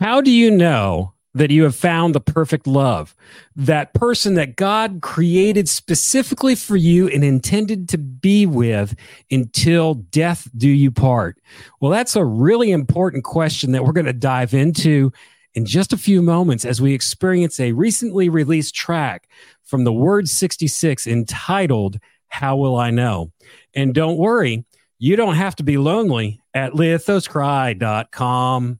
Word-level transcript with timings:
How 0.00 0.20
do 0.20 0.30
you 0.30 0.48
know 0.50 1.14
that 1.34 1.50
you 1.50 1.64
have 1.64 1.74
found 1.74 2.14
the 2.14 2.20
perfect 2.20 2.68
love? 2.68 3.16
That 3.56 3.94
person 3.94 4.34
that 4.34 4.54
God 4.54 5.00
created 5.02 5.68
specifically 5.68 6.54
for 6.54 6.76
you 6.76 7.08
and 7.08 7.24
intended 7.24 7.88
to 7.90 7.98
be 7.98 8.46
with 8.46 8.94
until 9.30 9.94
death 9.94 10.48
do 10.56 10.68
you 10.68 10.92
part? 10.92 11.40
Well, 11.80 11.90
that's 11.90 12.14
a 12.14 12.24
really 12.24 12.70
important 12.70 13.24
question 13.24 13.72
that 13.72 13.84
we're 13.84 13.92
going 13.92 14.06
to 14.06 14.12
dive 14.12 14.54
into 14.54 15.10
in 15.54 15.66
just 15.66 15.92
a 15.92 15.98
few 15.98 16.22
moments 16.22 16.64
as 16.64 16.80
we 16.80 16.94
experience 16.94 17.58
a 17.58 17.72
recently 17.72 18.28
released 18.28 18.76
track 18.76 19.28
from 19.64 19.82
the 19.82 19.92
Word 19.92 20.28
66 20.28 21.08
entitled 21.08 21.98
How 22.28 22.56
Will 22.56 22.76
I 22.76 22.90
Know? 22.90 23.32
And 23.74 23.92
don't 23.92 24.16
worry, 24.16 24.64
you 25.00 25.16
don't 25.16 25.34
have 25.34 25.56
to 25.56 25.64
be 25.64 25.76
lonely 25.76 26.40
at 26.54 26.74
lithoscry.com. 26.74 28.78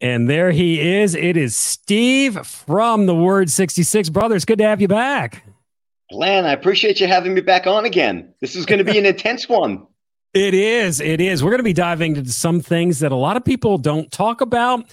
And 0.00 0.28
there 0.30 0.50
he 0.50 0.98
is. 0.98 1.14
It 1.14 1.36
is 1.36 1.56
Steve 1.56 2.46
from 2.46 3.06
the 3.06 3.14
Word 3.14 3.50
66 3.50 4.08
Brothers. 4.08 4.44
Good 4.44 4.58
to 4.58 4.64
have 4.64 4.80
you 4.80 4.88
back. 4.88 5.44
Glenn, 6.10 6.46
I 6.46 6.52
appreciate 6.52 7.00
you 7.00 7.06
having 7.06 7.34
me 7.34 7.40
back 7.40 7.66
on 7.66 7.84
again. 7.84 8.32
This 8.40 8.56
is 8.56 8.66
going 8.66 8.78
to 8.78 8.84
be 8.84 8.98
an 8.98 9.06
intense 9.06 9.48
one. 9.48 9.86
It 10.32 10.54
is. 10.54 11.00
It 11.00 11.20
is. 11.20 11.42
We're 11.42 11.50
going 11.50 11.58
to 11.58 11.64
be 11.64 11.72
diving 11.72 12.16
into 12.16 12.30
some 12.30 12.60
things 12.60 13.00
that 13.00 13.12
a 13.12 13.16
lot 13.16 13.36
of 13.36 13.44
people 13.44 13.78
don't 13.78 14.10
talk 14.10 14.40
about 14.40 14.84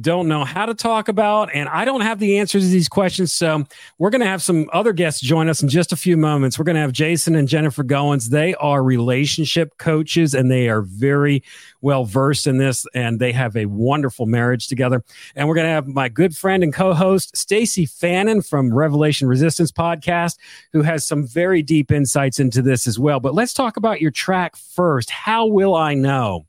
don't 0.00 0.26
know 0.26 0.44
how 0.44 0.64
to 0.64 0.74
talk 0.74 1.08
about, 1.08 1.54
and 1.54 1.68
I 1.68 1.84
don't 1.84 2.00
have 2.00 2.18
the 2.18 2.38
answers 2.38 2.64
to 2.64 2.70
these 2.70 2.88
questions. 2.88 3.32
So 3.32 3.64
we're 3.98 4.10
going 4.10 4.22
to 4.22 4.26
have 4.26 4.42
some 4.42 4.70
other 4.72 4.92
guests 4.92 5.20
join 5.20 5.48
us 5.50 5.62
in 5.62 5.68
just 5.68 5.92
a 5.92 5.96
few 5.96 6.16
moments. 6.16 6.58
We're 6.58 6.64
going 6.64 6.76
to 6.76 6.80
have 6.80 6.92
Jason 6.92 7.36
and 7.36 7.46
Jennifer 7.46 7.84
Goins. 7.84 8.30
They 8.30 8.54
are 8.54 8.82
relationship 8.82 9.76
coaches, 9.78 10.34
and 10.34 10.50
they 10.50 10.68
are 10.68 10.82
very 10.82 11.42
well 11.82 12.04
versed 12.04 12.46
in 12.46 12.56
this, 12.56 12.86
and 12.94 13.20
they 13.20 13.32
have 13.32 13.54
a 13.54 13.66
wonderful 13.66 14.24
marriage 14.24 14.66
together. 14.66 15.04
And 15.36 15.46
we're 15.46 15.56
going 15.56 15.66
to 15.66 15.72
have 15.72 15.86
my 15.86 16.08
good 16.08 16.34
friend 16.34 16.62
and 16.62 16.72
co-host 16.72 17.36
Stacy 17.36 17.84
Fannon 17.84 18.40
from 18.40 18.72
Revelation 18.72 19.28
Resistance 19.28 19.70
podcast, 19.70 20.38
who 20.72 20.82
has 20.82 21.06
some 21.06 21.26
very 21.26 21.62
deep 21.62 21.92
insights 21.92 22.40
into 22.40 22.62
this 22.62 22.86
as 22.86 22.98
well. 22.98 23.20
But 23.20 23.34
let's 23.34 23.52
talk 23.52 23.76
about 23.76 24.00
your 24.00 24.10
track 24.10 24.56
first. 24.56 25.10
How 25.10 25.46
will 25.46 25.74
I 25.74 25.92
know? 25.92 26.46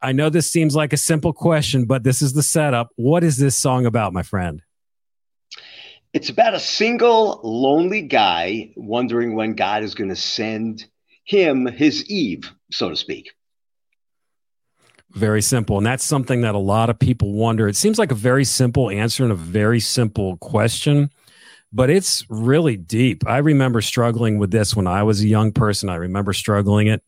I 0.00 0.12
know 0.12 0.30
this 0.30 0.48
seems 0.48 0.76
like 0.76 0.92
a 0.92 0.96
simple 0.96 1.32
question, 1.32 1.84
but 1.84 2.04
this 2.04 2.22
is 2.22 2.32
the 2.32 2.42
setup. 2.42 2.90
What 2.96 3.24
is 3.24 3.36
this 3.36 3.56
song 3.56 3.84
about, 3.86 4.12
my 4.12 4.22
friend? 4.22 4.62
It's 6.12 6.30
about 6.30 6.54
a 6.54 6.60
single, 6.60 7.40
lonely 7.42 8.02
guy 8.02 8.72
wondering 8.76 9.34
when 9.34 9.54
God 9.54 9.82
is 9.82 9.94
going 9.94 10.10
to 10.10 10.16
send 10.16 10.86
him 11.24 11.66
his 11.66 12.04
Eve, 12.06 12.50
so 12.70 12.88
to 12.88 12.96
speak. 12.96 13.32
Very 15.12 15.42
simple. 15.42 15.78
And 15.78 15.86
that's 15.86 16.04
something 16.04 16.42
that 16.42 16.54
a 16.54 16.58
lot 16.58 16.90
of 16.90 16.98
people 16.98 17.32
wonder. 17.32 17.66
It 17.66 17.76
seems 17.76 17.98
like 17.98 18.12
a 18.12 18.16
very 18.16 18.44
simple 18.44 18.90
answer 18.90 19.24
and 19.24 19.32
a 19.32 19.36
very 19.36 19.80
simple 19.80 20.36
question, 20.36 21.10
but 21.72 21.90
it's 21.90 22.24
really 22.30 22.76
deep. 22.76 23.26
I 23.26 23.38
remember 23.38 23.80
struggling 23.80 24.38
with 24.38 24.50
this 24.50 24.76
when 24.76 24.86
I 24.86 25.02
was 25.02 25.22
a 25.22 25.28
young 25.28 25.52
person. 25.52 25.88
I 25.88 25.96
remember 25.96 26.32
struggling 26.32 26.86
it 26.86 27.02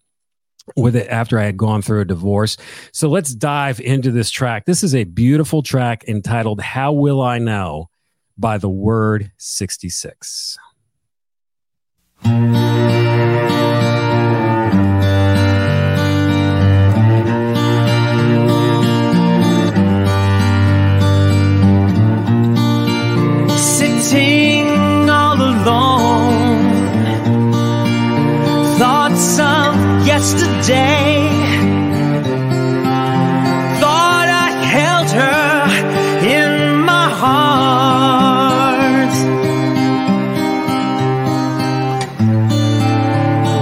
with 0.76 0.96
it 0.96 1.08
after 1.08 1.38
I 1.38 1.44
had 1.44 1.56
gone 1.56 1.82
through 1.82 2.00
a 2.00 2.04
divorce. 2.04 2.56
So 2.92 3.08
let's 3.08 3.34
dive 3.34 3.80
into 3.80 4.10
this 4.10 4.30
track. 4.30 4.64
This 4.66 4.82
is 4.82 4.94
a 4.94 5.04
beautiful 5.04 5.62
track 5.62 6.04
entitled 6.08 6.60
How 6.60 6.92
Will 6.92 7.20
I 7.20 7.38
Know 7.38 7.88
by 8.36 8.58
the 8.58 8.70
Word 8.70 9.32
66. 9.38 10.58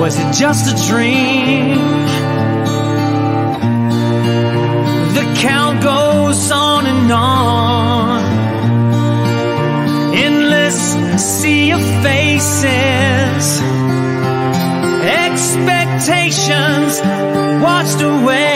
Was 0.08 0.18
it 0.18 0.32
just 0.32 0.64
a 0.72 0.74
dream? 0.88 1.76
The 5.12 5.24
count 5.36 5.82
goes 5.82 6.50
on 6.50 6.86
and 6.86 7.12
on. 7.12 8.22
Endless 10.14 10.96
sea 11.20 11.72
of 11.72 11.82
faces 12.02 13.60
expectations 15.26 17.02
washed 17.62 18.00
away. 18.00 18.47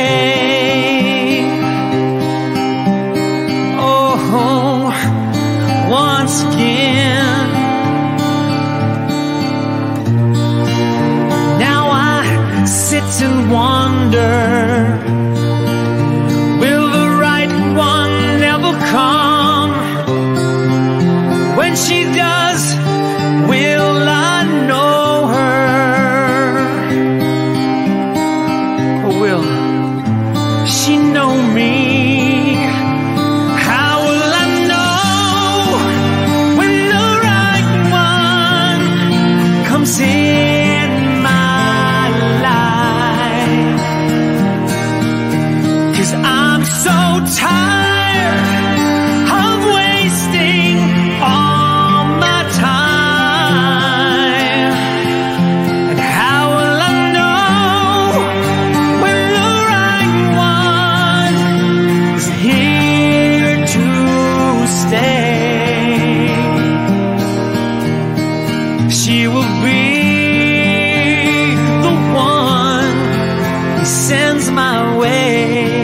My 74.51 74.97
way. 74.97 75.82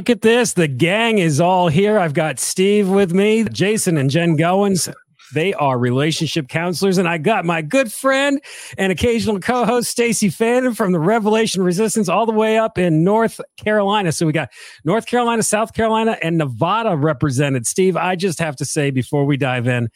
Look 0.00 0.08
at 0.08 0.22
this. 0.22 0.54
The 0.54 0.66
gang 0.66 1.18
is 1.18 1.42
all 1.42 1.68
here. 1.68 1.98
I've 1.98 2.14
got 2.14 2.38
Steve 2.38 2.88
with 2.88 3.12
me, 3.12 3.44
Jason 3.44 3.98
and 3.98 4.08
Jen 4.08 4.34
Goins. 4.34 4.90
They 5.34 5.52
are 5.52 5.78
relationship 5.78 6.48
counselors. 6.48 6.96
And 6.96 7.06
I 7.06 7.18
got 7.18 7.44
my 7.44 7.60
good 7.60 7.92
friend 7.92 8.40
and 8.78 8.90
occasional 8.90 9.40
co 9.40 9.66
host, 9.66 9.90
Stacy 9.90 10.30
Fannon 10.30 10.72
from 10.72 10.92
the 10.92 10.98
Revelation 10.98 11.62
Resistance, 11.62 12.08
all 12.08 12.24
the 12.24 12.32
way 12.32 12.56
up 12.56 12.78
in 12.78 13.04
North 13.04 13.42
Carolina. 13.62 14.10
So 14.10 14.24
we 14.24 14.32
got 14.32 14.48
North 14.86 15.04
Carolina, 15.04 15.42
South 15.42 15.74
Carolina, 15.74 16.16
and 16.22 16.38
Nevada 16.38 16.96
represented. 16.96 17.66
Steve, 17.66 17.94
I 17.94 18.16
just 18.16 18.38
have 18.38 18.56
to 18.56 18.64
say 18.64 18.90
before 18.90 19.26
we 19.26 19.36
dive 19.36 19.68
in, 19.68 19.90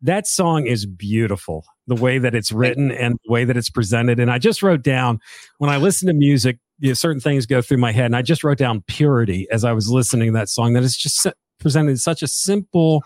that 0.00 0.26
song 0.26 0.64
is 0.64 0.86
beautiful 0.86 1.66
the 1.86 1.96
way 1.96 2.18
that 2.18 2.34
it's 2.34 2.50
written 2.50 2.90
and 2.90 3.18
the 3.26 3.30
way 3.30 3.44
that 3.44 3.58
it's 3.58 3.68
presented 3.68 4.18
and 4.18 4.30
i 4.30 4.38
just 4.38 4.62
wrote 4.62 4.82
down 4.82 5.18
when 5.58 5.68
i 5.68 5.76
listen 5.76 6.06
to 6.06 6.14
music 6.14 6.58
you 6.80 6.88
know, 6.88 6.94
certain 6.94 7.20
things 7.20 7.46
go 7.46 7.62
through 7.62 7.78
my 7.78 7.92
head 7.92 8.06
and 8.06 8.16
i 8.16 8.22
just 8.22 8.42
wrote 8.42 8.58
down 8.58 8.82
purity 8.82 9.46
as 9.50 9.64
i 9.64 9.72
was 9.72 9.88
listening 9.88 10.32
to 10.32 10.38
that 10.38 10.48
song. 10.48 10.72
That 10.72 10.82
is 10.82 10.96
just 10.96 11.26
presented 11.58 11.90
in 11.90 11.96
such 11.98 12.22
a 12.22 12.26
simple 12.26 13.04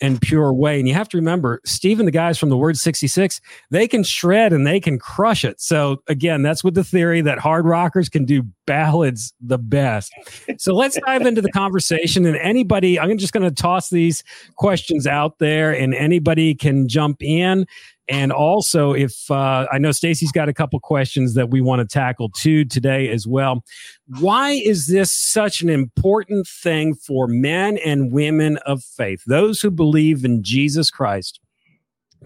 and 0.00 0.20
pure 0.20 0.52
way. 0.52 0.80
And 0.80 0.88
you 0.88 0.94
have 0.94 1.08
to 1.10 1.16
remember 1.16 1.60
steve 1.64 2.00
and 2.00 2.08
the 2.08 2.12
guys 2.12 2.36
from 2.36 2.48
the 2.48 2.56
word 2.56 2.76
66 2.76 3.40
they 3.70 3.86
can 3.86 4.02
shred 4.02 4.52
and 4.52 4.66
they 4.66 4.80
can 4.80 4.98
crush 4.98 5.44
it. 5.44 5.60
So 5.60 6.02
again 6.08 6.42
that's 6.42 6.64
with 6.64 6.74
the 6.74 6.84
theory 6.84 7.20
that 7.20 7.38
hard 7.38 7.64
rockers 7.64 8.08
can 8.08 8.24
do 8.24 8.42
ballads 8.66 9.32
the 9.40 9.58
best. 9.58 10.12
So 10.58 10.74
let's 10.74 10.98
dive 11.06 11.22
into 11.22 11.40
the 11.40 11.52
conversation 11.52 12.26
and 12.26 12.36
anybody 12.36 12.98
i'm 12.98 13.16
just 13.16 13.32
going 13.32 13.48
to 13.48 13.54
toss 13.54 13.90
these 13.90 14.24
questions 14.56 15.06
out 15.06 15.38
there 15.38 15.72
and 15.72 15.94
anybody 15.94 16.54
can 16.54 16.88
jump 16.88 17.22
in 17.22 17.66
and 18.12 18.30
also 18.30 18.92
if 18.92 19.30
uh, 19.30 19.66
i 19.72 19.78
know 19.78 19.90
stacy's 19.90 20.30
got 20.30 20.48
a 20.48 20.52
couple 20.52 20.78
questions 20.78 21.34
that 21.34 21.50
we 21.50 21.60
want 21.60 21.80
to 21.80 21.86
tackle 21.92 22.28
too 22.28 22.64
today 22.64 23.08
as 23.08 23.26
well 23.26 23.64
why 24.20 24.50
is 24.52 24.86
this 24.86 25.10
such 25.10 25.62
an 25.62 25.68
important 25.68 26.46
thing 26.46 26.94
for 26.94 27.26
men 27.26 27.78
and 27.78 28.12
women 28.12 28.58
of 28.58 28.82
faith 28.82 29.22
those 29.26 29.60
who 29.60 29.70
believe 29.70 30.24
in 30.24 30.42
jesus 30.42 30.90
christ 30.90 31.40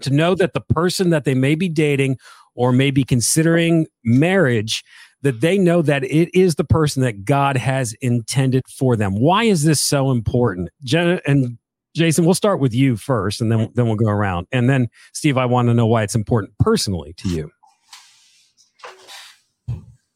to 0.01 0.11
know 0.11 0.35
that 0.35 0.53
the 0.53 0.61
person 0.61 1.09
that 1.09 1.23
they 1.23 1.33
may 1.33 1.55
be 1.55 1.69
dating 1.69 2.17
or 2.53 2.71
may 2.71 2.91
be 2.91 3.03
considering 3.03 3.87
marriage 4.03 4.83
that 5.21 5.41
they 5.41 5.57
know 5.57 5.81
that 5.81 6.03
it 6.03 6.29
is 6.37 6.55
the 6.55 6.63
person 6.63 7.01
that 7.01 7.25
God 7.25 7.57
has 7.57 7.93
intended 8.01 8.63
for 8.67 8.95
them. 8.95 9.19
Why 9.19 9.45
is 9.45 9.63
this 9.63 9.81
so 9.81 10.11
important? 10.11 10.69
Jenna 10.83 11.19
and 11.25 11.57
Jason, 11.97 12.25
we'll 12.25 12.33
start 12.33 12.59
with 12.59 12.73
you 12.73 12.95
first 12.95 13.41
and 13.41 13.51
then 13.51 13.69
then 13.73 13.87
we'll 13.87 13.95
go 13.95 14.07
around. 14.07 14.47
And 14.51 14.69
then 14.69 14.89
Steve, 15.13 15.37
I 15.37 15.45
want 15.45 15.67
to 15.67 15.73
know 15.73 15.87
why 15.87 16.03
it's 16.03 16.15
important 16.15 16.53
personally 16.59 17.13
to 17.17 17.29
you. 17.29 17.51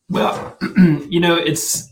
Well, 0.09 0.57
you 1.09 1.19
know, 1.19 1.35
it's 1.35 1.91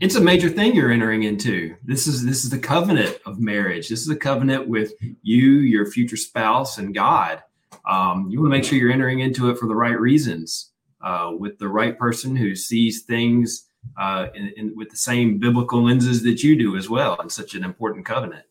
it's 0.00 0.14
a 0.14 0.20
major 0.20 0.48
thing 0.48 0.74
you're 0.74 0.90
entering 0.90 1.24
into. 1.24 1.74
This 1.84 2.06
is 2.06 2.24
this 2.24 2.44
is 2.44 2.50
the 2.50 2.58
covenant 2.58 3.18
of 3.26 3.40
marriage. 3.40 3.88
This 3.88 4.00
is 4.00 4.08
a 4.08 4.16
covenant 4.16 4.68
with 4.68 4.92
you, 5.22 5.58
your 5.58 5.86
future 5.86 6.16
spouse, 6.16 6.78
and 6.78 6.94
God. 6.94 7.42
Um, 7.88 8.28
you 8.30 8.40
want 8.40 8.52
to 8.52 8.56
make 8.58 8.64
sure 8.64 8.78
you're 8.78 8.92
entering 8.92 9.20
into 9.20 9.50
it 9.50 9.58
for 9.58 9.66
the 9.66 9.74
right 9.74 9.98
reasons, 9.98 10.72
uh, 11.00 11.32
with 11.38 11.58
the 11.58 11.68
right 11.68 11.98
person 11.98 12.36
who 12.36 12.54
sees 12.54 13.02
things 13.02 13.66
uh, 13.98 14.26
in, 14.34 14.52
in, 14.56 14.76
with 14.76 14.90
the 14.90 14.96
same 14.96 15.38
biblical 15.38 15.84
lenses 15.84 16.22
that 16.22 16.42
you 16.42 16.56
do 16.56 16.76
as 16.76 16.88
well. 16.88 17.16
In 17.20 17.28
such 17.28 17.54
an 17.54 17.64
important 17.64 18.06
covenant. 18.06 18.44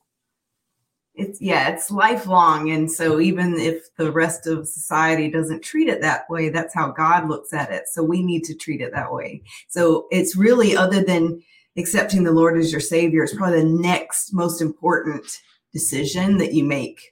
It's 1.17 1.41
yeah 1.41 1.67
it's 1.69 1.91
lifelong 1.91 2.69
and 2.69 2.91
so 2.91 3.19
even 3.19 3.55
if 3.57 3.93
the 3.97 4.11
rest 4.11 4.47
of 4.47 4.67
society 4.67 5.29
doesn't 5.29 5.63
treat 5.63 5.89
it 5.89 6.01
that 6.01 6.29
way 6.29 6.49
that's 6.49 6.73
how 6.73 6.91
god 6.91 7.27
looks 7.27 7.53
at 7.53 7.71
it 7.71 7.87
so 7.87 8.03
we 8.03 8.21
need 8.23 8.43
to 8.43 8.55
treat 8.55 8.81
it 8.81 8.91
that 8.93 9.11
way 9.11 9.41
so 9.67 10.07
it's 10.11 10.35
really 10.35 10.75
other 10.75 11.03
than 11.03 11.41
accepting 11.77 12.23
the 12.23 12.31
lord 12.31 12.57
as 12.57 12.71
your 12.71 12.81
savior 12.81 13.23
it's 13.23 13.35
probably 13.35 13.59
the 13.59 13.65
next 13.65 14.33
most 14.33 14.61
important 14.61 15.41
decision 15.73 16.37
that 16.37 16.53
you 16.53 16.63
make 16.63 17.11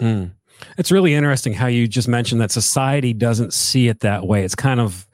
Mm. 0.00 0.32
It's 0.76 0.90
really 0.90 1.14
interesting 1.14 1.52
how 1.52 1.66
you 1.66 1.86
just 1.86 2.08
mentioned 2.08 2.40
that 2.40 2.50
society 2.50 3.12
doesn't 3.12 3.52
see 3.52 3.88
it 3.88 4.00
that 4.00 4.26
way. 4.26 4.44
It's 4.44 4.54
kind 4.54 4.80
of 4.80 5.06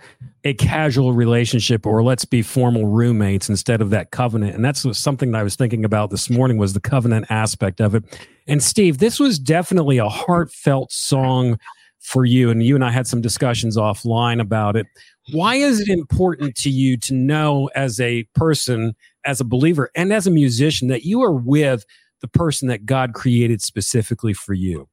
a 0.44 0.52
casual 0.54 1.14
relationship, 1.14 1.86
or 1.86 2.02
let's 2.02 2.26
be 2.26 2.42
formal 2.42 2.86
roommates 2.86 3.48
instead 3.48 3.80
of 3.80 3.90
that 3.90 4.10
covenant. 4.10 4.54
And 4.54 4.64
that's 4.64 4.86
something 4.98 5.32
that 5.32 5.38
I 5.38 5.42
was 5.42 5.56
thinking 5.56 5.84
about 5.84 6.10
this 6.10 6.28
morning 6.28 6.58
was 6.58 6.74
the 6.74 6.80
covenant 6.80 7.26
aspect 7.30 7.80
of 7.80 7.94
it. 7.94 8.04
And 8.46 8.62
Steve, 8.62 8.98
this 8.98 9.18
was 9.18 9.38
definitely 9.38 9.96
a 9.96 10.08
heartfelt 10.08 10.92
song 10.92 11.58
for 12.00 12.26
you, 12.26 12.50
and 12.50 12.62
you 12.62 12.74
and 12.74 12.84
I 12.84 12.90
had 12.90 13.06
some 13.06 13.22
discussions 13.22 13.78
offline 13.78 14.38
about 14.38 14.76
it. 14.76 14.86
Why 15.32 15.54
is 15.54 15.80
it 15.80 15.88
important 15.88 16.54
to 16.56 16.68
you 16.68 16.98
to 16.98 17.14
know 17.14 17.70
as 17.74 17.98
a 17.98 18.24
person, 18.34 18.94
as 19.24 19.40
a 19.40 19.44
believer, 19.44 19.90
and 19.94 20.12
as 20.12 20.26
a 20.26 20.30
musician 20.30 20.88
that 20.88 21.04
you 21.04 21.22
are 21.22 21.32
with 21.32 21.86
the 22.20 22.28
person 22.28 22.68
that 22.68 22.84
God 22.84 23.14
created 23.14 23.62
specifically 23.62 24.34
for 24.34 24.52
you? 24.52 24.86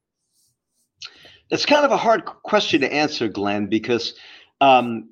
It's 1.50 1.66
kind 1.66 1.84
of 1.84 1.92
a 1.92 1.98
hard 1.98 2.24
question 2.24 2.80
to 2.80 2.90
answer, 2.90 3.28
Glenn, 3.28 3.66
because 3.66 4.14
um, 4.62 5.10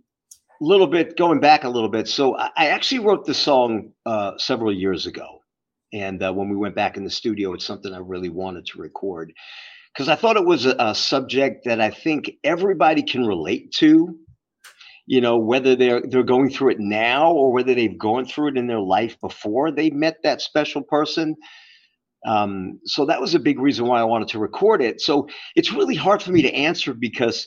little 0.60 0.86
bit 0.86 1.16
going 1.16 1.40
back 1.40 1.64
a 1.64 1.68
little 1.68 1.88
bit. 1.88 2.06
So 2.08 2.36
I, 2.36 2.66
actually 2.66 3.00
wrote 3.00 3.24
the 3.24 3.34
song 3.34 3.92
uh, 4.04 4.32
several 4.36 4.72
years 4.72 5.06
ago, 5.06 5.40
and 5.92 6.22
uh, 6.22 6.32
when 6.32 6.48
we 6.48 6.56
went 6.56 6.74
back 6.74 6.96
in 6.96 7.04
the 7.04 7.10
studio, 7.10 7.54
it's 7.54 7.64
something 7.64 7.92
I 7.92 7.98
really 7.98 8.28
wanted 8.28 8.66
to 8.66 8.80
record 8.80 9.32
because 9.92 10.08
I 10.08 10.16
thought 10.16 10.36
it 10.36 10.44
was 10.44 10.66
a, 10.66 10.76
a 10.78 10.94
subject 10.94 11.64
that 11.64 11.80
I 11.80 11.90
think 11.90 12.32
everybody 12.44 13.02
can 13.02 13.26
relate 13.26 13.72
to. 13.78 14.16
You 15.06 15.20
know, 15.20 15.38
whether 15.38 15.74
they're 15.74 16.02
they're 16.02 16.22
going 16.22 16.50
through 16.50 16.72
it 16.72 16.80
now 16.80 17.32
or 17.32 17.52
whether 17.52 17.74
they've 17.74 17.98
gone 17.98 18.26
through 18.26 18.48
it 18.48 18.56
in 18.56 18.68
their 18.68 18.80
life 18.80 19.20
before 19.20 19.72
they 19.72 19.90
met 19.90 20.18
that 20.22 20.40
special 20.40 20.82
person. 20.82 21.34
Um, 22.26 22.80
so 22.84 23.06
that 23.06 23.20
was 23.20 23.34
a 23.34 23.40
big 23.40 23.58
reason 23.58 23.86
why 23.86 23.98
I 23.98 24.04
wanted 24.04 24.28
to 24.28 24.38
record 24.38 24.82
it. 24.82 25.00
So 25.00 25.26
it's 25.56 25.72
really 25.72 25.94
hard 25.94 26.22
for 26.22 26.32
me 26.32 26.42
to 26.42 26.52
answer 26.52 26.92
because 26.92 27.46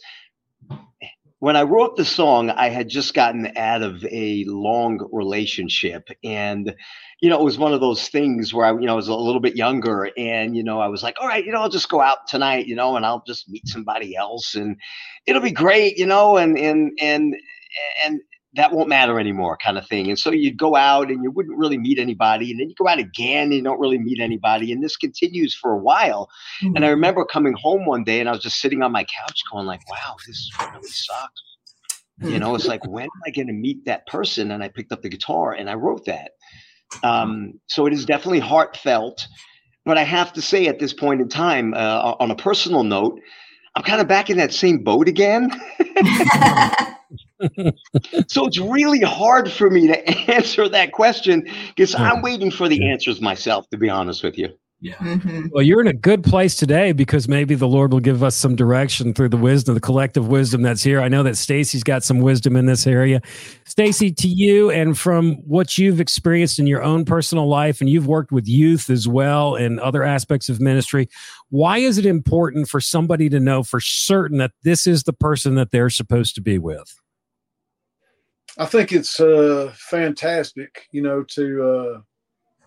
when 1.44 1.58
I 1.58 1.64
wrote 1.64 1.98
the 1.98 2.06
song, 2.06 2.52
I 2.52 2.70
had 2.70 2.88
just 2.88 3.14
gotten 3.14 3.52
out 3.58 3.82
of 3.82 4.06
a 4.06 4.46
long 4.46 5.06
relationship. 5.12 6.08
And, 6.24 6.74
you 7.22 7.30
know, 7.30 7.38
it 7.38 7.44
was 7.44 7.58
one 7.58 7.74
of 7.74 7.82
those 7.82 8.08
things 8.08 8.54
where 8.54 8.66
I, 8.66 8.72
you 8.72 8.86
know, 8.86 8.94
I 8.94 8.96
was 8.96 9.10
a 9.10 9.14
little 9.14 9.42
bit 9.42 9.58
younger 9.58 10.10
and, 10.18 10.56
you 10.56 10.64
know, 10.64 10.80
I 10.80 10.88
was 10.88 11.04
like, 11.04 11.18
all 11.20 11.28
right, 11.28 11.44
you 11.44 11.52
know, 11.52 11.60
I'll 11.60 11.68
just 11.68 11.90
go 11.90 12.00
out 12.00 12.20
tonight, 12.30 12.66
you 12.66 12.78
know, 12.78 12.96
and 12.96 13.06
I'll 13.06 13.26
just 13.28 13.50
meet 13.50 13.68
somebody 13.68 14.16
else 14.16 14.56
and 14.56 14.78
it'll 15.26 15.42
be 15.42 15.52
great, 15.52 15.98
you 15.98 16.06
know, 16.06 16.38
and, 16.38 16.58
and, 16.58 16.98
and, 17.02 17.36
and 18.06 18.22
that 18.56 18.72
won't 18.72 18.88
matter 18.88 19.20
anymore 19.20 19.58
kind 19.64 19.78
of 19.78 19.88
thing. 19.88 20.10
And 20.10 20.20
so 20.20 20.32
you'd 20.32 20.58
go 20.58 20.76
out 20.76 21.10
and 21.10 21.24
you 21.24 21.32
wouldn't 21.32 21.58
really 21.58 21.78
meet 21.78 21.98
anybody. 21.98 22.52
And 22.52 22.60
then 22.60 22.70
you 22.70 22.76
go 22.76 22.88
out 22.88 23.00
again 23.00 23.46
and 23.46 23.54
you 23.54 23.64
don't 23.64 23.80
really 23.80 23.98
meet 23.98 24.20
anybody. 24.20 24.72
And 24.72 24.84
this 24.84 24.96
continues 24.96 25.56
for 25.56 25.72
a 25.72 25.78
while. 25.78 26.30
Mm-hmm. 26.62 26.76
And 26.76 26.86
I 26.86 26.90
remember 26.90 27.26
coming 27.26 27.54
home 27.54 27.86
one 27.86 28.04
day 28.04 28.20
and 28.20 28.30
I 28.30 28.32
was 28.32 28.42
just 28.42 28.60
sitting 28.60 28.84
on 28.84 28.92
my 28.92 29.06
couch 29.06 29.42
going 29.52 29.66
like, 29.66 29.82
wow, 29.90 30.16
this 30.28 30.52
really 30.60 30.88
sucks. 30.88 31.42
You 32.22 32.40
know, 32.40 32.54
it's 32.54 32.68
like, 32.68 32.88
when 32.88 33.06
am 33.06 33.22
I 33.26 33.32
going 33.32 33.48
to 33.48 33.54
meet 33.54 33.86
that 33.86 34.06
person? 34.06 34.52
And 34.52 34.64
I 34.64 34.68
picked 34.68 34.92
up 34.92 35.02
the 35.02 35.10
guitar 35.10 35.52
and 35.52 35.70
I 35.70 35.74
wrote 35.74 36.06
that. 36.06 36.32
Um, 37.04 37.60
so 37.68 37.88
it 37.88 37.94
is 37.94 38.06
definitely 38.06 38.40
heartfelt. 38.40 39.28
But 39.84 39.98
I 39.98 40.04
have 40.04 40.32
to 40.34 40.42
say, 40.42 40.68
at 40.68 40.80
this 40.80 40.94
point 40.94 41.20
in 41.20 41.28
time, 41.28 41.74
uh, 41.74 42.16
on 42.20 42.32
a 42.32 42.36
personal 42.36 42.84
note, 42.84 43.20
I'm 43.76 43.84
kind 43.84 44.00
of 44.00 44.08
back 44.08 44.30
in 44.30 44.38
that 44.38 44.54
same 44.54 44.84
boat 44.84 45.10
again. 45.10 45.52
so 48.28 48.46
it's 48.46 48.60
really 48.60 49.02
hard 49.02 49.52
for 49.52 49.70
me 49.70 49.88
to 49.88 50.10
answer 50.32 50.68
that 50.70 50.92
question 50.92 51.48
because 51.76 51.96
I'm 51.96 52.22
waiting 52.22 52.52
for 52.52 52.68
the 52.68 52.90
answers 52.90 53.22
myself, 53.22 53.70
to 53.70 53.78
be 53.78 53.90
honest 53.90 54.24
with 54.24 54.38
you. 54.38 54.50
Yeah. 54.84 54.96
Mhm. 54.96 55.50
Well, 55.54 55.64
you're 55.64 55.80
in 55.80 55.88
a 55.88 55.94
good 55.94 56.26
place 56.26 56.58
today 56.58 56.92
because 56.92 57.30
maybe 57.30 57.56
the 57.56 57.70
Lord 57.70 57.94
will 57.94 58.02
give 58.02 58.22
us 58.22 58.36
some 58.36 58.54
direction 58.54 59.14
through 59.14 59.30
the 59.30 59.38
wisdom, 59.38 59.76
the 59.76 59.80
collective 59.80 60.28
wisdom 60.28 60.62
that's 60.62 60.84
here. 60.84 61.00
I 61.00 61.08
know 61.08 61.24
that 61.24 61.38
Stacy's 61.38 61.84
got 61.84 62.04
some 62.04 62.20
wisdom 62.20 62.58
in 62.58 62.66
this 62.66 62.86
area. 62.86 63.22
Stacy, 63.64 64.12
to 64.12 64.28
you 64.28 64.70
and 64.72 64.98
from 65.00 65.36
what 65.48 65.78
you've 65.78 66.02
experienced 66.02 66.60
in 66.60 66.68
your 66.68 66.84
own 66.84 67.06
personal 67.06 67.48
life, 67.48 67.80
and 67.80 67.90
you've 67.90 68.08
worked 68.08 68.34
with 68.34 68.46
youth 68.46 68.90
as 68.90 69.08
well 69.08 69.56
and 69.56 69.80
other 69.80 70.04
aspects 70.04 70.50
of 70.50 70.60
ministry, 70.60 71.08
why 71.50 71.78
is 71.78 71.98
it 71.98 72.06
important 72.06 72.68
for 72.68 72.82
somebody 72.82 73.30
to 73.30 73.40
know 73.40 73.64
for 73.64 73.80
certain 73.80 74.38
that 74.40 74.52
this 74.64 74.86
is 74.86 75.04
the 75.04 75.14
person 75.14 75.56
that 75.56 75.72
they're 75.72 75.90
supposed 75.90 76.36
to 76.36 76.42
be 76.42 76.58
with? 76.58 76.94
I 78.58 78.66
think 78.66 78.92
it's 78.92 79.20
uh, 79.20 79.74
fantastic, 79.78 80.88
you 80.92 81.02
know, 81.02 81.24
to 81.30 81.64
uh, 81.64 82.02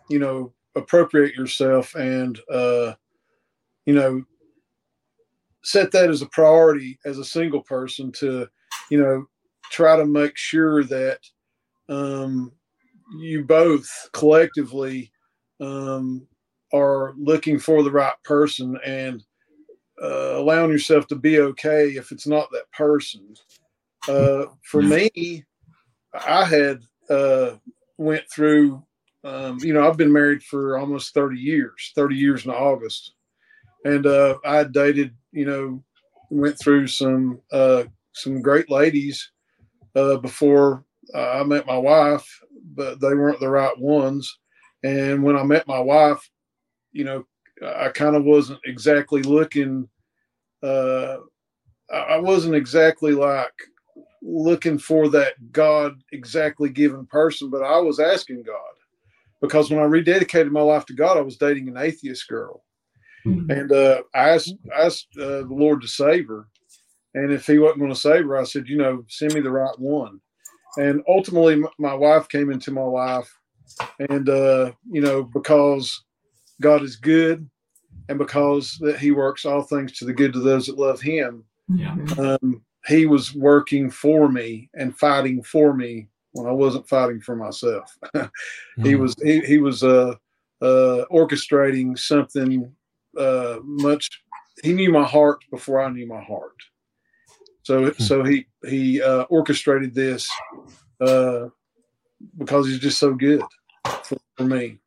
you 0.09 0.19
know 0.19 0.53
appropriate 0.75 1.35
yourself 1.35 1.95
and 1.95 2.39
uh, 2.51 2.95
you 3.87 3.95
know 3.95 4.23
set 5.63 5.91
that 5.93 6.11
as 6.11 6.23
a 6.23 6.27
priority 6.27 6.99
as 7.05 7.19
a 7.19 7.25
single 7.25 7.63
person 7.63 8.13
to 8.13 8.47
you 8.91 9.01
know 9.01 9.27
try 9.71 9.97
to 9.97 10.07
make 10.07 10.37
sure 10.37 10.85
that 10.85 11.19
um, 11.89 12.53
you 13.19 13.45
both 13.45 13.89
collectively 14.13 15.11
um, 15.61 16.27
are 16.73 17.15
looking 17.17 17.59
for 17.59 17.83
the 17.83 17.91
right 17.91 18.15
person 18.25 18.79
and 18.85 19.25
uh, 20.03 20.37
allowing 20.37 20.71
yourself 20.71 21.07
to 21.07 21.17
be 21.17 21.41
okay 21.41 21.91
if 21.91 22.13
it's 22.13 22.27
not 22.27 22.51
that 22.51 22.71
person. 22.73 23.35
Uh, 24.09 24.47
for 24.63 24.83
me, 24.83 25.45
I 26.27 26.45
had 26.45 26.83
uh, 27.11 27.57
went 27.99 28.25
through. 28.31 28.83
Um, 29.25 29.59
you 29.61 29.73
know, 29.73 29.87
I've 29.87 29.97
been 29.97 30.13
married 30.13 30.43
for 30.43 30.79
almost 30.79 31.15
thirty 31.15 31.39
years. 31.39 31.93
Thirty 31.95 32.17
years 32.17 32.45
in 32.45 32.51
August, 32.53 33.15
and 33.85 34.07
uh, 34.07 34.37
I 34.45 34.65
dated. 34.65 35.15
You 35.33 35.47
know, 35.47 35.85
went 36.31 36.59
through 36.59 36.87
some 36.87 37.41
uh, 37.53 37.85
some 38.13 38.41
great 38.41 38.71
ladies 38.71 39.31
uh, 39.95 40.17
before 40.19 40.85
I 41.15 41.43
met 41.45 41.67
my 41.67 41.77
wife, 41.77 42.27
but 42.75 43.01
they 43.01 43.15
weren't 43.15 43.41
the 43.41 43.49
right 43.49 43.77
ones. 43.79 44.39
And 44.83 45.23
when 45.23 45.37
I 45.37 45.43
met 45.43 45.67
my 45.67 45.81
wife, 45.81 46.29
you 46.93 47.05
know, 47.05 47.25
I 47.65 47.89
kind 47.89 48.17
of 48.17 48.25
wasn't 48.25 48.61
exactly 48.65 49.23
looking. 49.23 49.89
Uh, 50.63 51.19
I 51.93 52.19
wasn't 52.19 52.55
exactly 52.55 53.13
like 53.13 53.53
looking 54.23 54.79
for 54.79 55.09
that 55.09 55.53
God 55.53 56.03
exactly 56.13 56.69
given 56.69 57.07
person, 57.07 57.51
but 57.51 57.63
I 57.63 57.79
was 57.79 58.01
asking 58.01 58.43
God. 58.43 58.57
Because 59.41 59.71
when 59.71 59.81
I 59.81 59.85
rededicated 59.85 60.51
my 60.51 60.63
life 60.63 60.87
to 60.87 60.95
God, 60.95 61.17
I 61.19 61.21
was 61.21 61.37
dating 61.37 61.69
an 61.69 61.77
atheist 61.77 62.27
girl, 62.29 62.65
and 63.51 63.71
uh, 63.71 64.03
I 64.15 64.31
asked 64.31 64.55
asked 64.75 65.09
uh, 65.19 65.43
the 65.43 65.49
Lord 65.51 65.83
to 65.83 65.89
save 65.89 66.27
her, 66.29 66.49
and 67.15 67.31
if 67.33 67.47
He 67.47 67.59
wasn't 67.59 67.81
going 67.81 67.93
to 67.93 67.99
save 67.99 68.25
her, 68.25 68.39
I 68.39 68.45
said, 68.45 68.67
you 68.69 68.79
know, 68.79 69.05
send 69.09 69.35
me 69.35 69.41
the 69.41 69.51
right 69.51 69.79
one, 69.79 70.21
and 70.79 71.03
ultimately 71.07 71.55
m- 71.55 71.69
my 71.79 71.93
wife 71.95 72.29
came 72.29 72.51
into 72.51 72.71
my 72.71 72.83
life, 72.83 73.31
and 74.11 74.29
uh, 74.29 74.73
you 74.91 75.03
know 75.03 75.23
because 75.23 76.03
God 76.63 76.83
is 76.83 76.97
good, 76.97 77.49
and 78.09 78.19
because 78.19 78.79
that 78.81 78.99
He 78.99 79.11
works 79.11 79.45
all 79.45 79.63
things 79.63 79.93
to 79.99 80.07
the 80.07 80.15
good 80.15 80.33
to 80.33 80.41
those 80.41 80.67
that 80.67 80.79
love 80.79 81.01
Him 81.01 81.45
Yeah. 81.69 81.95
um, 82.19 82.63
he 82.87 83.07
was 83.07 83.35
working 83.35 83.91
for 83.91 84.29
me 84.31 84.71
and 84.75 84.97
fighting 84.97 85.43
for 85.43 85.75
me 85.75 86.09
when 86.33 86.47
I 86.47 86.53
wasn't 86.53 86.89
fighting 86.89 87.21
for 87.21 87.35
myself. 87.37 87.97
he 88.15 88.95
Mhm. 88.95 89.01
was 89.01 89.15
he, 89.23 89.41
he 89.41 89.59
was 89.59 89.83
uh, 89.83 90.15
uh, 90.61 91.05
orchestrating 91.11 91.99
something 91.99 92.73
uh, 93.19 93.59
much. 93.63 94.23
He 94.63 94.73
knew 94.73 94.91
my 94.93 95.05
heart 95.05 95.45
before 95.51 95.83
I 95.83 95.91
knew 95.91 96.07
my 96.07 96.23
heart. 96.23 96.57
So 97.63 97.93
so 97.95 98.23
he 98.23 98.47
he 98.67 99.03
uh, 99.03 99.23
orchestrated 99.25 99.95
this 99.95 100.29
uh, 101.01 101.49
because 102.39 102.69
he's 102.69 102.79
just 102.79 102.99
so 102.99 103.15
good 103.15 103.43
for, 104.05 104.19
for 104.37 104.45
me. 104.45 104.79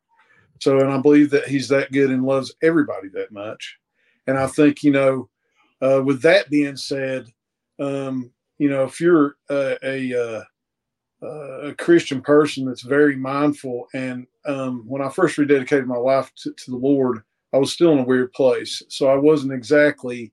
So 0.60 0.78
and 0.78 0.90
I 0.90 0.98
believe 0.98 1.30
that 1.30 1.48
he's 1.48 1.68
that 1.68 1.92
good 1.92 2.10
and 2.10 2.24
loves 2.24 2.54
everybody 2.62 3.08
that 3.10 3.32
much. 3.32 3.76
And 4.26 4.38
I 4.38 4.46
think 4.46 4.82
you 4.82 4.92
know, 4.92 5.28
uh, 5.82 6.02
with 6.02 6.22
that 6.22 6.48
being 6.48 6.76
said, 6.76 7.26
um, 7.80 8.30
you 8.58 8.68
know, 8.68 8.84
if 8.84 9.00
you're 9.00 9.36
uh, 9.48 9.74
a 9.82 10.14
uh, 10.14 10.44
uh, 11.22 11.68
a 11.68 11.74
Christian 11.74 12.20
person 12.20 12.66
that's 12.66 12.82
very 12.82 13.16
mindful, 13.16 13.88
and 13.94 14.26
um, 14.46 14.84
when 14.86 15.02
I 15.02 15.08
first 15.08 15.38
rededicated 15.38 15.86
my 15.86 15.96
life 15.96 16.30
to, 16.42 16.52
to 16.52 16.70
the 16.70 16.76
Lord, 16.76 17.22
I 17.52 17.58
was 17.58 17.72
still 17.72 17.92
in 17.92 18.00
a 18.00 18.04
weird 18.04 18.32
place, 18.32 18.82
so 18.88 19.08
I 19.08 19.16
wasn't 19.16 19.52
exactly, 19.52 20.32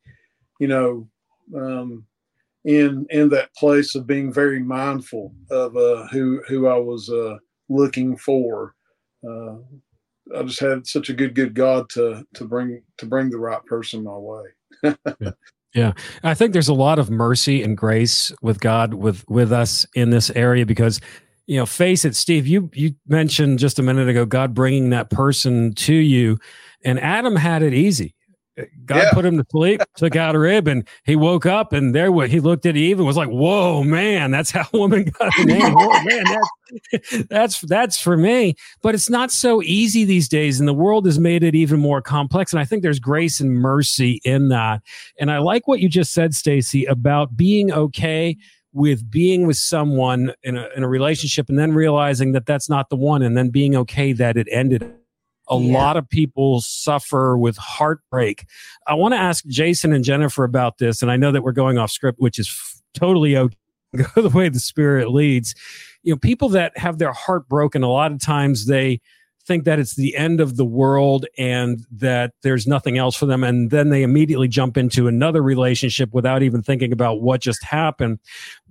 you 0.59 0.67
know, 0.67 1.07
um, 1.55 2.05
in 2.65 3.07
in 3.09 3.29
that 3.29 3.55
place 3.55 3.95
of 3.95 4.07
being 4.07 4.31
very 4.31 4.59
mindful 4.59 5.33
of 5.49 5.75
uh, 5.77 6.07
who 6.07 6.41
who 6.47 6.67
I 6.67 6.77
was 6.77 7.09
uh, 7.09 7.37
looking 7.69 8.17
for. 8.17 8.75
Uh, 9.27 9.55
I 10.35 10.43
just 10.43 10.59
had 10.59 10.85
such 10.85 11.09
a 11.09 11.13
good 11.13 11.33
good 11.33 11.53
God 11.53 11.89
to 11.91 12.25
to 12.33 12.45
bring 12.45 12.81
to 12.97 13.05
bring 13.05 13.29
the 13.29 13.39
right 13.39 13.63
person 13.65 14.03
my 14.03 14.17
way. 14.17 14.43
I 16.23 16.33
think 16.33 16.53
there's 16.53 16.67
a 16.67 16.73
lot 16.73 16.99
of 16.99 17.09
mercy 17.09 17.63
and 17.63 17.77
grace 17.77 18.31
with 18.41 18.59
God 18.59 18.93
with 18.93 19.27
with 19.29 19.51
us 19.51 19.85
in 19.93 20.09
this 20.09 20.29
area 20.31 20.65
because 20.65 20.99
you 21.45 21.57
know, 21.57 21.65
face 21.65 22.03
it, 22.03 22.15
Steve, 22.15 22.45
you 22.45 22.69
you 22.73 22.95
mentioned 23.07 23.59
just 23.59 23.79
a 23.79 23.83
minute 23.83 24.09
ago 24.09 24.25
God 24.25 24.53
bringing 24.53 24.89
that 24.89 25.09
person 25.09 25.73
to 25.73 25.93
you 25.93 26.39
and 26.83 26.99
Adam 26.99 27.35
had 27.35 27.63
it 27.63 27.73
easy. 27.73 28.15
God 28.85 28.97
Yeah. 28.97 29.11
put 29.13 29.25
him 29.25 29.37
to 29.37 29.45
sleep, 29.51 29.81
took 29.97 30.15
out 30.15 30.35
a 30.35 30.39
rib, 30.39 30.67
and 30.67 30.87
he 31.05 31.15
woke 31.15 31.45
up, 31.45 31.73
and 31.73 31.93
there 31.93 32.11
he 32.27 32.39
looked 32.39 32.65
at 32.65 32.75
Eve 32.75 32.97
and 32.97 33.05
was 33.05 33.17
like, 33.17 33.29
"Whoa, 33.29 33.83
man, 33.83 34.31
that's 34.31 34.51
how 34.51 34.65
woman 34.73 35.03
got 35.19 35.31
a 35.37 35.45
name. 35.45 35.73
Whoa, 35.73 36.03
man, 36.03 36.23
that's 36.25 37.27
that's 37.29 37.61
that's 37.61 37.99
for 37.99 38.17
me." 38.17 38.55
But 38.81 38.95
it's 38.95 39.09
not 39.09 39.31
so 39.31 39.61
easy 39.61 40.05
these 40.05 40.27
days, 40.27 40.59
and 40.59 40.67
the 40.67 40.73
world 40.73 41.05
has 41.05 41.19
made 41.19 41.43
it 41.43 41.53
even 41.55 41.79
more 41.79 42.01
complex. 42.01 42.51
And 42.51 42.59
I 42.59 42.65
think 42.65 42.81
there's 42.83 42.99
grace 42.99 43.39
and 43.39 43.53
mercy 43.53 44.21
in 44.23 44.49
that. 44.49 44.81
And 45.19 45.31
I 45.31 45.37
like 45.37 45.67
what 45.67 45.79
you 45.79 45.89
just 45.89 46.13
said, 46.13 46.33
Stacy, 46.33 46.85
about 46.85 47.37
being 47.37 47.71
okay 47.71 48.37
with 48.73 49.09
being 49.09 49.47
with 49.47 49.57
someone 49.57 50.33
in 50.43 50.57
a 50.57 50.67
in 50.75 50.83
a 50.83 50.87
relationship, 50.87 51.47
and 51.49 51.59
then 51.59 51.73
realizing 51.73 52.31
that 52.31 52.45
that's 52.45 52.69
not 52.69 52.89
the 52.89 52.95
one, 52.97 53.21
and 53.21 53.37
then 53.37 53.49
being 53.49 53.75
okay 53.75 54.13
that 54.13 54.35
it 54.37 54.47
ended. 54.51 54.91
A 55.49 55.57
Yeah. 55.57 55.73
lot 55.73 55.97
of 55.97 56.07
people 56.09 56.61
suffer 56.61 57.37
with 57.37 57.57
heartbreak. 57.57 58.45
I 58.87 58.93
want 58.95 59.13
to 59.13 59.17
ask 59.19 59.45
Jason 59.47 59.93
and 59.93 60.03
Jennifer 60.03 60.43
about 60.43 60.77
this, 60.77 61.01
and 61.01 61.09
I 61.11 61.17
know 61.17 61.31
that 61.31 61.43
we're 61.43 61.51
going 61.53 61.77
off 61.77 61.91
script, 61.91 62.19
which 62.19 62.37
is 62.39 62.47
f- 62.47 62.81
totally 62.93 63.37
okay. 63.37 63.55
Go 64.15 64.21
the 64.21 64.37
way 64.37 64.49
the 64.49 64.59
spirit 64.59 65.11
leads. 65.11 65.55
You 66.03 66.13
know, 66.13 66.17
people 66.17 66.49
that 66.49 66.77
have 66.77 66.97
their 66.97 67.13
heart 67.13 67.47
broken, 67.47 67.83
a 67.83 67.89
lot 67.89 68.11
of 68.11 68.19
times 68.19 68.65
they 68.65 68.99
think 69.45 69.63
that 69.63 69.79
it's 69.79 69.95
the 69.95 70.13
end 70.17 70.41
of 70.41 70.57
the 70.57 70.65
world 70.65 71.25
and 71.37 71.85
that 71.89 72.33
there's 72.43 72.67
nothing 72.67 72.97
else 72.97 73.15
for 73.15 73.25
them. 73.25 73.45
And 73.45 73.71
then 73.71 73.87
they 73.89 74.03
immediately 74.03 74.49
jump 74.49 74.75
into 74.75 75.07
another 75.07 75.41
relationship 75.41 76.13
without 76.13 76.43
even 76.43 76.61
thinking 76.61 76.91
about 76.91 77.21
what 77.21 77.39
just 77.39 77.63
happened. 77.63 78.19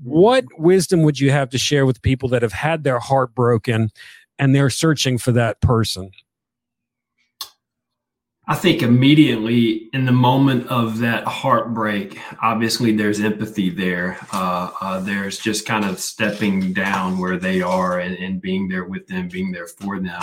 What 0.02 0.44
wisdom 0.58 1.02
would 1.02 1.18
you 1.18 1.30
have 1.30 1.48
to 1.48 1.58
share 1.58 1.86
with 1.86 2.02
people 2.02 2.28
that 2.28 2.42
have 2.42 2.52
had 2.52 2.84
their 2.84 2.98
heart 2.98 3.34
broken 3.34 3.90
and 4.38 4.54
they're 4.54 4.68
searching 4.68 5.16
for 5.16 5.32
that 5.32 5.62
person? 5.62 6.10
I 8.48 8.54
think 8.54 8.82
immediately 8.82 9.88
in 9.92 10.04
the 10.04 10.12
moment 10.12 10.68
of 10.68 10.98
that 10.98 11.24
heartbreak, 11.24 12.20
obviously 12.40 12.92
there's 12.92 13.20
empathy 13.20 13.70
there. 13.70 14.18
Uh, 14.32 14.70
uh, 14.80 15.00
there's 15.00 15.38
just 15.38 15.66
kind 15.66 15.84
of 15.84 15.98
stepping 15.98 16.72
down 16.72 17.18
where 17.18 17.38
they 17.38 17.60
are 17.60 17.98
and, 17.98 18.14
and 18.16 18.40
being 18.40 18.68
there 18.68 18.84
with 18.84 19.08
them, 19.08 19.28
being 19.28 19.50
there 19.50 19.66
for 19.66 19.98
them. 19.98 20.22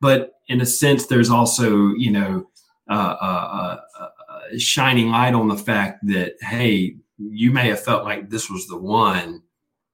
But 0.00 0.32
in 0.48 0.60
a 0.60 0.66
sense, 0.66 1.06
there's 1.06 1.30
also, 1.30 1.90
you 1.90 2.10
know, 2.10 2.50
uh, 2.88 3.16
uh, 3.20 3.80
uh, 4.00 4.08
uh, 4.28 4.58
shining 4.58 5.10
light 5.10 5.34
on 5.34 5.46
the 5.46 5.56
fact 5.56 6.04
that, 6.08 6.34
hey, 6.40 6.96
you 7.18 7.52
may 7.52 7.68
have 7.68 7.84
felt 7.84 8.02
like 8.02 8.30
this 8.30 8.50
was 8.50 8.66
the 8.66 8.78
one. 8.78 9.42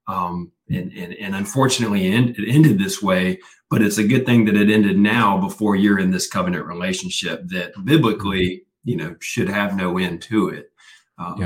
Um, 0.08 0.52
and, 0.68 0.92
and, 0.92 1.14
and 1.14 1.34
unfortunately, 1.34 2.06
it 2.06 2.36
ended 2.48 2.78
this 2.78 3.02
way 3.02 3.40
but 3.68 3.82
it's 3.82 3.98
a 3.98 4.06
good 4.06 4.24
thing 4.24 4.44
that 4.44 4.56
it 4.56 4.70
ended 4.70 4.96
now 4.96 5.38
before 5.38 5.74
you're 5.74 5.98
in 5.98 6.12
this 6.12 6.28
covenant 6.28 6.64
relationship 6.66 7.42
that 7.48 7.72
biblically 7.84 8.62
you 8.84 8.96
know 8.96 9.16
should 9.20 9.48
have 9.48 9.76
no 9.76 9.98
end 9.98 10.22
to 10.22 10.48
it 10.48 10.70
um, 11.18 11.36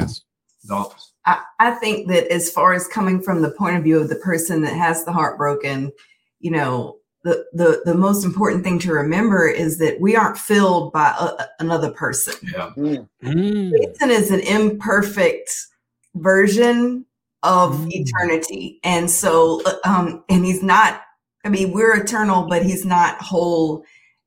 Thoughts? 0.67 1.13
I, 1.25 1.43
I 1.59 1.71
think 1.73 2.09
that 2.09 2.31
as 2.31 2.51
far 2.51 2.75
as 2.75 2.87
coming 2.87 3.23
from 3.23 3.43
the 3.43 3.51
point 3.51 3.77
of 3.77 3.83
view 3.83 3.99
of 3.99 4.09
the 4.09 4.17
person 4.17 4.63
that 4.63 4.75
has 4.75 5.05
the 5.05 5.13
heart 5.13 5.39
broken, 5.39 5.93
you 6.41 6.51
know, 6.51 6.99
the, 7.23 7.47
the, 7.53 7.83
the 7.85 7.95
most 7.95 8.25
important 8.25 8.65
thing 8.65 8.79
to 8.81 8.93
remember 8.93 9.47
is 9.47 9.79
that 9.79 10.01
we 10.01 10.17
aren't 10.17 10.39
filled 10.39 10.93
by 10.93 11.15
a, 11.19 11.45
another 11.61 11.91
person. 11.91 12.35
Yeah. 12.43 12.71
Mm. 12.77 13.09
Mm. 13.23 13.73
Jason 13.73 14.11
is 14.11 14.31
an 14.31 14.41
imperfect 14.41 15.51
version 16.15 17.07
of 17.43 17.77
Mm. 17.77 17.93
eternity. 17.93 18.81
And 18.85 19.11
so, 19.11 19.63
um, 19.85 20.25
and 20.29 20.45
he's 20.45 20.63
not, 20.63 21.03
I 21.45 21.49
mean, 21.49 21.73
we're 21.73 21.97
eternal, 21.97 22.47
but 22.49 22.65
he's 22.65 22.85
not 22.85 23.21
whole 23.21 23.85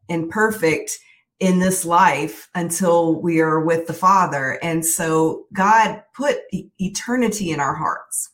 and 0.10 0.30
perfect 0.30 0.98
in 1.40 1.60
this 1.60 1.86
life 1.86 2.50
until 2.56 3.22
we 3.22 3.40
are 3.40 3.60
with 3.60 3.86
the 3.88 3.94
Father. 3.94 4.60
And 4.64 4.86
so 4.86 5.46
God 5.54 6.02
put 6.16 6.38
eternity 6.80 7.52
in 7.52 7.60
our 7.60 7.76
hearts. 7.76 8.30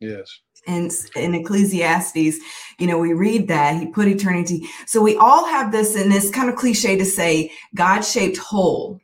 Yes. 0.00 0.40
And 0.66 0.92
in 1.16 1.34
Ecclesiastes, 1.34 2.36
you 2.78 2.86
know, 2.86 2.98
we 2.98 3.14
read 3.14 3.48
that 3.48 3.80
he 3.80 3.86
put 3.86 4.08
eternity. 4.08 4.68
So 4.86 5.00
we 5.00 5.16
all 5.16 5.46
have 5.46 5.72
this, 5.72 5.96
and 5.96 6.12
it's 6.12 6.30
kind 6.30 6.50
of 6.50 6.56
cliche 6.56 6.98
to 6.98 7.04
say 7.06 7.50
God 7.74 8.02
shaped 8.02 8.36
hole. 8.36 9.00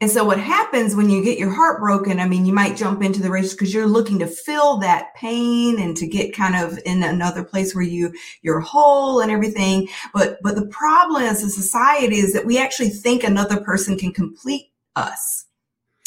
And 0.00 0.10
so 0.10 0.24
what 0.24 0.38
happens 0.38 0.94
when 0.94 1.08
you 1.08 1.22
get 1.22 1.38
your 1.38 1.50
heart 1.50 1.80
broken? 1.80 2.20
I 2.20 2.28
mean, 2.28 2.44
you 2.46 2.52
might 2.52 2.76
jump 2.76 3.02
into 3.02 3.22
the 3.22 3.30
race 3.30 3.52
because 3.52 3.72
you're 3.72 3.86
looking 3.86 4.18
to 4.18 4.26
fill 4.26 4.78
that 4.78 5.14
pain 5.14 5.80
and 5.80 5.96
to 5.96 6.06
get 6.06 6.34
kind 6.34 6.56
of 6.56 6.78
in 6.84 7.02
another 7.02 7.44
place 7.44 7.74
where 7.74 7.84
you 7.84 8.12
you're 8.42 8.60
whole 8.60 9.20
and 9.20 9.30
everything. 9.30 9.88
But 10.12 10.38
but 10.42 10.56
the 10.56 10.66
problem 10.66 11.22
as 11.22 11.42
a 11.42 11.50
society 11.50 12.16
is 12.16 12.32
that 12.32 12.46
we 12.46 12.58
actually 12.58 12.90
think 12.90 13.24
another 13.24 13.60
person 13.60 13.98
can 13.98 14.12
complete 14.12 14.72
us. 14.96 15.46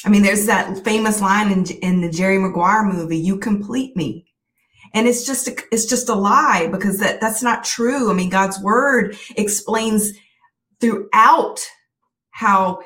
I 0.06 0.10
mean, 0.10 0.22
there's 0.22 0.46
that 0.46 0.84
famous 0.84 1.22
line 1.22 1.52
in 1.52 1.66
in 1.82 2.02
the 2.02 2.10
Jerry 2.10 2.38
Maguire 2.38 2.84
movie, 2.84 3.18
"You 3.18 3.38
complete 3.38 3.96
me." 3.96 4.26
And 4.94 5.08
it's 5.08 5.26
just 5.26 5.48
a, 5.48 5.56
it's 5.72 5.86
just 5.86 6.10
a 6.10 6.16
lie 6.16 6.68
because 6.72 7.00
that 7.00 7.20
that's 7.20 7.44
not 7.44 7.64
true. 7.64 8.10
I 8.10 8.14
mean, 8.14 8.30
God's 8.30 8.60
word 8.62 9.18
explains 9.36 10.14
throughout 10.80 11.60
how 12.32 12.80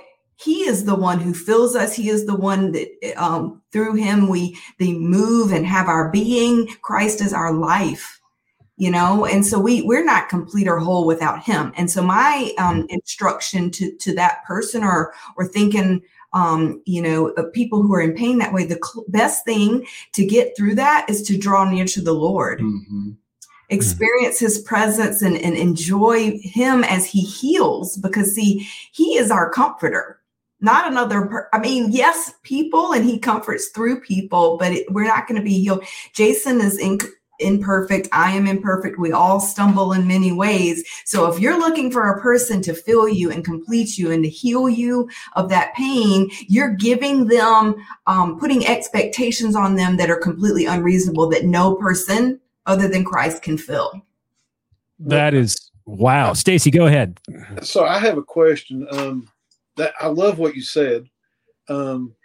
he 0.44 0.62
is 0.64 0.86
the 0.86 0.96
one 0.96 1.20
who 1.20 1.34
fills 1.34 1.76
us. 1.76 1.94
He 1.94 2.10
is 2.10 2.26
the 2.26 2.36
one 2.36 2.72
that 2.72 2.88
um, 3.16 3.62
through 3.72 3.96
him 3.96 4.28
we 4.28 4.58
they 4.80 4.94
move 4.94 5.52
and 5.52 5.66
have 5.66 5.88
our 5.88 6.10
being. 6.10 6.68
Christ 6.82 7.22
is 7.22 7.34
our 7.34 7.54
life, 7.54 8.20
you 8.78 8.90
know. 8.90 9.26
And 9.26 9.46
so 9.46 9.60
we 9.60 9.82
we're 9.84 10.06
not 10.06 10.30
complete 10.30 10.68
or 10.68 10.80
whole 10.80 11.06
without 11.06 11.44
him. 11.44 11.72
And 11.78 11.92
so 11.92 12.02
my 12.02 12.54
um, 12.58 12.86
instruction 12.90 13.70
to 13.72 13.96
to 13.98 14.16
that 14.16 14.44
person 14.46 14.84
or 14.84 15.14
or 15.38 15.48
thinking 15.48 16.02
um, 16.34 16.82
you 16.86 17.02
know, 17.02 17.34
people 17.54 17.82
who 17.82 17.94
are 17.94 18.00
in 18.02 18.14
pain 18.14 18.38
that 18.38 18.54
way, 18.54 18.64
the 18.66 18.80
cl- 18.82 19.04
best 19.10 19.44
thing 19.44 19.86
to 20.14 20.26
get 20.26 20.56
through 20.56 20.76
that 20.76 21.06
is 21.10 21.22
to 21.24 21.38
draw 21.38 21.70
near 21.70 21.84
to 21.84 22.02
the 22.02 22.14
Lord, 22.14 22.62
Mhm. 22.62 23.18
experience 23.68 24.40
his 24.40 24.60
presence 24.60 25.22
and, 25.22 25.36
and 25.36 25.58
enjoy 25.58 26.40
him 26.42 26.86
as 26.86 27.06
he 27.06 27.20
heals 27.20 27.98
because 27.98 28.34
see, 28.34 28.66
he 28.94 29.18
is 29.18 29.30
our 29.30 29.50
comforter, 29.50 30.21
not 30.62 30.90
another. 30.90 31.26
Per- 31.26 31.50
I 31.54 31.60
mean, 31.60 31.92
yes, 31.92 32.34
people 32.44 32.94
and 32.94 33.04
he 33.04 33.20
comforts 33.20 33.70
through 33.70 34.02
people, 34.02 34.58
but 34.58 34.72
it, 34.72 34.92
we're 34.92 35.08
not 35.08 35.28
going 35.28 35.40
to 35.40 35.44
be 35.44 35.60
healed. 35.60 35.84
Jason 36.14 36.62
is 36.62 36.78
in, 36.78 37.00
imperfect. 37.42 38.08
I 38.12 38.32
am 38.32 38.48
imperfect. 38.48 39.00
We 39.00 39.12
all 39.12 39.40
stumble 39.40 39.94
in 39.94 40.08
many 40.08 40.32
ways. 40.32 40.84
So 41.06 41.32
if 41.32 41.40
you're 41.40 41.58
looking 41.58 41.92
for 41.92 42.10
a 42.10 42.22
person 42.22 42.62
to 42.64 42.74
fill 42.74 43.10
you 43.10 43.32
and 43.32 43.44
complete 43.44 43.98
you 43.98 44.12
and 44.12 44.24
to 44.24 44.30
heal 44.30 44.70
you 44.70 45.10
of 45.36 45.50
that 45.50 45.74
pain, 45.74 46.30
you're 46.48 46.74
giving 46.76 47.28
them, 47.28 47.76
um, 48.08 48.40
putting 48.40 48.66
expectations 48.66 49.56
on 49.56 49.76
them 49.76 49.98
that 49.98 50.10
are 50.10 50.20
completely 50.20 50.66
unreasonable 50.66 51.30
that 51.30 51.46
no 51.46 51.76
person 51.76 52.40
other 52.66 52.88
than 52.88 53.04
Christ 53.04 53.42
can 53.42 53.58
fill. 53.58 54.02
That 55.00 55.34
is 55.34 55.72
wow. 55.86 56.34
Stacy, 56.34 56.70
go 56.70 56.86
ahead. 56.86 57.20
So 57.64 57.86
I 57.86 57.98
have 57.98 58.18
a 58.18 58.24
question. 58.24 58.88
Um, 58.92 59.28
that 59.78 59.94
I 60.00 60.08
love 60.08 60.40
what 60.40 60.56
you 60.56 60.62
said. 60.62 61.10
Um, 61.70 62.16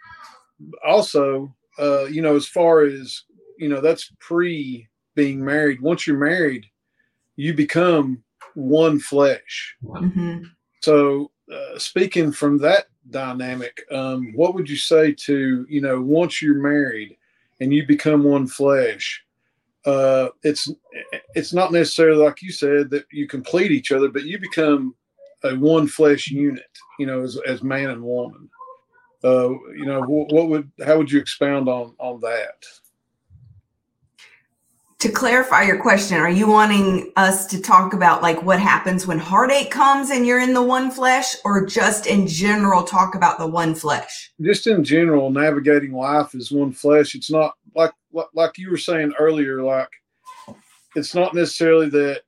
also, 0.85 1.55
uh, 1.79 2.05
you 2.05 2.21
know, 2.21 2.35
as 2.35 2.47
far 2.47 2.81
as 2.81 3.23
you 3.57 3.69
know, 3.69 3.81
that's 3.81 4.11
pre 4.19 4.87
being 5.15 5.43
married. 5.43 5.81
Once 5.81 6.05
you're 6.05 6.17
married, 6.17 6.65
you 7.35 7.53
become 7.53 8.23
one 8.53 8.99
flesh. 8.99 9.75
Mhm. 9.83 10.45
So, 10.81 11.31
uh, 11.51 11.77
speaking 11.77 12.31
from 12.31 12.57
that 12.59 12.87
dynamic, 13.09 13.83
um, 13.91 14.33
what 14.33 14.53
would 14.53 14.69
you 14.69 14.75
say 14.75 15.13
to 15.13 15.65
you 15.69 15.81
know 15.81 16.01
once 16.01 16.41
you're 16.41 16.61
married 16.61 17.17
and 17.59 17.73
you 17.73 17.85
become 17.85 18.23
one 18.23 18.47
flesh? 18.47 19.23
Uh, 19.85 20.29
it's 20.43 20.69
it's 21.35 21.53
not 21.53 21.71
necessarily 21.71 22.23
like 22.23 22.41
you 22.41 22.51
said 22.51 22.89
that 22.89 23.05
you 23.11 23.27
complete 23.27 23.71
each 23.71 23.91
other, 23.91 24.09
but 24.09 24.23
you 24.23 24.37
become 24.39 24.95
a 25.43 25.55
one 25.55 25.87
flesh 25.87 26.27
unit. 26.29 26.65
You 26.99 27.05
know, 27.05 27.21
as 27.21 27.37
as 27.47 27.63
man 27.63 27.89
and 27.89 28.03
woman. 28.03 28.49
Uh, 29.23 29.49
you 29.75 29.85
know, 29.85 30.01
what, 30.01 30.31
what 30.31 30.49
would 30.49 30.71
how 30.85 30.97
would 30.97 31.11
you 31.11 31.19
expound 31.19 31.67
on 31.67 31.95
on 31.99 32.19
that? 32.21 32.63
To 34.99 35.09
clarify 35.09 35.61
your 35.61 35.79
question, 35.79 36.17
are 36.17 36.29
you 36.29 36.47
wanting 36.47 37.11
us 37.17 37.45
to 37.47 37.61
talk 37.61 37.93
about 37.93 38.23
like 38.23 38.41
what 38.41 38.59
happens 38.59 39.05
when 39.05 39.19
heartache 39.19 39.69
comes 39.69 40.09
and 40.09 40.25
you're 40.25 40.39
in 40.39 40.53
the 40.53 40.61
one 40.63 40.89
flesh 40.89 41.35
or 41.45 41.67
just 41.67 42.07
in 42.07 42.25
general 42.25 42.83
talk 42.83 43.13
about 43.13 43.37
the 43.37 43.45
one 43.45 43.75
flesh? 43.75 44.31
just 44.41 44.65
in 44.65 44.83
general, 44.83 45.29
navigating 45.29 45.93
life 45.93 46.33
as 46.33 46.51
one 46.51 46.71
flesh. 46.71 47.13
It's 47.13 47.29
not 47.29 47.53
like 47.75 47.91
like- 48.11 48.27
like 48.33 48.57
you 48.57 48.71
were 48.71 48.77
saying 48.77 49.13
earlier. 49.19 49.61
Like 49.61 49.89
it's 50.95 51.13
not 51.13 51.35
necessarily 51.35 51.89
that 51.89 52.21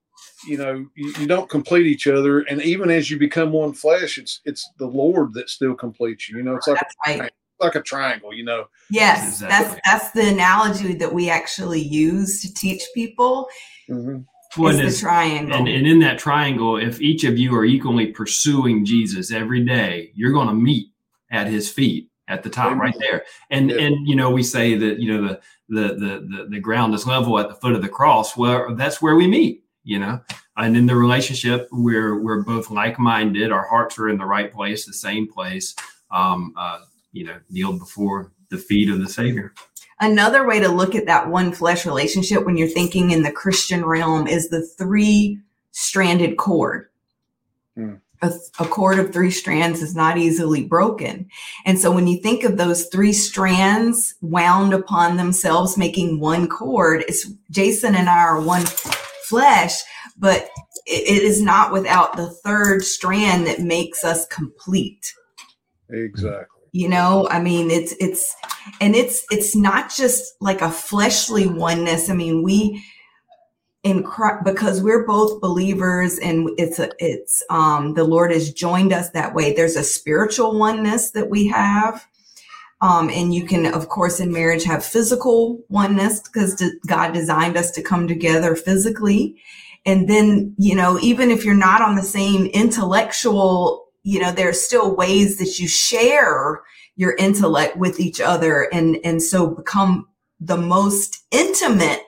you 0.47 0.57
know 0.57 0.85
you, 0.95 1.13
you 1.19 1.27
don't 1.27 1.49
complete 1.49 1.85
each 1.87 2.07
other, 2.07 2.41
and 2.41 2.61
even 2.61 2.89
as 2.89 3.09
you 3.09 3.17
become 3.17 3.51
one 3.51 3.73
flesh, 3.73 4.17
it's 4.17 4.41
it's 4.45 4.69
the 4.79 4.87
Lord 4.87 5.33
that 5.33 5.49
still 5.49 5.75
completes 5.75 6.29
you. 6.29 6.37
You 6.37 6.43
know, 6.43 6.55
it's 6.55 6.67
like 6.67 6.79
That's 6.79 6.95
right. 7.19 7.31
like 7.59 7.75
a 7.75 7.81
triangle. 7.81 8.33
You 8.33 8.43
know, 8.45 8.65
Yes, 8.89 9.27
Exactly. 9.41 9.67
that's 9.67 9.81
that's 9.85 10.11
the 10.11 10.29
analogy 10.33 10.93
that 10.95 11.13
we 11.13 11.29
actually 11.29 11.81
use 11.81 12.41
to 12.41 12.53
teach 12.53 12.83
people 12.93 13.47
Mhm. 13.89 14.25
Well, 14.57 14.75
and 14.75 14.87
is 14.87 14.95
the 14.99 15.01
triangle. 15.01 15.55
And, 15.55 15.67
and 15.67 15.85
in 15.85 15.99
that 15.99 16.17
triangle, 16.17 16.77
if 16.77 17.01
each 17.01 17.23
of 17.23 17.37
you 17.37 17.55
are 17.55 17.65
equally 17.65 18.07
pursuing 18.07 18.83
Jesus 18.83 19.31
every 19.31 19.63
day, 19.63 20.11
you're 20.15 20.31
going 20.31 20.47
to 20.47 20.53
meet 20.55 20.87
at 21.31 21.45
his 21.47 21.69
feet 21.71 22.09
at 22.27 22.41
the 22.41 22.49
top, 22.49 22.67
Amen. 22.67 22.79
right 22.79 22.95
there. 22.99 23.25
And 23.51 23.69
Yeah. 23.69 23.77
and 23.81 24.07
you 24.07 24.15
know 24.15 24.31
we 24.31 24.41
say 24.43 24.75
that 24.75 24.99
you 24.99 25.11
know 25.13 25.27
the, 25.27 25.39
the 25.69 25.87
the 25.95 26.27
the 26.37 26.47
the 26.49 26.59
ground 26.59 26.93
is 26.95 27.05
level 27.05 27.37
at 27.39 27.49
the 27.49 27.55
foot 27.55 27.73
of 27.73 27.81
the 27.81 27.89
cross. 27.89 28.35
Well, 28.37 28.75
that's 28.75 29.01
where 29.01 29.15
we 29.15 29.27
meet. 29.27 29.63
You 29.89 29.97
know, 29.97 30.21
and 30.55 30.77
in 30.77 30.85
the 30.85 30.95
relationship, 30.95 31.67
we're 31.71 32.21
we're 32.21 32.43
both 32.43 32.69
like 32.69 32.99
minded. 32.99 33.51
Our 33.51 33.67
hearts 33.67 33.97
are 33.97 34.07
in 34.07 34.19
the 34.19 34.25
right 34.25 34.53
place, 34.53 34.85
the 34.85 34.93
same 34.93 35.27
place. 35.27 35.75
Um, 36.11 36.53
uh, 36.55 36.81
you 37.11 37.25
know, 37.25 37.39
kneeled 37.49 37.79
before 37.79 38.31
the 38.49 38.59
feet 38.59 38.91
of 38.91 38.99
the 38.99 39.09
Savior. 39.09 39.51
Another 39.99 40.45
way 40.45 40.59
to 40.59 40.67
look 40.67 40.93
at 40.93 41.07
that 41.07 41.27
one 41.27 41.51
flesh 41.51 41.87
relationship 41.87 42.45
when 42.45 42.55
you're 42.55 42.67
thinking 42.67 43.09
in 43.09 43.23
the 43.23 43.31
Christian 43.31 43.83
realm 43.83 44.27
is 44.27 44.49
the 44.49 44.63
three 44.77 45.39
stranded 45.71 46.37
cord. 46.37 46.89
Hmm. 47.75 47.95
A, 48.21 48.31
a 48.59 48.65
cord 48.65 48.99
of 48.99 49.11
three 49.11 49.31
strands 49.31 49.81
is 49.81 49.95
not 49.95 50.19
easily 50.19 50.65
broken. 50.65 51.27
And 51.65 51.79
so 51.79 51.89
when 51.89 52.05
you 52.05 52.21
think 52.21 52.43
of 52.43 52.57
those 52.57 52.85
three 52.87 53.13
strands 53.13 54.13
wound 54.21 54.71
upon 54.73 55.17
themselves, 55.17 55.77
making 55.77 56.19
one 56.19 56.47
cord, 56.47 57.05
it's 57.07 57.31
Jason 57.49 57.95
and 57.95 58.07
I 58.07 58.19
are 58.19 58.39
one 58.39 58.65
flesh, 59.29 59.75
but 60.17 60.49
it- 60.85 61.23
is 61.23 61.41
not 61.41 61.71
without 61.71 62.17
the 62.17 62.29
third 62.43 62.83
strand 62.83 63.45
that 63.47 63.59
makes 63.61 64.03
us 64.03 64.25
complete. 64.27 65.13
Exactly. 65.91 66.61
you 66.71 66.87
know 66.87 67.27
i 67.31 67.39
mean 67.41 67.71
it's 67.71 67.93
it's 67.99 68.35
and 68.79 68.95
it's 68.95 69.25
it's 69.31 69.55
not 69.55 69.91
just 69.91 70.23
like 70.39 70.61
a 70.61 70.69
fleshly 70.69 71.47
oneness. 71.47 72.09
I 72.11 72.13
mean 72.13 72.43
we 72.43 72.83
in 73.83 74.03
Christ, 74.03 74.43
because 74.43 74.83
we're 74.83 75.05
both 75.07 75.41
believers 75.41 76.19
and 76.19 76.49
it's 76.57 76.77
a 76.79 76.89
it's 76.99 77.41
um 77.49 77.93
the 77.95 78.03
lord 78.03 78.31
has 78.31 78.53
joined 78.53 78.93
us 78.93 79.09
that 79.11 79.33
way 79.33 79.51
there's 79.53 79.77
a 79.77 79.83
spiritual 79.83 80.59
oneness 80.59 81.09
that 81.11 81.29
we 81.29 81.47
have 81.47 82.05
um 82.81 83.09
and 83.09 83.33
you 83.33 83.45
can 83.45 83.65
of 83.65 83.89
course 83.89 84.19
in 84.19 84.31
marriage 84.31 84.63
have 84.63 84.83
physical 84.83 85.59
oneness 85.69 86.19
because 86.21 86.63
god 86.87 87.13
designed 87.13 87.57
us 87.57 87.71
to 87.71 87.81
come 87.81 88.07
together 88.07 88.55
physically. 88.55 89.41
And 89.85 90.09
then 90.09 90.53
you 90.57 90.75
know 90.75 90.99
even 91.01 91.31
if 91.31 91.45
you're 91.45 91.55
not 91.55 91.81
on 91.81 91.95
the 91.95 92.03
same 92.03 92.45
intellectual 92.47 93.87
you 94.03 94.19
know 94.19 94.31
there's 94.31 94.61
still 94.61 94.95
ways 94.95 95.37
that 95.37 95.59
you 95.59 95.67
share 95.67 96.61
your 96.95 97.15
intellect 97.15 97.77
with 97.77 97.99
each 97.99 98.19
other 98.19 98.67
and 98.73 98.97
and 99.03 99.21
so 99.21 99.47
become 99.47 100.07
the 100.39 100.57
most 100.57 101.23
intimate 101.31 102.03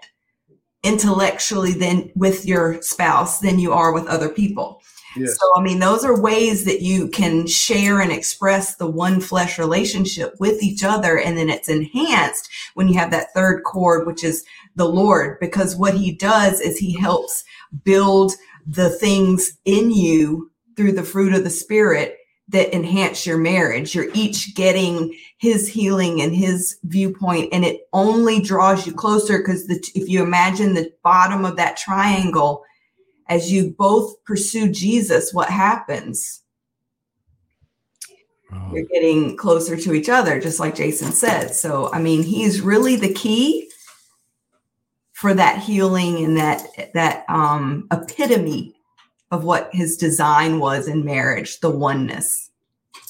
intellectually 0.83 1.73
than 1.73 2.11
with 2.15 2.45
your 2.45 2.81
spouse 2.81 3.39
than 3.39 3.59
you 3.59 3.71
are 3.71 3.93
with 3.93 4.07
other 4.07 4.29
people 4.29 4.80
Yes. 5.15 5.37
So, 5.37 5.45
I 5.55 5.61
mean, 5.61 5.79
those 5.79 6.05
are 6.05 6.19
ways 6.19 6.63
that 6.65 6.81
you 6.81 7.09
can 7.09 7.47
share 7.47 7.99
and 7.99 8.11
express 8.11 8.75
the 8.75 8.89
one 8.89 9.19
flesh 9.19 9.59
relationship 9.59 10.35
with 10.39 10.61
each 10.63 10.83
other. 10.83 11.19
And 11.19 11.37
then 11.37 11.49
it's 11.49 11.69
enhanced 11.69 12.49
when 12.75 12.87
you 12.87 12.97
have 12.97 13.11
that 13.11 13.33
third 13.33 13.63
cord, 13.63 14.07
which 14.07 14.23
is 14.23 14.45
the 14.75 14.87
Lord, 14.87 15.37
because 15.39 15.75
what 15.75 15.95
he 15.95 16.13
does 16.13 16.61
is 16.61 16.77
he 16.77 16.97
helps 16.97 17.43
build 17.83 18.33
the 18.65 18.89
things 18.89 19.57
in 19.65 19.91
you 19.91 20.51
through 20.77 20.93
the 20.93 21.03
fruit 21.03 21.33
of 21.33 21.43
the 21.43 21.49
spirit 21.49 22.17
that 22.49 22.73
enhance 22.75 23.25
your 23.25 23.37
marriage. 23.37 23.95
You're 23.95 24.11
each 24.13 24.55
getting 24.55 25.17
his 25.37 25.67
healing 25.67 26.21
and 26.21 26.35
his 26.35 26.77
viewpoint, 26.83 27.49
and 27.53 27.63
it 27.65 27.81
only 27.93 28.41
draws 28.41 28.85
you 28.85 28.93
closer 28.93 29.37
because 29.37 29.69
if 29.69 30.09
you 30.09 30.21
imagine 30.23 30.73
the 30.73 30.91
bottom 31.03 31.45
of 31.45 31.55
that 31.57 31.77
triangle, 31.77 32.63
as 33.31 33.49
you 33.49 33.73
both 33.77 34.21
pursue 34.25 34.69
Jesus, 34.69 35.33
what 35.33 35.49
happens? 35.49 36.43
Oh. 38.53 38.71
You're 38.73 38.83
getting 38.83 39.37
closer 39.37 39.77
to 39.77 39.93
each 39.93 40.09
other, 40.09 40.41
just 40.41 40.59
like 40.59 40.75
Jason 40.75 41.13
said. 41.13 41.55
So, 41.55 41.89
I 41.93 42.01
mean, 42.01 42.23
he's 42.23 42.59
really 42.59 42.97
the 42.97 43.13
key 43.13 43.71
for 45.13 45.33
that 45.33 45.59
healing 45.59 46.25
and 46.25 46.35
that 46.35 46.91
that 46.93 47.23
um, 47.29 47.87
epitome 47.89 48.75
of 49.31 49.45
what 49.45 49.69
his 49.71 49.95
design 49.95 50.59
was 50.59 50.89
in 50.89 51.05
marriage, 51.05 51.61
the 51.61 51.69
oneness. 51.69 52.51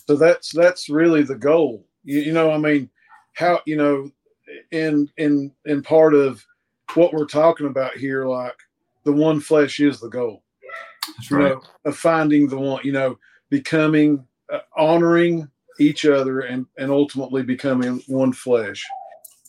So 0.05 0.15
that's 0.15 0.53
that's 0.53 0.87
really 0.87 1.23
the 1.23 1.35
goal. 1.35 1.83
You, 2.03 2.19
you 2.19 2.31
know, 2.31 2.51
I 2.51 2.59
mean, 2.59 2.91
how 3.33 3.61
you 3.65 3.75
know, 3.75 4.11
in 4.69 5.09
in 5.17 5.51
in 5.65 5.81
part 5.81 6.13
of 6.13 6.45
what 6.93 7.11
we're 7.11 7.25
talking 7.25 7.65
about 7.65 7.97
here, 7.97 8.27
like 8.27 8.57
the 9.03 9.11
one 9.11 9.39
flesh 9.39 9.79
is 9.79 9.99
the 9.99 10.09
goal. 10.09 10.43
That's 11.17 11.31
right. 11.31 11.49
Know, 11.49 11.61
of 11.85 11.97
finding 11.97 12.47
the 12.47 12.57
one, 12.57 12.81
you 12.83 12.91
know, 12.91 13.17
becoming, 13.49 14.25
uh, 14.51 14.59
honoring 14.75 15.49
each 15.79 16.05
other, 16.05 16.41
and 16.41 16.65
and 16.77 16.91
ultimately 16.91 17.43
becoming 17.43 18.01
one 18.07 18.33
flesh. 18.33 18.85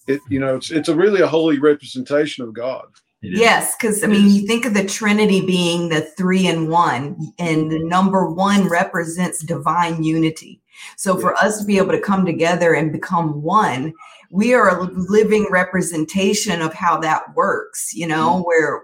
It 0.07 0.21
you 0.29 0.41
know, 0.41 0.57
it's 0.57 0.71
it's 0.71 0.89
a 0.89 0.97
really 0.97 1.21
a 1.21 1.27
holy 1.27 1.59
representation 1.59 2.45
of 2.45 2.55
God. 2.55 2.87
Yes, 3.23 3.77
because 3.77 4.03
I 4.03 4.09
mean, 4.09 4.29
you 4.29 4.47
think 4.47 4.67
of 4.67 4.75
the 4.75 4.85
Trinity 4.85 5.47
being 5.47 5.89
the 5.89 6.01
three 6.01 6.49
and 6.49 6.69
one, 6.69 7.33
and 7.39 7.71
the 7.71 7.79
number 7.79 8.29
one 8.29 8.69
represents 8.69 9.45
divine 9.45 10.03
unity. 10.03 10.61
So, 10.97 11.17
for 11.17 11.35
us 11.37 11.61
to 11.61 11.65
be 11.65 11.79
able 11.79 11.93
to 11.93 12.01
come 12.01 12.27
together 12.27 12.75
and 12.75 12.91
become 12.91 13.41
one, 13.43 13.93
we 14.33 14.55
are 14.55 14.71
a 14.71 14.85
living 14.85 15.47
representation 15.51 16.63
of 16.63 16.73
how 16.73 16.99
that 16.99 17.35
works, 17.37 17.93
you 17.95 18.07
know, 18.07 18.37
mm-hmm. 18.37 18.43
where 18.45 18.83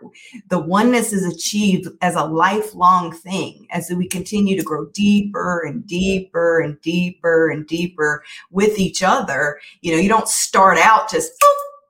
the 0.48 0.59
oneness 0.59 1.11
is 1.12 1.24
achieved 1.24 1.88
as 2.03 2.14
a 2.14 2.24
lifelong 2.24 3.12
thing 3.12 3.66
as 3.70 3.90
we 3.90 4.07
continue 4.07 4.57
to 4.59 4.62
grow 4.62 4.85
deeper 4.90 5.64
and 5.66 5.87
deeper 5.87 6.61
and 6.61 6.79
deeper 6.83 7.51
and 7.51 7.66
deeper 7.66 8.22
with 8.51 8.79
each 8.79 9.03
other. 9.03 9.59
You 9.81 9.92
know, 9.92 9.98
you 9.98 10.09
don't 10.11 10.29
start 10.29 10.77
out 10.77 11.11
just, 11.11 11.33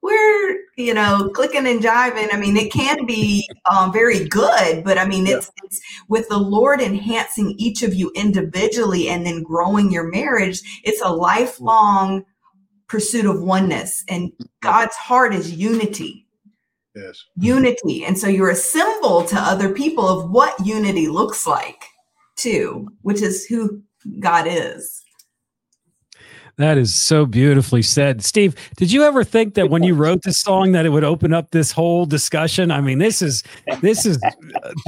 we're 0.02 0.60
you 0.76 0.94
know 0.94 1.30
clicking 1.34 1.66
and 1.66 1.82
jiving. 1.82 2.28
I 2.32 2.38
mean 2.38 2.56
it 2.56 2.72
can 2.72 3.06
be 3.06 3.48
um, 3.70 3.92
very 3.92 4.28
good 4.28 4.84
but 4.84 4.98
i 4.98 5.06
mean 5.06 5.26
it's, 5.26 5.46
yeah. 5.46 5.64
it's 5.64 5.80
with 6.08 6.28
the 6.28 6.38
lord 6.38 6.80
enhancing 6.80 7.54
each 7.58 7.82
of 7.82 7.94
you 7.94 8.10
individually 8.14 9.08
and 9.08 9.26
then 9.26 9.42
growing 9.42 9.90
your 9.90 10.08
marriage 10.10 10.60
it's 10.84 11.02
a 11.02 11.08
lifelong 11.08 12.24
pursuit 12.88 13.26
of 13.26 13.42
oneness 13.42 14.04
and 14.08 14.32
god's 14.62 14.96
heart 14.96 15.34
is 15.34 15.52
unity. 15.52 16.26
Yes. 16.96 17.24
Unity. 17.36 18.04
And 18.04 18.18
so 18.18 18.26
you're 18.26 18.50
a 18.50 18.56
symbol 18.56 19.22
to 19.24 19.36
other 19.36 19.72
people 19.72 20.08
of 20.08 20.30
what 20.30 20.66
unity 20.66 21.06
looks 21.06 21.46
like 21.46 21.84
too 22.38 22.88
which 23.02 23.20
is 23.20 23.44
who 23.44 23.82
god 24.20 24.46
is 24.48 25.04
that 26.58 26.76
is 26.76 26.94
so 26.94 27.24
beautifully 27.24 27.82
said. 27.82 28.24
Steve, 28.24 28.54
did 28.76 28.92
you 28.92 29.04
ever 29.04 29.22
think 29.24 29.54
that 29.54 29.70
when 29.70 29.84
you 29.84 29.94
wrote 29.94 30.22
this 30.22 30.40
song 30.40 30.72
that 30.72 30.84
it 30.84 30.90
would 30.90 31.04
open 31.04 31.32
up 31.32 31.50
this 31.50 31.70
whole 31.70 32.04
discussion? 32.04 32.70
I 32.72 32.80
mean, 32.80 32.98
this 32.98 33.22
is 33.22 33.44
this 33.80 34.04
is 34.04 34.20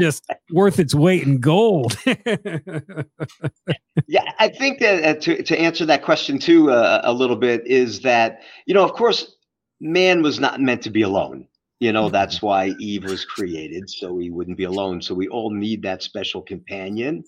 just 0.00 0.26
worth 0.50 0.80
its 0.80 0.94
weight 0.94 1.22
in 1.22 1.38
gold. 1.38 1.96
yeah, 4.06 4.24
I 4.38 4.48
think 4.48 4.80
that 4.80 5.04
uh, 5.04 5.14
to 5.20 5.42
to 5.42 5.59
answer 5.59 5.87
that 5.87 6.02
question 6.02 6.38
too 6.38 6.70
uh, 6.70 7.00
a 7.04 7.12
little 7.12 7.37
bit 7.37 7.66
is 7.66 8.00
that, 8.00 8.40
you 8.66 8.74
know, 8.74 8.85
of 8.85 8.92
course, 8.94 9.37
man 9.80 10.22
was 10.22 10.40
not 10.40 10.61
meant 10.61 10.83
to 10.83 10.90
be 10.90 11.02
alone. 11.02 11.46
You 11.78 11.92
know, 11.92 12.11
that's 12.11 12.42
why 12.42 12.74
Eve 12.78 13.04
was 13.04 13.24
created, 13.24 13.88
so 13.88 14.18
he 14.18 14.28
wouldn't 14.28 14.59
be 14.59 14.64
alone. 14.64 15.00
So 15.00 15.14
we 15.14 15.28
all 15.28 15.50
need 15.50 15.83
that 15.83 16.02
special 16.02 16.42
companion. 16.42 17.24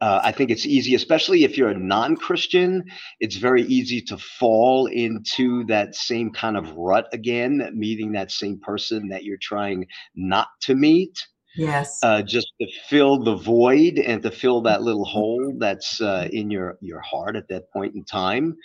Uh, 0.00 0.20
I 0.22 0.32
think 0.32 0.50
it's 0.50 0.66
easy, 0.66 0.94
especially 0.94 1.44
if 1.44 1.56
you're 1.56 1.70
a 1.70 1.78
non 1.78 2.16
Christian, 2.16 2.84
it's 3.20 3.36
very 3.36 3.62
easy 3.62 4.00
to 4.02 4.18
fall 4.18 4.86
into 4.86 5.64
that 5.64 5.94
same 5.94 6.30
kind 6.30 6.56
of 6.56 6.72
rut 6.76 7.08
again, 7.12 7.70
meeting 7.74 8.12
that 8.12 8.30
same 8.30 8.58
person 8.60 9.08
that 9.08 9.24
you're 9.24 9.38
trying 9.40 9.86
not 10.14 10.48
to 10.62 10.74
meet. 10.74 11.26
Yes. 11.56 12.00
Uh, 12.02 12.20
just 12.22 12.48
to 12.60 12.66
fill 12.88 13.22
the 13.22 13.36
void 13.36 13.98
and 13.98 14.22
to 14.22 14.30
fill 14.30 14.60
that 14.62 14.82
little 14.88 15.04
hole 15.04 15.54
that's 15.58 16.00
uh, 16.00 16.28
in 16.32 16.50
your, 16.50 16.76
your 16.80 17.00
heart 17.00 17.36
at 17.36 17.48
that 17.48 17.70
point 17.72 17.94
in 17.94 18.04
time. 18.04 18.56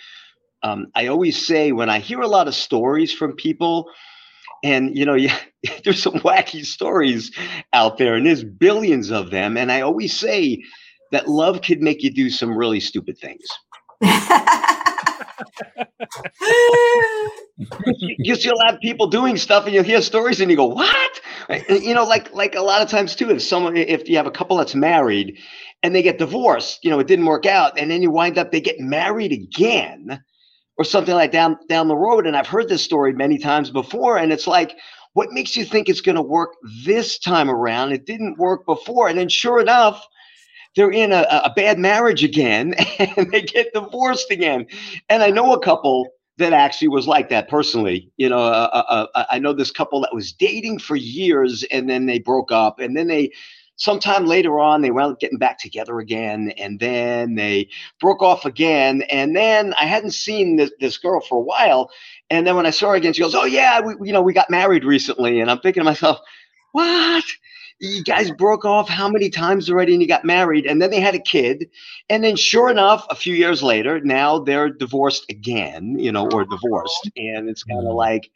Um, 0.63 0.87
I 0.95 1.07
always 1.07 1.45
say 1.45 1.71
when 1.71 1.89
I 1.89 1.99
hear 1.99 2.21
a 2.21 2.27
lot 2.27 2.47
of 2.47 2.55
stories 2.55 3.13
from 3.13 3.33
people, 3.33 3.89
and 4.63 4.97
you 4.97 5.05
know, 5.05 5.13
yeah, 5.15 5.37
there's 5.83 6.01
some 6.01 6.15
wacky 6.15 6.65
stories 6.65 7.31
out 7.73 7.97
there, 7.97 8.15
and 8.15 8.25
there's 8.25 8.43
billions 8.43 9.11
of 9.11 9.31
them. 9.31 9.57
And 9.57 9.71
I 9.71 9.81
always 9.81 10.17
say, 10.17 10.63
that 11.11 11.27
love 11.27 11.61
could 11.61 11.81
make 11.81 12.03
you 12.03 12.11
do 12.11 12.29
some 12.29 12.55
really 12.55 12.79
stupid 12.79 13.17
things. 13.17 13.45
because 18.17 18.45
you'll 18.45 18.61
have 18.65 18.79
people 18.79 19.07
doing 19.07 19.35
stuff 19.37 19.65
and 19.65 19.73
you'll 19.73 19.83
hear 19.83 20.01
stories 20.01 20.39
and 20.39 20.49
you 20.49 20.57
go 20.57 20.65
what? 20.65 21.21
You 21.69 21.93
know 21.93 22.05
like 22.05 22.33
like 22.33 22.55
a 22.55 22.61
lot 22.61 22.81
of 22.81 22.89
times 22.89 23.15
too 23.15 23.29
if 23.31 23.41
someone 23.41 23.75
if 23.75 24.07
you 24.07 24.15
have 24.17 24.27
a 24.27 24.31
couple 24.31 24.57
that's 24.57 24.75
married 24.75 25.37
and 25.81 25.95
they 25.95 26.01
get 26.01 26.19
divorced 26.19 26.83
you 26.83 26.91
know 26.91 26.99
it 26.99 27.07
didn't 27.07 27.25
work 27.25 27.45
out 27.45 27.77
and 27.77 27.89
then 27.89 28.01
you 28.03 28.11
wind 28.11 28.37
up 28.37 28.51
they 28.51 28.61
get 28.61 28.79
married 28.79 29.31
again 29.31 30.21
or 30.77 30.85
something 30.85 31.15
like 31.15 31.31
down 31.31 31.57
down 31.67 31.87
the 31.87 31.95
road. 31.95 32.27
And 32.27 32.37
i've 32.37 32.47
heard 32.47 32.69
this 32.69 32.83
story 32.83 33.13
many 33.13 33.39
times 33.39 33.71
before 33.71 34.17
and 34.17 34.31
it's 34.31 34.47
like 34.47 34.77
what 35.13 35.31
makes 35.31 35.55
you 35.57 35.65
think 35.65 35.89
it's 35.89 36.01
going 36.01 36.15
to 36.15 36.21
work 36.21 36.55
this 36.85 37.19
time 37.19 37.49
around? 37.49 37.91
It 37.91 38.05
didn't 38.05 38.37
work 38.37 38.65
before. 38.65 39.07
And 39.07 39.17
then 39.17 39.29
sure 39.29 39.59
enough 39.59 40.05
they're 40.75 40.91
in 40.91 41.11
a, 41.11 41.25
a 41.45 41.51
bad 41.55 41.79
marriage 41.79 42.23
again 42.23 42.73
and 42.99 43.31
they 43.31 43.41
get 43.41 43.73
divorced 43.73 44.31
again. 44.31 44.65
And 45.09 45.23
I 45.23 45.29
know 45.29 45.53
a 45.53 45.59
couple 45.59 46.07
that 46.37 46.53
actually 46.53 46.87
was 46.87 47.07
like 47.07 47.29
that 47.29 47.49
personally. 47.49 48.11
You 48.17 48.29
know, 48.29 48.39
uh, 48.39 48.69
uh, 48.73 49.07
uh, 49.13 49.25
I 49.29 49.39
know 49.39 49.53
this 49.53 49.71
couple 49.71 50.01
that 50.01 50.13
was 50.13 50.31
dating 50.31 50.79
for 50.79 50.95
years 50.95 51.63
and 51.71 51.89
then 51.89 52.05
they 52.05 52.19
broke 52.19 52.51
up 52.51 52.79
and 52.79 52.95
then 52.95 53.07
they 53.07 53.31
sometime 53.79 54.25
later 54.25 54.59
on 54.59 54.81
they 54.81 54.91
wound 54.91 55.13
up 55.13 55.19
getting 55.19 55.37
back 55.37 55.57
together 55.57 55.99
again 55.99 56.51
and 56.57 56.79
then 56.79 57.35
they 57.35 57.67
broke 57.99 58.21
off 58.21 58.45
again 58.45 59.01
and 59.03 59.35
then 59.35 59.73
i 59.79 59.85
hadn't 59.85 60.11
seen 60.11 60.57
this, 60.57 60.69
this 60.81 60.97
girl 60.97 61.21
for 61.21 61.37
a 61.37 61.41
while 61.41 61.89
and 62.29 62.45
then 62.45 62.57
when 62.57 62.65
i 62.65 62.69
saw 62.69 62.89
her 62.89 62.95
again 62.95 63.13
she 63.13 63.21
goes 63.21 63.33
oh 63.33 63.45
yeah 63.45 63.79
we, 63.79 63.95
you 64.05 64.11
know 64.11 64.21
we 64.21 64.33
got 64.33 64.49
married 64.49 64.83
recently 64.83 65.39
and 65.39 65.49
i'm 65.49 65.59
thinking 65.59 65.79
to 65.79 65.85
myself 65.85 66.19
what 66.73 67.23
you 67.79 68.03
guys 68.03 68.29
broke 68.31 68.65
off 68.65 68.89
how 68.89 69.09
many 69.09 69.29
times 69.29 69.69
already 69.69 69.93
and 69.93 70.01
you 70.01 70.07
got 70.07 70.25
married 70.25 70.65
and 70.65 70.81
then 70.81 70.89
they 70.89 70.99
had 70.99 71.15
a 71.15 71.19
kid 71.19 71.69
and 72.09 72.23
then 72.23 72.35
sure 72.35 72.69
enough 72.69 73.05
a 73.09 73.15
few 73.15 73.33
years 73.33 73.63
later 73.63 73.99
now 74.01 74.39
they're 74.39 74.69
divorced 74.69 75.25
again 75.29 75.97
you 75.97 76.11
know 76.11 76.27
or 76.33 76.45
divorced 76.45 77.09
and 77.15 77.49
it's 77.49 77.63
kind 77.63 77.87
of 77.87 77.93
mm. 77.93 77.95
like 77.95 78.29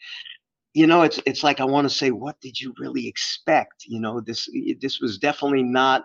you 0.74 0.88
know 0.88 1.02
it's 1.02 1.20
it's 1.26 1.44
like 1.44 1.60
i 1.60 1.66
want 1.66 1.88
to 1.88 1.94
say 1.94 2.12
what 2.12 2.40
did 2.42 2.60
you 2.60 2.74
really 2.80 3.08
expect 3.08 3.86
you 3.86 4.00
know 4.00 4.22
this 4.22 4.50
this 4.80 5.00
was 5.00 5.18
definitely 5.18 5.64
not 5.64 6.04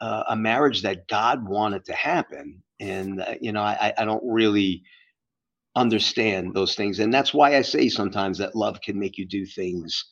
uh, 0.00 0.24
a 0.28 0.36
marriage 0.36 0.82
that 0.82 1.08
god 1.08 1.46
wanted 1.48 1.84
to 1.84 1.94
happen 1.94 2.62
and 2.80 3.22
uh, 3.22 3.34
you 3.40 3.52
know 3.52 3.62
I, 3.62 3.92
I 3.96 4.04
don't 4.04 4.24
really 4.24 4.82
understand 5.76 6.54
those 6.54 6.74
things 6.74 7.00
and 7.00 7.12
that's 7.12 7.32
why 7.32 7.56
i 7.56 7.62
say 7.62 7.88
sometimes 7.88 8.38
that 8.38 8.54
love 8.54 8.80
can 8.80 8.98
make 8.98 9.16
you 9.16 9.24
do 9.24 9.46
things 9.46 10.04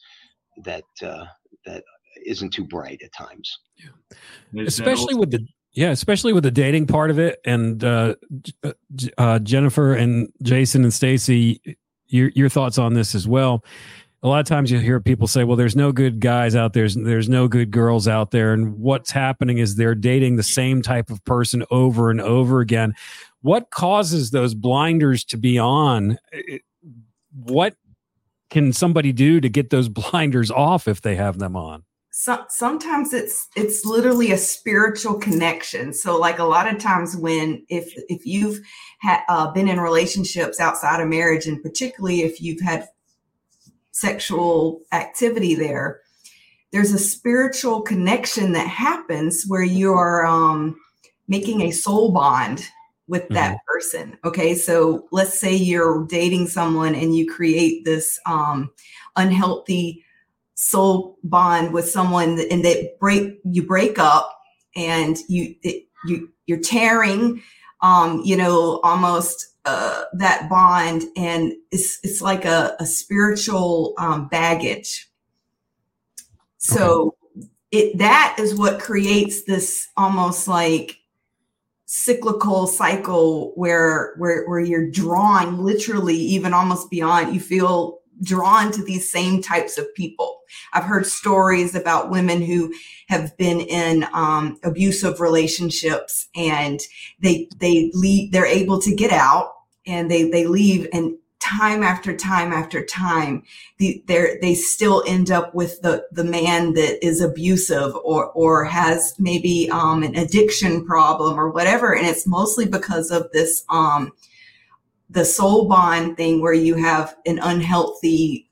that 0.64 0.84
uh, 1.02 1.24
that 1.66 1.84
isn't 2.26 2.50
too 2.52 2.64
bright 2.64 3.02
at 3.02 3.12
times. 3.12 3.58
Yeah. 3.76 4.62
Especially 4.64 5.14
with 5.14 5.30
the 5.30 5.46
yeah, 5.74 5.90
especially 5.90 6.34
with 6.34 6.44
the 6.44 6.50
dating 6.50 6.86
part 6.86 7.10
of 7.10 7.18
it, 7.18 7.40
and 7.46 7.82
uh, 7.82 8.14
uh, 8.62 8.72
uh, 9.16 9.38
Jennifer 9.38 9.94
and 9.94 10.30
Jason 10.42 10.82
and 10.82 10.92
Stacy, 10.92 11.78
your 12.08 12.30
your 12.34 12.48
thoughts 12.50 12.76
on 12.76 12.92
this 12.92 13.14
as 13.14 13.26
well. 13.26 13.64
A 14.22 14.28
lot 14.28 14.38
of 14.38 14.46
times 14.46 14.70
you 14.70 14.78
hear 14.78 15.00
people 15.00 15.26
say, 15.26 15.44
"Well, 15.44 15.56
there's 15.56 15.74
no 15.74 15.90
good 15.90 16.20
guys 16.20 16.54
out 16.54 16.74
there. 16.74 16.82
There's, 16.82 16.94
there's 16.94 17.28
no 17.28 17.48
good 17.48 17.70
girls 17.70 18.06
out 18.06 18.32
there," 18.32 18.52
and 18.52 18.78
what's 18.78 19.10
happening 19.10 19.58
is 19.58 19.76
they're 19.76 19.94
dating 19.94 20.36
the 20.36 20.42
same 20.42 20.82
type 20.82 21.10
of 21.10 21.24
person 21.24 21.64
over 21.70 22.10
and 22.10 22.20
over 22.20 22.60
again. 22.60 22.94
What 23.40 23.70
causes 23.70 24.30
those 24.30 24.54
blinders 24.54 25.24
to 25.24 25.38
be 25.38 25.58
on? 25.58 26.18
What 27.34 27.76
can 28.50 28.74
somebody 28.74 29.12
do 29.12 29.40
to 29.40 29.48
get 29.48 29.70
those 29.70 29.88
blinders 30.12 30.50
off 30.50 30.86
if 30.86 31.00
they 31.00 31.16
have 31.16 31.38
them 31.38 31.56
on? 31.56 31.84
So, 32.14 32.44
sometimes 32.50 33.14
it's 33.14 33.48
it's 33.56 33.86
literally 33.86 34.32
a 34.32 34.36
spiritual 34.36 35.14
connection 35.14 35.94
so 35.94 36.18
like 36.18 36.38
a 36.38 36.44
lot 36.44 36.72
of 36.72 36.78
times 36.78 37.16
when 37.16 37.64
if 37.70 37.90
if 38.10 38.26
you've 38.26 38.60
had 38.98 39.20
uh, 39.30 39.50
been 39.50 39.66
in 39.66 39.80
relationships 39.80 40.60
outside 40.60 41.00
of 41.00 41.08
marriage 41.08 41.46
and 41.46 41.62
particularly 41.62 42.20
if 42.20 42.40
you've 42.40 42.60
had 42.60 42.86
sexual 43.92 44.82
activity 44.92 45.54
there 45.54 46.00
there's 46.70 46.92
a 46.92 46.98
spiritual 46.98 47.80
connection 47.80 48.52
that 48.52 48.68
happens 48.68 49.44
where 49.46 49.64
you're 49.64 50.26
um, 50.26 50.76
making 51.28 51.62
a 51.62 51.70
soul 51.70 52.12
bond 52.12 52.68
with 53.08 53.26
that 53.30 53.52
mm-hmm. 53.52 53.66
person 53.66 54.18
okay 54.22 54.54
so 54.54 55.08
let's 55.12 55.40
say 55.40 55.54
you're 55.54 56.06
dating 56.08 56.46
someone 56.46 56.94
and 56.94 57.16
you 57.16 57.26
create 57.26 57.86
this 57.86 58.20
um, 58.26 58.70
unhealthy 59.16 60.04
soul 60.62 61.18
bond 61.24 61.72
with 61.72 61.88
someone 61.88 62.38
and 62.48 62.64
they 62.64 62.92
break 63.00 63.40
you 63.44 63.66
break 63.66 63.98
up 63.98 64.32
and 64.76 65.18
you 65.28 65.56
it, 65.62 65.88
you 66.06 66.30
you're 66.46 66.60
tearing 66.60 67.42
um 67.80 68.22
you 68.24 68.36
know 68.36 68.78
almost 68.84 69.56
uh 69.64 70.04
that 70.12 70.48
bond 70.48 71.02
and 71.16 71.52
it's 71.72 71.98
it's 72.04 72.22
like 72.22 72.44
a, 72.44 72.76
a 72.78 72.86
spiritual 72.86 73.92
um 73.98 74.28
baggage 74.28 75.10
so 76.58 77.16
okay. 77.36 77.48
it 77.72 77.98
that 77.98 78.36
is 78.38 78.54
what 78.54 78.78
creates 78.80 79.42
this 79.42 79.88
almost 79.96 80.46
like 80.46 80.96
cyclical 81.86 82.68
cycle 82.68 83.50
where 83.56 84.14
where 84.16 84.46
where 84.48 84.60
you're 84.60 84.88
drawn 84.88 85.64
literally 85.64 86.16
even 86.16 86.54
almost 86.54 86.88
beyond 86.88 87.34
you 87.34 87.40
feel 87.40 87.98
drawn 88.22 88.70
to 88.72 88.82
these 88.82 89.10
same 89.10 89.42
types 89.42 89.78
of 89.78 89.92
people. 89.94 90.31
I've 90.72 90.84
heard 90.84 91.06
stories 91.06 91.74
about 91.74 92.10
women 92.10 92.42
who 92.42 92.72
have 93.08 93.36
been 93.36 93.60
in 93.60 94.06
um, 94.12 94.58
abusive 94.62 95.20
relationships 95.20 96.28
and 96.34 96.80
they 97.20 97.48
they 97.58 97.90
leave, 97.94 98.32
they're 98.32 98.46
able 98.46 98.80
to 98.80 98.94
get 98.94 99.12
out 99.12 99.52
and 99.86 100.10
they 100.10 100.30
they 100.30 100.46
leave 100.46 100.88
and 100.92 101.16
time 101.42 101.82
after 101.82 102.16
time 102.16 102.52
after 102.52 102.84
time 102.84 103.42
the, 103.78 104.00
they 104.06 104.54
still 104.54 105.02
end 105.08 105.30
up 105.30 105.52
with 105.54 105.80
the 105.82 106.06
the 106.12 106.22
man 106.22 106.72
that 106.74 107.04
is 107.04 107.20
abusive 107.20 107.94
or 108.04 108.26
or 108.30 108.64
has 108.64 109.14
maybe 109.18 109.68
um, 109.72 110.04
an 110.04 110.14
addiction 110.14 110.84
problem 110.86 111.38
or 111.38 111.50
whatever. 111.50 111.94
And 111.94 112.06
it's 112.06 112.26
mostly 112.26 112.66
because 112.66 113.10
of 113.10 113.30
this 113.32 113.64
um, 113.68 114.12
the 115.10 115.24
soul 115.24 115.68
bond 115.68 116.16
thing 116.16 116.40
where 116.40 116.54
you 116.54 116.76
have 116.76 117.16
an 117.26 117.38
unhealthy 117.40 118.48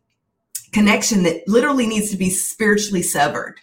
connection 0.73 1.23
that 1.25 1.47
literally 1.47 1.87
needs 1.87 2.11
to 2.11 2.17
be 2.17 2.31
spiritually 2.31 3.03
severed. 3.03 3.57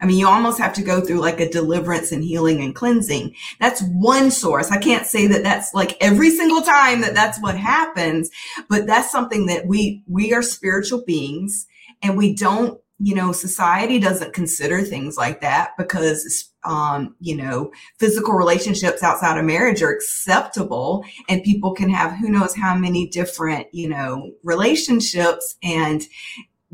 I 0.00 0.06
mean, 0.06 0.18
you 0.18 0.28
almost 0.28 0.58
have 0.58 0.74
to 0.74 0.82
go 0.82 1.00
through 1.00 1.20
like 1.20 1.40
a 1.40 1.48
deliverance 1.48 2.12
and 2.12 2.22
healing 2.22 2.60
and 2.60 2.74
cleansing. 2.74 3.34
That's 3.60 3.82
one 3.82 4.30
source. 4.30 4.70
I 4.70 4.78
can't 4.78 5.06
say 5.06 5.26
that 5.28 5.42
that's 5.42 5.72
like 5.72 5.96
every 6.00 6.30
single 6.30 6.62
time 6.62 7.00
that 7.00 7.14
that's 7.14 7.40
what 7.40 7.56
happens, 7.56 8.30
but 8.68 8.86
that's 8.86 9.10
something 9.10 9.46
that 9.46 9.66
we, 9.66 10.02
we 10.06 10.34
are 10.34 10.42
spiritual 10.42 11.04
beings 11.04 11.66
and 12.02 12.18
we 12.18 12.34
don't 12.34 12.78
you 13.00 13.14
know, 13.14 13.32
society 13.32 13.98
doesn't 13.98 14.34
consider 14.34 14.80
things 14.82 15.16
like 15.16 15.40
that 15.40 15.72
because, 15.76 16.52
um, 16.64 17.16
you 17.18 17.36
know, 17.36 17.72
physical 17.98 18.34
relationships 18.34 19.02
outside 19.02 19.36
of 19.36 19.44
marriage 19.44 19.82
are 19.82 19.90
acceptable 19.90 21.04
and 21.28 21.42
people 21.42 21.74
can 21.74 21.90
have 21.90 22.12
who 22.12 22.28
knows 22.28 22.54
how 22.54 22.74
many 22.76 23.08
different, 23.08 23.66
you 23.72 23.88
know, 23.88 24.30
relationships. 24.44 25.56
And 25.62 26.02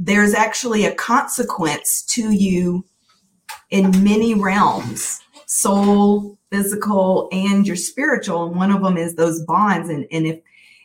there's 0.03 0.33
actually 0.33 0.87
a 0.87 0.95
consequence 0.95 2.03
to 2.03 2.33
you 2.33 2.85
in 3.71 4.03
many 4.03 4.35
realms 4.35 5.21
soul, 5.47 6.39
physical, 6.53 7.29
and 7.33 7.67
your 7.67 7.75
spiritual. 7.75 8.47
And 8.47 8.57
one 8.57 8.71
of 8.71 8.83
them 8.83 8.97
is 8.97 9.17
those 9.17 9.43
bonds. 9.43 9.89
And, 9.89 10.07
and 10.13 10.25
if, 10.25 10.41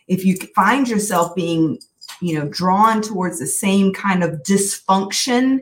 if 0.07 0.25
you 0.25 0.35
find 0.55 0.89
yourself 0.89 1.35
being 1.35 1.77
you 2.21 2.33
know, 2.33 2.47
drawn 2.49 3.01
towards 3.01 3.39
the 3.39 3.47
same 3.47 3.93
kind 3.93 4.23
of 4.23 4.41
dysfunction 4.43 5.59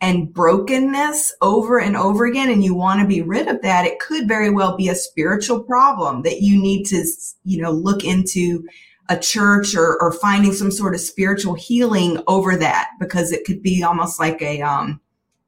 and 0.00 0.32
brokenness 0.32 1.34
over 1.40 1.78
and 1.80 1.96
over 1.96 2.26
again 2.26 2.50
and 2.50 2.64
you 2.64 2.74
want 2.74 3.00
to 3.00 3.06
be 3.06 3.22
rid 3.22 3.48
of 3.48 3.62
that, 3.62 3.86
it 3.86 4.00
could 4.00 4.26
very 4.28 4.50
well 4.50 4.76
be 4.76 4.88
a 4.88 4.94
spiritual 4.94 5.62
problem 5.62 6.22
that 6.22 6.40
you 6.40 6.60
need 6.60 6.84
to, 6.84 7.04
you 7.44 7.60
know, 7.60 7.70
look 7.70 8.04
into 8.04 8.66
a 9.12 9.18
church 9.18 9.74
or, 9.74 10.00
or 10.00 10.12
finding 10.12 10.52
some 10.52 10.70
sort 10.70 10.94
of 10.94 11.00
spiritual 11.00 11.54
healing 11.54 12.22
over 12.26 12.56
that 12.56 12.90
because 12.98 13.32
it 13.32 13.44
could 13.44 13.62
be 13.62 13.82
almost 13.82 14.18
like 14.18 14.40
a, 14.40 14.62
um, 14.62 15.00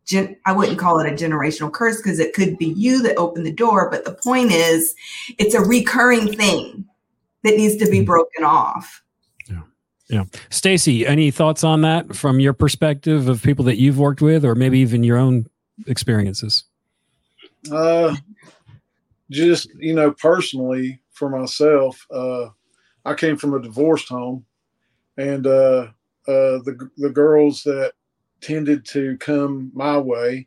Gen- 0.07 0.37
I 0.45 0.53
wouldn't 0.53 0.79
call 0.79 1.01
it 1.01 1.11
a 1.11 1.17
generational 1.17 1.73
curse 1.73 1.97
because 1.97 2.19
it 2.19 2.35
could 2.35 2.59
be 2.59 2.67
you 2.67 3.03
that 3.03 3.17
opened 3.17 3.47
the 3.47 3.53
door. 3.53 3.89
But 3.91 4.05
the 4.05 4.13
point 4.13 4.53
is, 4.53 4.95
it's 5.39 5.55
a 5.55 5.63
recurring 5.63 6.31
thing 6.31 6.85
that 7.43 7.57
needs 7.57 7.77
to 7.77 7.91
be 7.91 7.99
mm-hmm. 7.99 8.07
broken 8.07 8.45
off. 8.45 9.03
Yeah. 9.49 9.63
Yeah. 10.09 10.25
Stacy, 10.51 11.07
any 11.07 11.31
thoughts 11.31 11.65
on 11.65 11.81
that 11.83 12.15
from 12.15 12.39
your 12.39 12.53
perspective 12.53 13.29
of 13.29 13.43
people 13.43 13.65
that 13.65 13.79
you've 13.79 13.99
worked 13.99 14.21
with 14.21 14.45
or 14.45 14.55
maybe 14.55 14.79
even 14.81 15.05
your 15.05 15.17
own 15.17 15.47
experiences? 15.87 16.65
Uh 17.73 18.15
just, 19.31 19.71
you 19.79 19.95
know, 19.95 20.11
personally 20.11 21.01
for 21.13 21.31
myself, 21.31 22.07
uh 22.11 22.49
I 23.05 23.15
came 23.15 23.37
from 23.37 23.55
a 23.55 23.63
divorced 23.63 24.09
home 24.09 24.45
and 25.17 25.47
uh 25.47 25.89
uh 26.27 26.59
the 26.65 26.91
the 26.97 27.11
girls 27.11 27.63
that 27.65 27.93
tended 28.41 28.85
to 28.87 29.17
come 29.19 29.71
my 29.75 29.99
way 29.99 30.47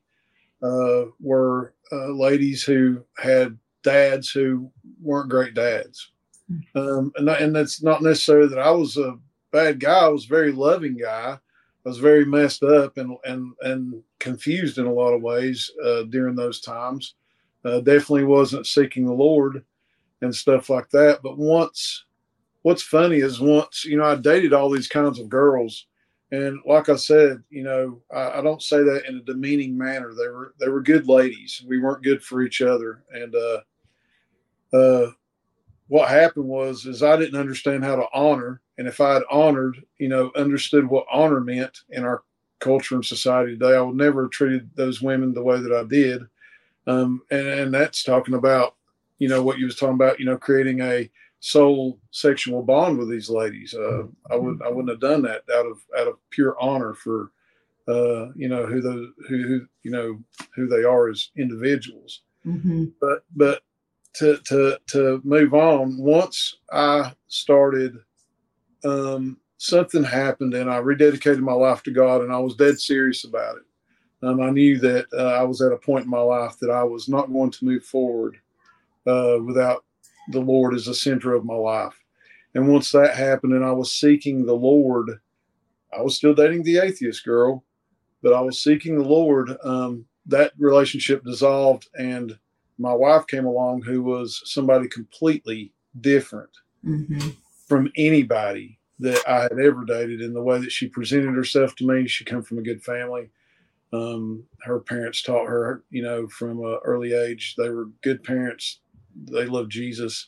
uh 0.61 1.05
were 1.19 1.73
uh, 1.91 2.07
ladies 2.07 2.63
who 2.63 3.03
had 3.17 3.57
dads 3.83 4.29
who 4.29 4.69
weren't 5.01 5.29
great 5.29 5.53
dads. 5.53 6.11
Hmm. 6.47 6.79
Um, 6.79 7.11
and, 7.15 7.29
and 7.29 7.55
that's 7.55 7.81
not 7.81 8.01
necessarily 8.01 8.49
that 8.49 8.59
I 8.59 8.71
was 8.71 8.97
a 8.97 9.17
bad 9.51 9.79
guy. 9.79 9.99
I 9.99 10.09
was 10.09 10.25
a 10.25 10.29
very 10.29 10.51
loving 10.51 10.97
guy. 10.97 11.37
I 11.85 11.89
was 11.89 11.99
very 11.99 12.25
messed 12.25 12.63
up 12.63 12.97
and 12.97 13.15
and 13.23 13.53
and 13.61 14.03
confused 14.19 14.77
in 14.77 14.85
a 14.85 14.93
lot 14.93 15.13
of 15.13 15.21
ways 15.21 15.71
uh, 15.85 16.03
during 16.03 16.35
those 16.35 16.59
times. 16.59 17.15
Uh, 17.63 17.79
definitely 17.79 18.25
wasn't 18.25 18.67
seeking 18.67 19.05
the 19.05 19.13
Lord 19.13 19.63
and 20.21 20.35
stuff 20.35 20.69
like 20.69 20.89
that. 20.89 21.21
But 21.23 21.37
once, 21.37 22.05
what's 22.67 22.83
funny 22.83 23.19
is 23.19 23.39
once 23.39 23.85
you 23.85 23.95
know 23.95 24.03
I 24.03 24.15
dated 24.15 24.51
all 24.51 24.69
these 24.69 24.89
kinds 24.89 25.19
of 25.19 25.29
girls, 25.29 25.87
and 26.33 26.59
like 26.65 26.89
I 26.89 26.97
said, 26.97 27.41
you 27.49 27.63
know 27.63 28.01
I, 28.13 28.39
I 28.39 28.41
don't 28.41 28.61
say 28.61 28.83
that 28.83 29.05
in 29.07 29.15
a 29.15 29.21
demeaning 29.21 29.77
manner. 29.77 30.13
They 30.13 30.27
were 30.27 30.53
they 30.59 30.67
were 30.67 30.81
good 30.81 31.07
ladies. 31.07 31.63
We 31.65 31.79
weren't 31.79 32.03
good 32.03 32.21
for 32.21 32.41
each 32.41 32.61
other, 32.61 33.05
and 33.13 33.33
uh, 33.33 34.77
uh, 34.77 35.11
what 35.87 36.09
happened 36.09 36.45
was 36.45 36.85
is 36.85 37.03
I 37.03 37.15
didn't 37.15 37.39
understand 37.39 37.85
how 37.85 37.95
to 37.95 38.07
honor, 38.13 38.61
and 38.77 38.85
if 38.85 38.99
I 38.99 39.13
had 39.13 39.23
honored, 39.31 39.81
you 39.97 40.09
know, 40.09 40.33
understood 40.35 40.85
what 40.89 41.07
honor 41.09 41.39
meant 41.39 41.83
in 41.91 42.03
our 42.03 42.23
culture 42.59 42.95
and 42.95 43.05
society 43.05 43.53
today, 43.53 43.77
I 43.77 43.81
would 43.81 43.95
never 43.95 44.23
have 44.23 44.31
treated 44.31 44.69
those 44.75 45.01
women 45.01 45.33
the 45.33 45.41
way 45.41 45.61
that 45.61 45.71
I 45.71 45.85
did. 45.85 46.23
Um, 46.85 47.21
and, 47.31 47.47
and 47.47 47.73
that's 47.73 48.03
talking 48.03 48.33
about, 48.33 48.75
you 49.19 49.29
know, 49.29 49.41
what 49.41 49.57
you 49.57 49.65
was 49.65 49.77
talking 49.77 49.95
about, 49.95 50.19
you 50.19 50.25
know, 50.25 50.37
creating 50.37 50.81
a 50.81 51.09
soul 51.39 51.99
sexual 52.11 52.63
bond 52.63 52.97
with 52.97 53.09
these 53.09 53.29
ladies. 53.29 53.73
Uh, 53.73 54.03
I 54.29 54.35
would 54.35 54.61
I 54.63 54.69
wouldn't 54.69 54.89
have 54.89 54.99
done 54.99 55.21
that 55.23 55.43
out 55.53 55.65
of 55.65 55.79
out 55.97 56.07
of 56.07 56.15
pure 56.29 56.55
honor 56.59 56.93
for, 56.93 57.31
uh, 57.87 58.31
you 58.35 58.49
know, 58.49 58.65
who 58.65 58.81
the 58.81 59.13
who, 59.27 59.47
who 59.47 59.67
you 59.83 59.91
know 59.91 60.19
who 60.55 60.67
they 60.67 60.83
are 60.83 61.09
as 61.09 61.29
individuals. 61.37 62.21
Mm-hmm. 62.45 62.85
But 62.99 63.23
but 63.35 63.61
to 64.15 64.37
to 64.45 64.79
to 64.87 65.21
move 65.23 65.53
on, 65.53 65.97
once 65.97 66.55
I 66.71 67.13
started, 67.27 67.97
um, 68.83 69.37
something 69.57 70.03
happened, 70.03 70.53
and 70.53 70.69
I 70.69 70.79
rededicated 70.79 71.39
my 71.39 71.53
life 71.53 71.83
to 71.83 71.91
God, 71.91 72.21
and 72.21 72.31
I 72.31 72.39
was 72.39 72.55
dead 72.55 72.79
serious 72.79 73.25
about 73.25 73.57
it. 73.57 73.63
Um, 74.23 74.41
I 74.41 74.49
knew 74.49 74.79
that 74.79 75.05
uh, 75.13 75.33
I 75.33 75.43
was 75.43 75.61
at 75.61 75.71
a 75.71 75.77
point 75.77 76.05
in 76.05 76.09
my 76.09 76.19
life 76.19 76.57
that 76.59 76.71
I 76.71 76.83
was 76.83 77.07
not 77.07 77.31
going 77.31 77.51
to 77.51 77.65
move 77.65 77.83
forward 77.83 78.37
uh, 79.05 79.37
without 79.45 79.85
the 80.29 80.41
Lord 80.41 80.73
as 80.73 80.85
the 80.85 80.93
center 80.93 81.33
of 81.33 81.45
my 81.45 81.55
life. 81.55 81.97
And 82.53 82.67
once 82.67 82.91
that 82.91 83.15
happened, 83.15 83.53
and 83.53 83.65
I 83.65 83.71
was 83.71 83.93
seeking 83.93 84.45
the 84.45 84.55
Lord, 84.55 85.19
I 85.97 86.01
was 86.01 86.15
still 86.15 86.33
dating 86.33 86.63
the 86.63 86.77
atheist 86.79 87.23
girl, 87.23 87.63
but 88.21 88.33
I 88.33 88.41
was 88.41 88.61
seeking 88.61 88.97
the 88.97 89.07
Lord. 89.07 89.55
Um, 89.63 90.05
that 90.25 90.53
relationship 90.57 91.23
dissolved, 91.23 91.87
and 91.97 92.37
my 92.77 92.93
wife 92.93 93.27
came 93.27 93.45
along 93.45 93.83
who 93.83 94.03
was 94.03 94.41
somebody 94.45 94.87
completely 94.87 95.71
different 96.01 96.49
mm-hmm. 96.85 97.29
from 97.67 97.91
anybody 97.95 98.79
that 98.99 99.21
I 99.27 99.43
had 99.43 99.59
ever 99.59 99.85
dated 99.85 100.21
in 100.21 100.33
the 100.33 100.41
way 100.41 100.59
that 100.59 100.71
she 100.71 100.87
presented 100.87 101.35
herself 101.35 101.75
to 101.75 101.87
me. 101.87 102.07
She 102.07 102.25
come 102.25 102.41
from 102.41 102.57
a 102.57 102.63
good 102.63 102.83
family. 102.83 103.29
Um, 103.93 104.43
her 104.63 104.79
parents 104.79 105.21
taught 105.21 105.47
her, 105.47 105.83
you 105.89 106.01
know, 106.01 106.27
from 106.27 106.63
an 106.63 106.79
early 106.83 107.13
age. 107.13 107.55
They 107.57 107.69
were 107.69 107.89
good 108.01 108.23
parents. 108.23 108.79
They 109.25 109.45
love 109.45 109.69
Jesus. 109.69 110.27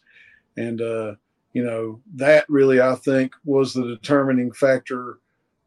And, 0.58 0.82
uh, 0.82 1.16
you 1.54 1.64
know, 1.64 2.02
that 2.16 2.46
really, 2.50 2.82
I 2.82 2.96
think, 2.96 3.34
was 3.46 3.74
the 3.74 3.84
determining 3.84 4.52
factor 4.52 5.20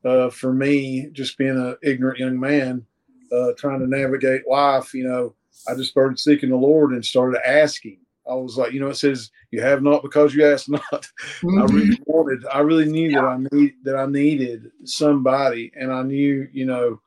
uh, 0.04 0.30
for 0.30 0.52
me, 0.52 1.08
just 1.12 1.38
being 1.38 1.56
an 1.56 1.76
ignorant 1.82 2.18
young 2.18 2.38
man, 2.38 2.85
uh, 3.32 3.52
trying 3.56 3.80
to 3.80 3.87
navigate 3.87 4.48
life, 4.48 4.92
you 4.94 5.04
know, 5.04 5.35
I 5.68 5.74
just 5.74 5.90
started 5.90 6.18
seeking 6.18 6.50
the 6.50 6.56
Lord 6.56 6.92
and 6.92 7.04
started 7.04 7.40
asking. 7.46 7.98
I 8.28 8.35
was 8.35 8.56
like, 8.56 8.72
you 8.72 8.80
know, 8.80 8.88
it 8.88 8.96
says 8.96 9.30
you 9.50 9.61
have 9.62 9.82
not 9.82 10.02
because 10.02 10.35
you 10.35 10.46
ask 10.46 10.68
not. 10.68 10.82
Mm-hmm. 10.90 11.58
I 11.62 11.64
really 11.64 12.00
wanted, 12.06 12.46
I 12.52 12.61
really 12.61 12.85
knew 12.87 13.11
yeah. 13.11 13.20
that 13.20 13.26
I 13.26 13.38
need 13.52 13.74
that 13.85 13.96
I 13.96 14.06
needed 14.06 14.70
somebody, 14.85 15.72
and 15.76 15.92
I 15.92 16.02
knew, 16.02 16.48
you 16.52 16.66
know, 16.66 17.00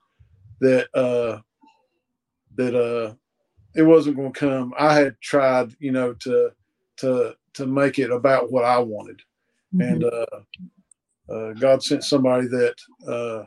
that 0.62 0.88
uh 0.94 1.40
that 2.56 2.76
uh 2.76 3.14
it 3.76 3.84
wasn't 3.84 4.16
going 4.16 4.34
to 4.34 4.40
come. 4.40 4.74
I 4.78 4.96
had 4.96 5.20
tried, 5.22 5.76
you 5.80 5.92
know, 5.92 6.14
to 6.14 6.52
to 6.98 7.36
to 7.54 7.66
make 7.66 8.00
it 8.00 8.12
about 8.12 8.52
what 8.52 8.64
I 8.64 8.80
wanted, 8.80 9.22
mm-hmm. 9.74 9.82
and 9.82 10.04
uh, 10.04 11.34
uh, 11.34 11.54
God 11.54 11.84
sent 11.84 12.04
somebody 12.04 12.48
that 12.48 12.76
uh, 13.08 13.44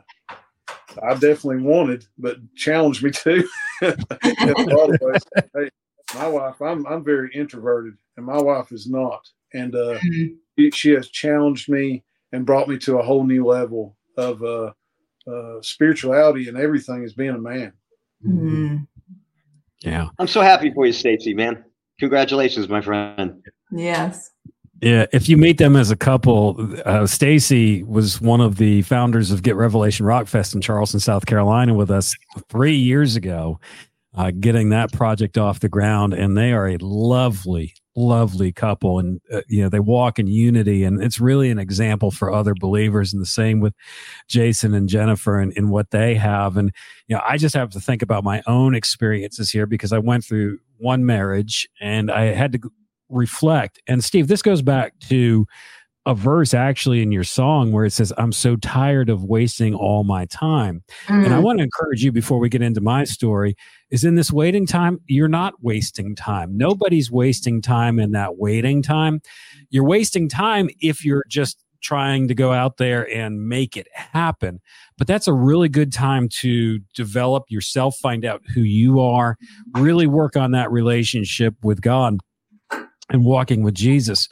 I 1.03 1.13
definitely 1.13 1.63
wanted, 1.63 2.05
but 2.17 2.37
challenged 2.55 3.03
me 3.03 3.11
to. 3.11 3.47
hey, 3.81 5.69
my 6.15 6.27
wife, 6.27 6.61
I'm 6.61 6.85
I'm 6.87 7.03
very 7.03 7.31
introverted, 7.33 7.95
and 8.17 8.25
my 8.25 8.39
wife 8.41 8.71
is 8.71 8.87
not, 8.87 9.27
and 9.53 9.75
uh, 9.75 9.99
mm-hmm. 9.99 10.69
she 10.73 10.91
has 10.91 11.09
challenged 11.09 11.69
me 11.69 12.03
and 12.31 12.45
brought 12.45 12.67
me 12.67 12.77
to 12.77 12.99
a 12.99 13.03
whole 13.03 13.23
new 13.23 13.45
level 13.45 13.97
of 14.17 14.43
uh, 14.43 14.71
uh, 15.27 15.61
spirituality 15.61 16.47
and 16.47 16.57
everything 16.57 17.03
as 17.03 17.13
being 17.13 17.35
a 17.35 17.39
man. 17.39 17.73
Mm-hmm. 18.25 18.77
Yeah. 19.81 20.09
I'm 20.19 20.27
so 20.27 20.41
happy 20.41 20.71
for 20.71 20.85
you, 20.85 20.93
Stacy, 20.93 21.33
man. 21.33 21.63
Congratulations, 21.99 22.69
my 22.69 22.81
friend. 22.81 23.41
Yes. 23.71 24.31
Yeah, 24.81 25.07
if 25.11 25.27
you 25.27 25.35
meet 25.35 25.57
them 25.57 25.75
as 25.75 25.91
a 25.91 25.97
couple, 25.97 26.55
uh, 26.85 27.05
Stacy 27.05 27.83
was 27.83 28.21
one 28.21 28.39
of 28.39 28.57
the 28.57 28.81
founders 28.83 29.29
of 29.29 29.43
Get 29.43 29.55
Revelation 29.57 30.05
Rock 30.05 30.27
Fest 30.27 30.55
in 30.55 30.61
Charleston, 30.61 31.01
South 31.01 31.25
Carolina, 31.25 31.73
with 31.73 31.91
us 31.91 32.15
three 32.47 32.75
years 32.75 33.17
ago, 33.17 33.59
uh, 34.15 34.31
getting 34.31 34.69
that 34.69 34.93
project 34.93 35.37
off 35.37 35.59
the 35.59 35.67
ground. 35.67 36.13
And 36.13 36.37
they 36.37 36.53
are 36.53 36.69
a 36.69 36.77
lovely, 36.77 37.73
lovely 37.95 38.51
couple 38.51 38.99
and 38.99 39.19
uh, 39.33 39.41
you 39.47 39.61
know 39.61 39.69
they 39.69 39.79
walk 39.79 40.19
in 40.19 40.27
unity 40.27 40.83
and 40.83 41.03
it's 41.03 41.19
really 41.19 41.49
an 41.49 41.59
example 41.59 42.11
for 42.11 42.31
other 42.31 42.53
believers 42.53 43.11
and 43.11 43.21
the 43.21 43.25
same 43.25 43.59
with 43.59 43.73
jason 44.27 44.73
and 44.73 44.87
jennifer 44.87 45.39
and, 45.39 45.53
and 45.57 45.69
what 45.69 45.91
they 45.91 46.15
have. 46.15 46.55
And 46.55 46.71
you 47.07 47.15
know 47.15 47.21
i 47.27 47.37
just 47.37 47.55
have 47.55 47.71
to 47.71 47.79
think 47.79 48.01
about 48.01 48.23
my 48.23 48.41
own 48.47 48.75
experiences 48.75 49.51
here 49.51 49.65
because 49.65 49.91
i 49.91 49.97
went 49.97 50.23
through 50.23 50.59
one 50.77 51.05
marriage 51.05 51.67
and 51.81 52.11
i 52.11 52.25
had 52.25 52.51
to 52.53 52.59
reflect. 53.09 53.81
And 53.87 54.03
steve 54.03 54.27
this 54.27 54.41
goes 54.41 54.61
back 54.61 54.97
to 55.09 55.45
a 56.09 56.15
verse 56.15 56.55
actually 56.55 57.03
in 57.03 57.11
your 57.11 57.23
song 57.23 57.71
where 57.71 57.85
it 57.85 57.93
says, 57.93 58.11
I'm 58.17 58.31
so 58.31 58.55
tired 58.55 59.11
of 59.11 59.23
wasting 59.23 59.75
all 59.75 60.03
my 60.03 60.25
time. 60.25 60.83
Mm. 61.05 61.25
And 61.25 61.33
I 61.35 61.37
mm. 61.37 61.43
want 61.43 61.59
to 61.59 61.63
encourage 61.63 62.03
you 62.03 62.11
before 62.11 62.39
we 62.39 62.49
get 62.49 62.63
into 62.63 62.81
my 62.81 63.03
story 63.03 63.55
is 63.91 64.03
in 64.03 64.15
this 64.15 64.31
waiting 64.31 64.65
time, 64.65 64.99
you're 65.05 65.27
not 65.27 65.53
wasting 65.61 66.15
time. 66.15 66.57
Nobody's 66.57 67.11
wasting 67.11 67.61
time 67.61 67.99
in 67.99 68.11
that 68.13 68.37
waiting 68.37 68.81
time. 68.81 69.21
You're 69.69 69.85
wasting 69.85 70.27
time 70.27 70.71
if 70.81 71.05
you're 71.05 71.25
just 71.29 71.63
trying 71.79 72.27
to 72.27 72.33
go 72.33 72.51
out 72.53 72.77
there 72.77 73.07
and 73.15 73.47
make 73.47 73.77
it 73.77 73.87
happen. 73.93 74.61
But 74.97 75.05
that's 75.05 75.27
a 75.27 75.33
really 75.33 75.69
good 75.69 75.93
time 75.93 76.27
to 76.39 76.79
develop 76.95 77.43
yourself, 77.49 77.97
find 77.97 78.25
out 78.25 78.41
who 78.55 78.61
you 78.61 78.99
are, 78.99 79.37
really 79.75 80.07
work 80.07 80.35
on 80.35 80.51
that 80.51 80.71
relationship 80.71 81.53
with 81.61 81.81
God 81.81 82.17
and 83.11 83.23
walking 83.23 83.61
with 83.61 83.75
Jesus 83.75 84.27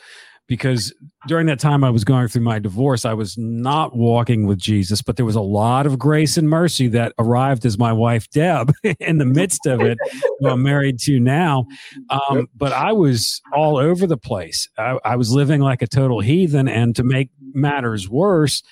because 0.48 0.94
during 1.28 1.46
that 1.48 1.60
time 1.60 1.84
I 1.84 1.90
was 1.90 2.04
going 2.04 2.28
through 2.28 2.44
my 2.44 2.60
divorce, 2.60 3.06
I 3.06 3.14
was 3.14 3.38
not 3.38 3.96
walking 3.96 4.48
with 4.48 4.58
Jesus, 4.58 5.02
but 5.02 5.18
there 5.18 5.26
was 5.26 5.36
a 5.36 5.42
lot 5.42 5.86
of 5.86 6.00
grace 6.00 6.38
and 6.38 6.50
mercy 6.50 6.88
that 6.90 7.14
arrived 7.20 7.66
as 7.66 7.78
my 7.78 7.92
wife 7.92 8.30
Deb 8.30 8.74
in 9.00 9.18
the 9.18 9.26
midst 9.26 9.66
of 9.66 9.82
it, 9.82 9.98
who 10.40 10.50
I'm 10.50 10.64
married 10.64 11.00
to 11.02 11.20
now. 11.20 11.66
Um, 12.10 12.48
but 12.56 12.72
I 12.72 12.94
was 12.94 13.42
all 13.54 13.78
over 13.78 14.08
the 14.08 14.18
place. 14.18 14.70
I, 14.78 14.98
I 15.04 15.16
was 15.18 15.32
living 15.32 15.62
like 15.62 15.82
a 15.82 15.88
total 15.88 16.22
heathen, 16.22 16.68
and 16.68 16.96
to 16.96 17.04
make 17.04 17.30
matters 17.54 18.10
worse, 18.10 18.64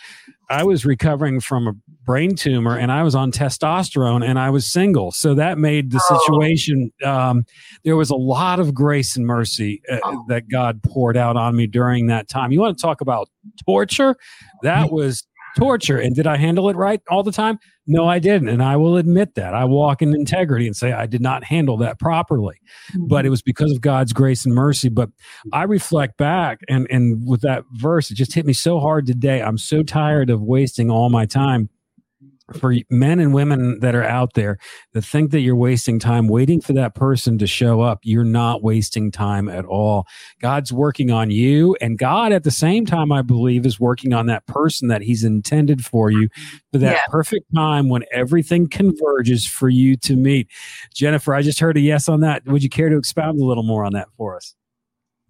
I 0.50 0.64
was 0.64 0.86
recovering 0.86 1.40
from 1.40 1.68
a 1.68 1.74
brain 2.06 2.36
tumor 2.36 2.78
and 2.78 2.92
I 2.92 3.04
was 3.04 3.16
on 3.16 3.32
testosterone 3.32 4.24
and 4.24 4.40
I 4.40 4.50
was 4.50 4.66
single. 4.66 5.12
So 5.12 5.34
that 5.36 5.58
made 5.58 5.92
the 5.92 6.02
oh. 6.10 6.20
situation, 6.20 6.92
um, 7.04 7.46
there 7.84 7.96
was 7.96 8.10
a 8.10 8.16
lot 8.16 8.60
of 8.60 8.74
grace 8.74 9.16
and 9.16 9.26
mercy 9.26 9.82
uh, 9.92 10.00
oh. 10.04 10.26
that 10.28 10.50
God 10.50 10.82
poured 10.84 11.18
out 11.18 11.36
on 11.36 11.56
me 11.56 11.68
during 11.68 12.08
that 12.08 12.30
time. 12.30 12.52
You 12.52 12.60
want 12.62 12.78
to 12.78 12.82
talk 12.82 13.02
about 13.02 13.30
torture? 13.66 14.16
That 14.62 14.92
was 14.92 15.26
torture. 15.56 15.98
And 15.98 16.16
did 16.16 16.28
I 16.28 16.38
handle 16.38 16.70
it 16.70 16.76
right 16.76 17.02
all 17.10 17.24
the 17.24 17.32
time? 17.32 17.60
No, 17.88 18.08
I 18.08 18.20
didn't. 18.20 18.50
And 18.50 18.62
I 18.62 18.76
will 18.76 18.98
admit 18.98 19.36
that. 19.36 19.54
I 19.54 19.64
walk 19.66 20.02
in 20.02 20.14
integrity 20.14 20.68
and 20.68 20.76
say 20.76 20.92
I 20.92 21.06
did 21.06 21.22
not 21.22 21.44
handle 21.44 21.78
that 21.78 22.00
properly. 22.00 22.60
Mm-hmm. 22.92 23.08
But 23.08 23.26
it 23.26 23.30
was 23.30 23.42
because 23.42 23.72
of 23.72 23.82
God's 23.82 24.12
grace 24.12 24.46
and 24.46 24.54
mercy. 24.54 24.90
But 24.90 25.10
I 25.54 25.64
reflect 25.64 26.18
back 26.18 26.60
and, 26.68 26.88
and 26.90 27.28
with 27.28 27.42
that 27.42 27.64
verse, 27.74 28.12
it 28.12 28.16
just 28.16 28.34
hit 28.34 28.46
me 28.46 28.54
so 28.54 28.80
hard 28.80 29.06
today. 29.06 29.42
I'm 29.42 29.58
so 29.58 29.84
tired 29.84 30.30
of 30.30 30.42
wasting 30.42 30.90
all 30.90 31.10
my 31.10 31.26
time 31.26 31.70
for 32.54 32.76
men 32.90 33.20
and 33.20 33.34
women 33.34 33.80
that 33.80 33.96
are 33.96 34.04
out 34.04 34.34
there 34.34 34.58
that 34.94 35.04
think 35.04 35.32
that 35.32 35.40
you're 35.40 35.56
wasting 35.56 36.00
time 36.00 36.28
waiting 36.28 36.62
for 36.62 36.74
that 36.74 36.94
person 36.94 37.38
to 37.40 37.48
show 37.48 37.82
up, 37.82 38.00
you're 38.04 38.24
not 38.24 38.62
wasting 38.62 39.12
time 39.12 39.50
at 39.50 39.66
all. 39.66 40.06
God's 40.42 40.72
working 40.72 41.12
on 41.12 41.32
you, 41.32 41.76
and 41.82 41.98
God, 41.98 42.32
at 42.32 42.44
the 42.44 42.52
same 42.52 42.86
time, 42.86 43.12
I 43.12 43.22
believe, 43.22 43.66
is 43.66 43.80
working 43.80 44.14
on 44.14 44.28
that 44.28 44.46
person 44.46 44.88
that 44.90 45.02
He's 45.02 45.24
intended 45.24 45.84
for 45.84 46.12
you 46.12 46.30
for 46.72 46.78
that 46.80 46.96
yeah. 46.96 47.02
perfect 47.10 47.46
time 47.56 47.90
when 47.90 48.04
everything 48.12 48.68
converges 48.68 49.48
for 49.48 49.70
you 49.70 49.96
to 49.98 50.16
meet. 50.16 50.48
Jennifer, 50.94 51.34
I 51.34 51.42
just 51.42 51.60
heard 51.60 51.78
a 51.78 51.82
yes 51.82 52.08
on 52.08 52.20
that. 52.22 52.46
Would 52.46 52.64
you 52.64 52.70
care 52.70 52.90
to 52.90 52.98
expound 52.98 53.40
a 53.40 53.46
little 53.46 53.64
more 53.64 53.84
on 53.84 53.94
that 53.94 54.08
for 54.18 54.36
us? 54.36 54.56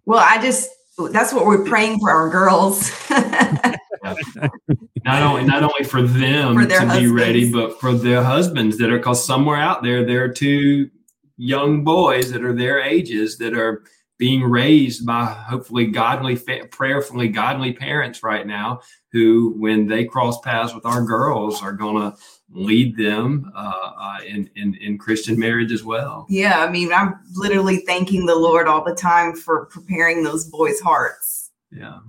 Well, 0.06 0.20
I 0.20 0.42
just 0.42 0.70
that's 1.12 1.34
what 1.34 1.46
we're 1.46 1.66
praying 1.66 2.00
for 2.00 2.12
our 2.12 2.30
girls. 2.30 2.92
not 5.04 5.24
only 5.24 5.44
not 5.44 5.64
only 5.64 5.84
for 5.84 6.02
them 6.02 6.56
for 6.56 6.66
to 6.66 6.74
husbands. 6.74 7.00
be 7.00 7.08
ready, 7.08 7.52
but 7.52 7.80
for 7.80 7.94
their 7.94 8.24
husbands 8.24 8.78
that 8.78 8.90
are 8.92 8.98
because 8.98 9.26
somewhere 9.26 9.58
out 9.58 9.84
there 9.84 10.06
there 10.06 10.24
are 10.24 10.30
two 10.30 10.90
young 11.38 11.84
boys 11.84 12.32
that 12.32 12.44
are 12.44 12.54
their 12.54 12.80
ages 12.80 13.38
that 13.38 13.54
are 13.54 13.84
being 14.18 14.44
raised 14.44 15.06
by 15.06 15.26
hopefully 15.26 15.88
godly, 15.88 16.38
prayerfully 16.72 17.28
godly 17.28 17.74
parents 17.74 18.24
right 18.24 18.48
now 18.48 18.80
who, 19.12 19.54
when 19.58 19.88
they 19.88 20.06
cross 20.06 20.40
paths 20.42 20.74
with 20.74 20.86
our 20.86 21.04
girls, 21.04 21.62
are 21.62 21.74
going 21.74 22.12
to 22.12 22.18
lead 22.50 22.96
them 22.96 23.52
uh, 23.56 23.92
uh, 23.98 24.18
in, 24.26 24.50
in, 24.56 24.76
in 24.76 24.98
Christian 24.98 25.38
marriage 25.38 25.72
as 25.72 25.84
well. 25.84 26.26
Yeah, 26.30 26.64
I 26.64 26.70
mean, 26.70 26.94
I'm 26.94 27.20
literally 27.34 27.78
thanking 27.78 28.26
the 28.26 28.36
Lord 28.36 28.68
all 28.68 28.84
the 28.84 28.96
time 28.96 29.36
for 29.36 29.66
preparing 29.66 30.24
those 30.24 30.46
boys' 30.46 30.80
hearts. 30.80 31.52
Yeah, 31.72 32.00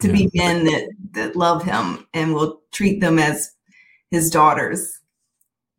to 0.00 0.08
yeah. 0.08 0.12
be 0.14 0.30
men 0.34 0.64
that 0.64 0.88
that 1.12 1.36
love 1.36 1.62
Him 1.62 2.06
and 2.14 2.34
will 2.34 2.60
treat 2.72 3.00
them 3.00 3.18
as 3.18 3.50
His 4.10 4.30
daughters. 4.30 5.00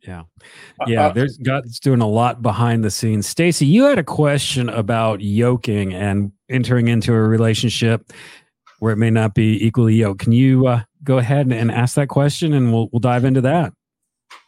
Yeah. 0.01 0.23
Yeah. 0.88 1.07
Uh, 1.07 1.13
there's 1.13 1.38
God's 1.38 1.79
doing 1.79 2.01
a 2.01 2.07
lot 2.07 2.41
behind 2.41 2.84
the 2.84 2.89
scenes. 2.89 3.27
Stacy, 3.27 3.65
you 3.65 3.84
had 3.84 3.99
a 3.99 4.03
question 4.03 4.69
about 4.69 5.21
yoking 5.21 5.93
and 5.93 6.31
entering 6.49 6.88
into 6.88 7.13
a 7.13 7.21
relationship 7.21 8.12
where 8.79 8.93
it 8.93 8.97
may 8.97 9.12
not 9.12 9.36
be 9.36 9.63
equally 9.63 9.93
yoked. 9.93 10.21
Can 10.21 10.31
you 10.31 10.65
uh, 10.65 10.81
go 11.03 11.19
ahead 11.19 11.45
and, 11.45 11.53
and, 11.53 11.71
ask 11.71 11.95
that 11.95 12.07
question 12.07 12.53
and 12.53 12.73
we'll, 12.73 12.89
we'll 12.91 12.99
dive 12.99 13.25
into 13.25 13.41
that? 13.41 13.73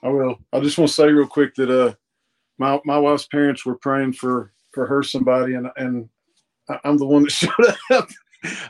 I 0.01 0.09
will. 0.09 0.39
I 0.51 0.59
just 0.59 0.79
want 0.79 0.89
to 0.89 0.93
say 0.93 1.07
real 1.11 1.27
quick 1.27 1.53
that 1.55 1.69
uh, 1.69 1.93
my, 2.57 2.79
my 2.83 2.97
wife's 2.97 3.27
parents 3.27 3.63
were 3.63 3.77
praying 3.77 4.13
for, 4.13 4.51
for 4.71 4.87
her 4.87 5.03
somebody 5.03 5.53
and, 5.53 5.69
and 5.77 6.09
I'm 6.83 6.97
the 6.97 7.05
one 7.05 7.23
that 7.23 7.31
showed 7.31 7.51
up. 7.91 8.09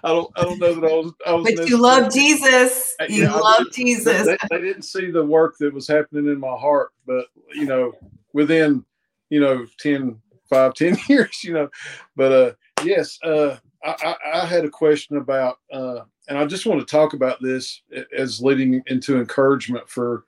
I 0.03 0.09
don't 0.09 0.31
I 0.35 0.43
don't 0.43 0.59
know 0.59 0.73
that 0.75 0.91
I 0.91 0.93
was 0.93 1.13
I 1.25 1.33
was 1.33 1.53
But 1.55 1.67
you 1.67 1.77
love 1.77 2.13
Jesus. 2.13 2.95
You 3.09 3.23
yeah, 3.23 3.35
love 3.35 3.65
Jesus. 3.73 4.25
They, 4.25 4.37
they, 4.49 4.61
didn't 4.61 4.83
see 4.83 5.11
the 5.11 5.23
work 5.23 5.55
that 5.59 5.73
was 5.73 5.87
happening 5.87 6.27
in 6.27 6.39
my 6.39 6.55
heart, 6.55 6.91
but 7.05 7.25
you 7.53 7.65
know, 7.65 7.93
within, 8.33 8.85
you 9.29 9.39
know, 9.39 9.65
10, 9.79 10.19
5, 10.49 10.73
10 10.75 10.97
years, 11.07 11.43
you 11.43 11.53
know. 11.53 11.69
But 12.15 12.31
uh 12.31 12.51
yes, 12.83 13.19
uh 13.23 13.57
I, 13.83 13.95
I, 14.03 14.41
I 14.41 14.45
had 14.45 14.65
a 14.65 14.69
question 14.69 15.17
about 15.17 15.57
uh 15.71 16.01
and 16.27 16.37
I 16.37 16.45
just 16.45 16.65
want 16.65 16.79
to 16.79 16.85
talk 16.85 17.13
about 17.13 17.41
this 17.41 17.81
as 18.17 18.41
leading 18.41 18.81
into 18.87 19.19
encouragement 19.19 19.89
for, 19.89 20.25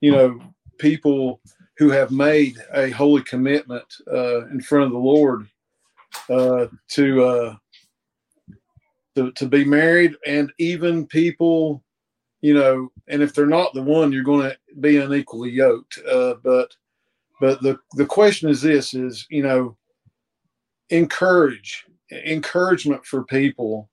you 0.00 0.12
know, 0.12 0.40
people 0.78 1.40
who 1.78 1.90
have 1.90 2.10
made 2.10 2.56
a 2.74 2.90
holy 2.90 3.22
commitment 3.22 3.84
uh, 4.12 4.46
in 4.48 4.60
front 4.60 4.84
of 4.84 4.92
the 4.92 4.98
Lord 4.98 5.48
uh, 6.28 6.66
to 6.88 7.24
uh, 7.24 7.56
to, 9.18 9.32
to 9.32 9.46
be 9.46 9.64
married 9.64 10.14
and 10.26 10.52
even 10.58 11.06
people 11.06 11.82
you 12.40 12.54
know 12.54 12.90
and 13.08 13.22
if 13.22 13.34
they're 13.34 13.46
not 13.46 13.74
the 13.74 13.82
one 13.82 14.12
you're 14.12 14.22
going 14.22 14.48
to 14.48 14.56
be 14.80 14.98
unequally 14.98 15.50
yoked 15.50 15.98
uh, 16.10 16.34
but 16.42 16.74
but 17.40 17.60
the 17.62 17.78
the 17.94 18.06
question 18.06 18.48
is 18.48 18.62
this 18.62 18.94
is 18.94 19.26
you 19.30 19.42
know 19.42 19.76
encourage 20.90 21.84
encouragement 22.24 23.04
for 23.04 23.24
people 23.24 23.90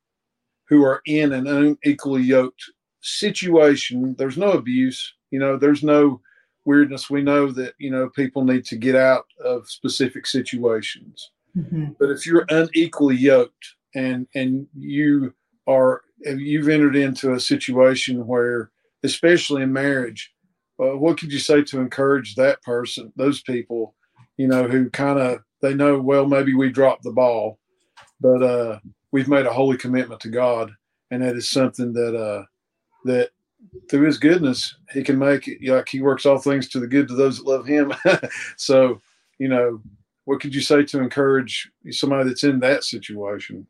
who 0.67 0.83
are 0.83 1.01
in 1.05 1.33
an 1.33 1.47
unequally 1.47 2.21
yoked 2.21 2.63
situation 3.01 4.15
there's 4.17 4.37
no 4.37 4.51
abuse 4.51 5.13
you 5.31 5.39
know 5.39 5.57
there's 5.57 5.83
no 5.83 6.21
weirdness, 6.65 7.09
we 7.09 7.21
know 7.21 7.51
that 7.51 7.73
you 7.77 7.91
know 7.91 8.09
people 8.09 8.43
need 8.43 8.65
to 8.65 8.75
get 8.75 8.95
out 8.95 9.25
of 9.43 9.69
specific 9.69 10.25
situations. 10.25 11.31
Mm-hmm. 11.55 11.93
But 11.99 12.09
if 12.09 12.25
you're 12.25 12.45
unequally 12.49 13.15
yoked 13.15 13.75
and 13.95 14.27
and 14.35 14.67
you 14.77 15.33
are 15.67 16.03
you've 16.19 16.69
entered 16.69 16.95
into 16.95 17.33
a 17.33 17.39
situation 17.39 18.27
where, 18.27 18.71
especially 19.03 19.63
in 19.63 19.73
marriage, 19.73 20.33
uh, 20.79 20.97
what 20.97 21.17
could 21.17 21.31
you 21.31 21.39
say 21.39 21.63
to 21.63 21.79
encourage 21.79 22.35
that 22.35 22.61
person, 22.61 23.11
those 23.15 23.41
people, 23.41 23.95
you 24.37 24.47
know, 24.47 24.67
who 24.67 24.89
kind 24.89 25.19
of 25.19 25.39
they 25.61 25.73
know 25.73 25.99
well 25.99 26.27
maybe 26.27 26.53
we 26.53 26.69
dropped 26.69 27.03
the 27.03 27.11
ball, 27.11 27.59
but 28.19 28.43
uh, 28.43 28.79
we've 29.11 29.29
made 29.29 29.45
a 29.45 29.53
holy 29.53 29.77
commitment 29.77 30.19
to 30.21 30.29
God, 30.29 30.71
and 31.11 31.23
that 31.23 31.35
is 31.35 31.49
something 31.49 31.93
that 31.93 32.15
uh, 32.15 32.43
that 33.05 33.29
through 33.89 34.05
His 34.05 34.17
goodness 34.17 34.75
He 34.93 35.03
can 35.03 35.17
make 35.17 35.47
it 35.47 35.59
like 35.63 35.87
He 35.89 36.01
works 36.01 36.25
all 36.25 36.37
things 36.37 36.69
to 36.69 36.79
the 36.79 36.87
good 36.87 37.07
to 37.07 37.15
those 37.15 37.37
that 37.37 37.47
love 37.47 37.65
Him. 37.65 37.93
so, 38.57 39.01
you 39.39 39.47
know, 39.47 39.81
what 40.25 40.41
could 40.41 40.53
you 40.53 40.61
say 40.61 40.83
to 40.83 40.99
encourage 40.99 41.71
somebody 41.91 42.27
that's 42.27 42.43
in 42.43 42.59
that 42.59 42.83
situation? 42.83 43.65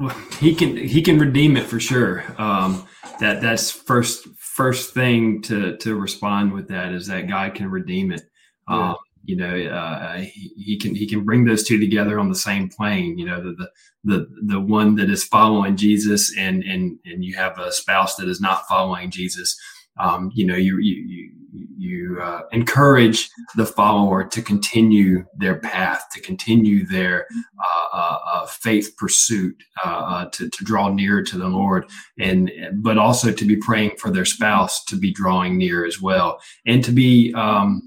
Well, 0.00 0.16
he 0.40 0.54
can 0.54 0.76
he 0.76 1.02
can 1.02 1.18
redeem 1.18 1.56
it 1.56 1.66
for 1.66 1.78
sure. 1.78 2.24
Um, 2.38 2.86
that 3.20 3.40
that's 3.40 3.70
first 3.70 4.26
first 4.38 4.94
thing 4.94 5.42
to 5.42 5.76
to 5.76 5.94
respond 5.94 6.52
with 6.52 6.68
that 6.68 6.92
is 6.92 7.06
that 7.06 7.28
God 7.28 7.54
can 7.54 7.70
redeem 7.70 8.10
it. 8.10 8.22
Yeah. 8.68 8.90
Um, 8.90 8.96
you 9.22 9.36
know, 9.36 9.54
uh, 9.54 10.16
he, 10.18 10.52
he 10.56 10.78
can 10.78 10.94
he 10.94 11.06
can 11.06 11.24
bring 11.24 11.44
those 11.44 11.62
two 11.62 11.78
together 11.78 12.18
on 12.18 12.30
the 12.30 12.34
same 12.34 12.68
plane. 12.68 13.18
You 13.18 13.26
know, 13.26 13.42
the 13.42 13.52
the 13.52 13.70
the, 14.02 14.26
the 14.46 14.60
one 14.60 14.94
that 14.96 15.10
is 15.10 15.24
following 15.24 15.76
Jesus 15.76 16.34
and 16.36 16.64
and 16.64 16.98
and 17.04 17.22
you 17.22 17.36
have 17.36 17.58
a 17.58 17.70
spouse 17.70 18.16
that 18.16 18.28
is 18.28 18.40
not 18.40 18.66
following 18.66 19.10
Jesus. 19.10 19.60
Um, 19.98 20.30
you 20.34 20.46
know, 20.46 20.56
you 20.56 20.78
you 20.78 21.30
you 21.52 22.18
uh, 22.22 22.42
encourage 22.52 23.28
the 23.56 23.66
follower 23.66 24.24
to 24.24 24.42
continue 24.42 25.24
their 25.36 25.56
path, 25.56 26.04
to 26.12 26.20
continue 26.20 26.86
their 26.86 27.26
uh, 27.58 27.96
uh, 27.96 28.18
uh 28.32 28.46
faith 28.46 28.96
pursuit, 28.96 29.56
uh, 29.84 29.88
uh, 29.88 30.24
to, 30.30 30.48
to 30.48 30.64
draw 30.64 30.88
near 30.88 31.22
to 31.22 31.38
the 31.38 31.48
Lord, 31.48 31.88
and 32.18 32.50
but 32.74 32.98
also 32.98 33.32
to 33.32 33.44
be 33.44 33.56
praying 33.56 33.92
for 33.98 34.10
their 34.10 34.24
spouse 34.24 34.84
to 34.84 34.96
be 34.96 35.12
drawing 35.12 35.58
near 35.58 35.84
as 35.84 36.00
well, 36.00 36.40
and 36.66 36.84
to 36.84 36.92
be, 36.92 37.32
um, 37.34 37.82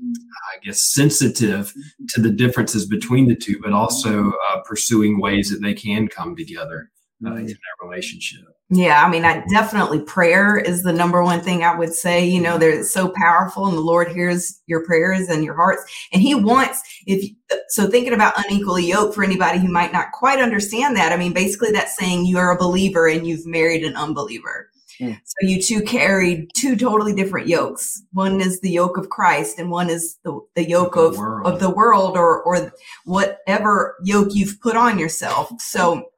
I 0.54 0.60
guess, 0.64 0.94
sensitive 0.94 1.74
to 2.10 2.22
the 2.22 2.32
differences 2.32 2.86
between 2.86 3.28
the 3.28 3.36
two, 3.36 3.60
but 3.62 3.74
also 3.74 4.34
pursuing 4.66 5.20
ways 5.20 5.50
that 5.52 5.62
they 5.62 5.74
can 5.74 6.08
come 6.08 6.36
together 6.36 6.90
in 7.22 7.46
that 7.46 7.58
relationship. 7.82 8.42
Yeah, 8.76 9.04
I 9.06 9.10
mean, 9.10 9.24
I 9.24 9.44
definitely 9.50 10.02
prayer 10.02 10.58
is 10.58 10.82
the 10.82 10.94
number 10.94 11.24
one 11.24 11.42
thing 11.42 11.64
I 11.64 11.78
would 11.78 11.94
say. 11.94 12.26
You 12.26 12.42
know, 12.42 12.58
they're 12.58 12.84
so 12.84 13.14
powerful, 13.16 13.68
and 13.68 13.78
the 13.78 13.82
Lord 13.82 14.08
hears 14.08 14.62
your 14.66 14.84
prayers 14.84 15.30
and 15.30 15.44
your 15.44 15.54
hearts, 15.54 15.84
and 16.12 16.22
He 16.22 16.34
wants. 16.34 16.82
If 17.06 17.30
so, 17.68 17.88
thinking 17.88 18.14
about 18.14 18.34
unequally 18.38 18.88
yoked 18.88 19.14
for 19.14 19.24
anybody 19.24 19.60
who 19.60 19.68
might 19.68 19.94
not 19.94 20.12
quite 20.12 20.40
understand 20.40 20.96
that, 20.98 21.12
I 21.12 21.18
mean, 21.18 21.34
basically 21.34 21.72
that's 21.72 21.96
saying 21.96 22.26
you 22.26 22.40
are 22.40 22.52
a 22.52 22.58
believer 22.58 23.08
and 23.08 23.28
you've 23.28 23.46
married 23.46 23.84
an 23.84 23.96
unbeliever. 23.96 24.72
Mm. 25.00 25.20
So 25.24 25.48
you 25.48 25.62
two 25.62 25.82
carried 25.84 26.50
two 26.56 26.76
totally 26.76 27.14
different 27.14 27.48
yokes. 27.48 28.02
One 28.14 28.42
is 28.42 28.60
the 28.62 28.72
yoke 28.72 28.98
of 28.98 29.10
Christ, 29.10 29.60
and 29.60 29.70
one 29.70 29.92
is 29.92 30.18
the, 30.24 30.40
the 30.56 30.68
yoke 30.68 30.96
The 30.96 31.02
of 31.02 31.20
of 31.46 31.60
the 31.60 31.70
world, 31.70 32.18
or 32.18 32.42
or 32.42 32.74
whatever 33.06 33.98
yoke 34.04 34.30
you've 34.34 34.60
put 34.62 34.76
on 34.76 34.98
yourself. 34.98 35.52
So 35.60 36.10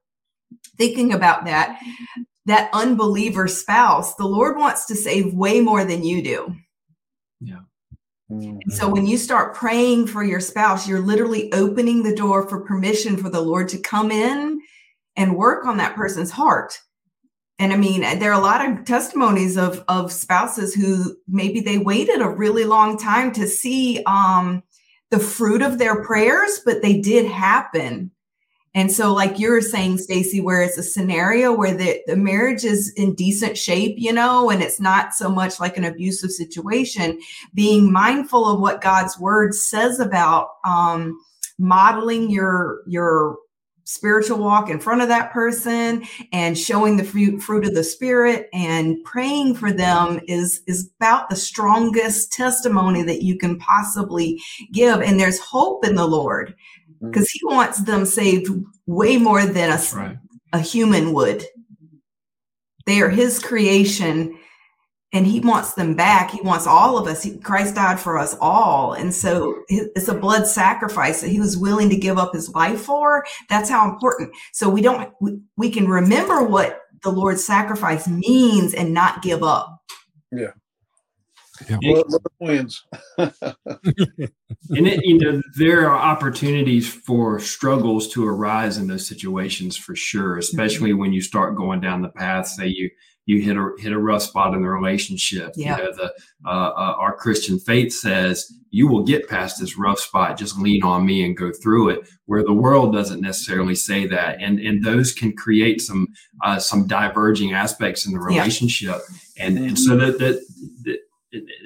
thinking 0.78 1.14
about 1.14 1.46
that, 1.46 1.80
that 2.46 2.70
unbeliever 2.74 3.48
spouse, 3.48 4.16
the 4.16 4.26
Lord 4.26 4.58
wants 4.58 4.86
to 4.88 4.96
save 4.96 5.34
way 5.34 5.62
more 5.62 5.84
than 5.84 6.04
you 6.04 6.22
do. 6.22 6.56
Mhm. 8.32 8.60
And 8.64 8.74
so 8.74 8.90
when 8.90 9.06
you 9.06 9.18
start 9.18 9.56
praying 9.56 10.08
for 10.08 10.24
your 10.24 10.40
spouse, 10.40 10.88
you're 10.88 11.00
literally 11.00 11.52
opening 11.54 12.04
the 12.04 12.16
door 12.16 12.48
for 12.48 12.62
permission 12.62 13.18
for 13.18 13.30
the 13.30 13.42
Lord 13.42 13.70
to 13.70 13.78
come 13.78 14.12
in 14.12 14.60
and 15.16 15.36
work 15.36 15.66
on 15.66 15.78
that 15.78 15.96
person's 15.96 16.32
heart. 16.32 16.80
And 17.60 17.72
I 17.72 17.78
mean, 17.78 18.02
there 18.02 18.32
are 18.32 18.40
a 18.40 18.44
lot 18.44 18.68
of 18.68 18.84
testimonies 18.86 19.58
of 19.58 19.84
of 19.88 20.12
spouses 20.12 20.74
who 20.74 21.16
maybe 21.28 21.62
they 21.62 21.78
waited 21.78 22.22
a 22.22 22.30
really 22.30 22.66
long 22.66 22.98
time 22.98 23.32
to 23.34 23.48
see 23.48 24.04
um, 24.06 24.62
the 25.12 25.20
fruit 25.20 25.62
of 25.62 25.78
their 25.78 26.04
prayers, 26.04 26.62
but 26.66 26.82
they 26.82 27.00
did 27.00 27.26
happen. 27.26 28.12
And 28.76 28.92
so, 28.92 29.14
like 29.14 29.40
you 29.40 29.50
were 29.50 29.62
saying, 29.62 30.00
Stacy, 30.00 30.42
where 30.42 30.62
it's 30.62 30.78
a 30.78 30.84
scenario 30.84 31.54
where 31.54 31.74
the, 31.74 32.02
the 32.08 32.18
marriage 32.18 32.66
is 32.66 32.92
in 32.98 33.16
decent 33.16 33.58
shape, 33.58 33.96
you 33.98 34.12
know, 34.12 34.50
and 34.50 34.62
it's 34.62 34.82
not 34.82 35.16
so 35.16 35.30
much 35.30 35.62
like 35.62 35.78
an 35.78 35.86
abusive 35.86 36.32
situation, 36.32 37.20
being 37.54 37.92
mindful 37.92 38.46
of 38.46 38.60
what 38.60 38.82
God's 38.82 39.18
word 39.18 39.56
says 39.56 40.02
about 40.02 40.50
um, 40.66 41.18
modeling 41.58 42.30
your 42.30 42.82
your 42.86 43.38
spiritual 43.86 44.40
walk 44.40 44.70
in 44.70 44.80
front 44.80 45.02
of 45.02 45.08
that 45.08 45.32
person 45.32 46.04
and 46.34 46.58
showing 46.58 46.98
the 46.98 47.04
fruit, 47.04 47.40
fruit 47.40 47.66
of 47.66 47.76
the 47.76 47.84
spirit 47.84 48.50
and 48.52 48.98
praying 49.06 49.54
for 49.56 49.72
them 49.72 50.20
is 50.28 50.62
is 50.68 50.92
about 51.00 51.30
the 51.30 51.36
strongest 51.36 52.34
testimony 52.34 53.04
that 53.04 53.24
you 53.24 53.38
can 53.38 53.58
possibly 53.60 54.42
give. 54.74 55.02
And 55.02 55.20
there's 55.20 55.40
hope 55.40 55.86
in 55.86 55.96
the 55.96 56.08
lord 56.08 56.56
Mm-hmm. 57.06 57.12
because 57.12 57.30
he 57.30 57.42
wants 57.46 57.80
them 57.80 58.06
saved 58.06 58.50
way 58.86 59.18
more 59.18 59.46
than 59.46 59.72
a, 59.72 59.82
right. 59.96 60.18
a 60.54 60.60
human 60.60 61.14
would. 61.14 61.46
They 62.86 63.02
are 63.02 63.10
his 63.10 63.40
creation 63.40 64.38
and 65.14 65.26
he 65.26 65.40
wants 65.40 65.74
them 65.74 65.96
back. 65.96 66.32
He 66.32 66.42
wants 66.42 66.68
all 66.68 66.98
of 66.98 67.08
us. 67.08 67.24
He, 67.24 67.38
Christ 67.38 67.76
died 67.76 68.00
for 68.00 68.18
us 68.18 68.36
all. 68.42 68.94
And 68.94 69.14
so 69.14 69.64
it's 69.70 70.08
a 70.08 70.14
blood 70.14 70.46
sacrifice 70.46 71.22
that 71.22 71.30
he 71.30 71.40
was 71.40 71.58
willing 71.58 71.90
to 71.90 71.96
give 71.96 72.18
up 72.18 72.34
his 72.34 72.50
life 72.50 72.82
for. 72.82 73.26
That's 73.50 73.70
how 73.70 73.90
important. 73.90 74.34
So 74.52 74.70
we 74.70 74.82
don't, 74.82 75.12
we, 75.22 75.40
we 75.58 75.70
can 75.70 75.88
remember 75.88 76.44
what 76.44 76.82
the 77.04 77.12
Lord's 77.12 77.46
sacrifice 77.46 78.08
means 78.08 78.74
and 78.74 78.94
not 78.94 79.22
give 79.24 79.42
up. 79.42 79.82
Love, 81.84 82.06
love 82.10 82.22
wins. 82.40 82.84
and 83.18 84.88
it, 84.88 85.04
you 85.06 85.18
know 85.20 85.42
there 85.58 85.90
are 85.90 85.98
opportunities 85.98 86.88
for 86.92 87.40
struggles 87.40 88.08
to 88.10 88.28
arise 88.28 88.78
in 88.78 88.88
those 88.88 89.08
situations 89.08 89.76
for 89.78 89.96
sure 89.96 90.38
especially 90.38 90.94
when 90.94 91.14
you 91.14 91.22
start 91.22 91.56
going 91.56 91.80
down 91.82 92.02
the 92.02 92.10
path 92.10 92.48
say 92.48 92.68
you 92.68 92.90
you 93.28 93.42
hit 93.42 93.58
a 93.58 93.72
hit 93.80 93.92
a 93.92 93.98
rough 93.98 94.22
spot 94.22 94.54
in 94.54 94.62
the 94.62 94.70
relationship. 94.70 95.52
Yeah. 95.56 95.78
you 95.78 95.84
know 95.84 95.92
the 95.96 96.14
uh, 96.46 96.50
uh, 96.50 96.96
our 97.00 97.16
christian 97.16 97.58
faith 97.60 97.92
says 97.94 98.52
you 98.70 98.88
will 98.88 99.04
get 99.04 99.28
past 99.30 99.60
this 99.60 99.78
rough 99.78 100.00
spot 100.00 100.38
just 100.38 100.60
lean 100.60 100.84
on 100.84 101.06
me 101.06 101.24
and 101.26 101.36
go 101.38 101.52
through 101.52 101.90
it 101.90 102.08
where 102.26 102.44
the 102.44 102.54
world 102.54 102.92
doesn't 102.94 103.22
necessarily 103.22 103.76
say 103.76 104.06
that. 104.08 104.42
And 104.42 104.60
and 104.60 104.84
those 104.84 105.14
can 105.14 105.32
create 105.36 105.80
some 105.80 106.08
uh, 106.44 106.60
some 106.60 106.86
diverging 106.88 107.54
aspects 107.54 108.06
in 108.06 108.14
the 108.14 108.20
Yeah. 108.20 108.40
relationship. 108.40 108.98
And 109.38 109.58
and 109.58 109.78
so 109.80 109.96
that 109.96 110.18
that, 110.20 110.42
that 110.55 110.55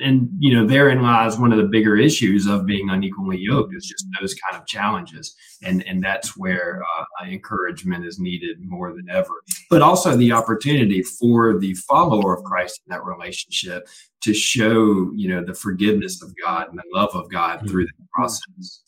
and 0.03 0.29
you 0.39 0.53
know 0.53 0.65
therein 0.65 1.01
lies 1.01 1.37
one 1.37 1.51
of 1.51 1.57
the 1.57 1.65
bigger 1.65 1.97
issues 1.97 2.47
of 2.47 2.65
being 2.65 2.89
unequally 2.89 3.37
yoked 3.37 3.75
is 3.75 3.85
just 3.85 4.05
those 4.19 4.33
kind 4.33 4.59
of 4.59 4.67
challenges. 4.67 5.35
And 5.63 5.85
and 5.87 6.03
that's 6.03 6.37
where 6.37 6.81
uh, 6.99 7.25
encouragement 7.25 8.05
is 8.05 8.19
needed 8.19 8.57
more 8.61 8.93
than 8.93 9.09
ever. 9.09 9.33
But 9.69 9.81
also 9.81 10.15
the 10.15 10.31
opportunity 10.31 11.03
for 11.03 11.59
the 11.59 11.73
follower 11.73 12.35
of 12.35 12.43
christ 12.43 12.81
in 12.85 12.91
that 12.91 13.03
relationship 13.05 13.87
to 14.21 14.33
show 14.33 15.11
you 15.15 15.29
know 15.29 15.43
the 15.43 15.53
forgiveness 15.53 16.21
of 16.21 16.33
god 16.43 16.69
and 16.69 16.77
the 16.77 16.83
love 16.93 17.13
of 17.13 17.29
god 17.29 17.67
through 17.67 17.85
the 17.85 17.93
process. 18.13 18.81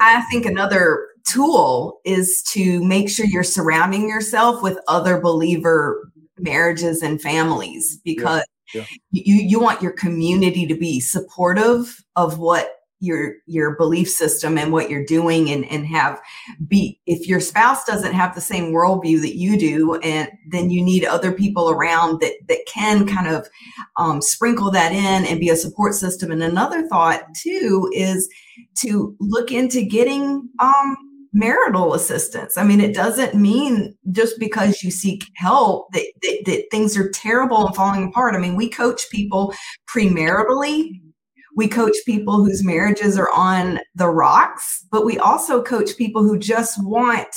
I 0.00 0.22
think 0.30 0.44
another 0.44 1.08
tool 1.26 2.00
is 2.04 2.42
to 2.50 2.84
make 2.84 3.08
sure 3.08 3.26
you're 3.26 3.42
surrounding 3.42 4.08
yourself 4.08 4.62
with 4.62 4.78
other 4.86 5.20
believer 5.20 6.10
marriages 6.38 7.02
and 7.02 7.20
families 7.20 7.98
because 8.04 8.38
yeah. 8.38 8.57
You 9.10 9.34
you 9.34 9.60
want 9.60 9.82
your 9.82 9.92
community 9.92 10.66
to 10.66 10.74
be 10.74 11.00
supportive 11.00 12.04
of 12.16 12.38
what 12.38 12.74
your 13.00 13.34
your 13.46 13.76
belief 13.76 14.10
system 14.10 14.58
and 14.58 14.72
what 14.72 14.90
you're 14.90 15.04
doing 15.04 15.50
and 15.50 15.64
and 15.66 15.86
have 15.86 16.20
be 16.66 17.00
if 17.06 17.28
your 17.28 17.38
spouse 17.38 17.84
doesn't 17.84 18.12
have 18.12 18.34
the 18.34 18.40
same 18.40 18.72
worldview 18.72 19.20
that 19.20 19.36
you 19.36 19.56
do 19.56 19.94
and 19.96 20.28
then 20.50 20.68
you 20.68 20.84
need 20.84 21.04
other 21.04 21.30
people 21.30 21.70
around 21.70 22.20
that 22.20 22.32
that 22.48 22.58
can 22.66 23.06
kind 23.06 23.28
of 23.28 23.48
um, 23.98 24.20
sprinkle 24.20 24.70
that 24.70 24.92
in 24.92 25.26
and 25.26 25.40
be 25.40 25.50
a 25.50 25.56
support 25.56 25.94
system. 25.94 26.30
And 26.30 26.42
another 26.42 26.88
thought 26.88 27.22
too 27.34 27.90
is 27.94 28.28
to 28.78 29.14
look 29.20 29.52
into 29.52 29.84
getting 29.84 30.48
um, 30.60 30.96
marital 31.32 31.94
assistance. 31.94 32.56
I 32.56 32.64
mean, 32.64 32.80
it 32.80 32.94
doesn't 32.94 33.34
mean 33.34 33.96
just 34.10 34.38
because 34.38 34.82
you 34.82 34.90
seek 34.90 35.24
help 35.36 35.92
that, 35.92 36.06
that, 36.22 36.42
that 36.46 36.64
things 36.70 36.96
are 36.96 37.10
terrible 37.10 37.66
and 37.66 37.74
falling 37.74 38.08
apart. 38.08 38.34
I 38.34 38.38
mean, 38.38 38.56
we 38.56 38.68
coach 38.68 39.10
people 39.10 39.54
premaritally. 39.88 41.00
We 41.56 41.68
coach 41.68 41.96
people 42.06 42.36
whose 42.36 42.64
marriages 42.64 43.18
are 43.18 43.30
on 43.32 43.80
the 43.94 44.08
rocks, 44.08 44.84
but 44.90 45.04
we 45.04 45.18
also 45.18 45.62
coach 45.62 45.96
people 45.96 46.22
who 46.22 46.38
just 46.38 46.82
want 46.82 47.34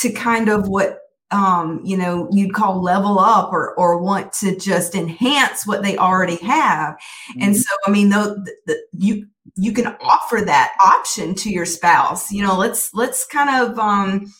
to 0.00 0.10
kind 0.10 0.48
of 0.48 0.68
what 0.68 0.98
um, 1.30 1.80
you 1.84 1.96
know, 1.96 2.28
you'd 2.30 2.54
call 2.54 2.80
level 2.80 3.18
up 3.18 3.52
or 3.52 3.74
or 3.76 4.00
want 4.00 4.32
to 4.34 4.56
just 4.56 4.94
enhance 4.94 5.66
what 5.66 5.82
they 5.82 5.96
already 5.96 6.36
have. 6.36 6.94
Mm-hmm. 6.94 7.42
And 7.42 7.56
so, 7.56 7.68
I 7.86 7.90
mean, 7.90 8.10
though 8.10 8.36
the, 8.66 8.78
you 8.92 9.26
you 9.56 9.72
can 9.72 9.86
offer 10.00 10.40
that 10.44 10.76
option 10.84 11.34
to 11.36 11.50
your 11.50 11.66
spouse. 11.66 12.32
You 12.32 12.42
know, 12.42 12.56
let's 12.56 12.90
let's 12.94 13.26
kind 13.26 13.64
of 13.64 13.78
um, 13.78 14.32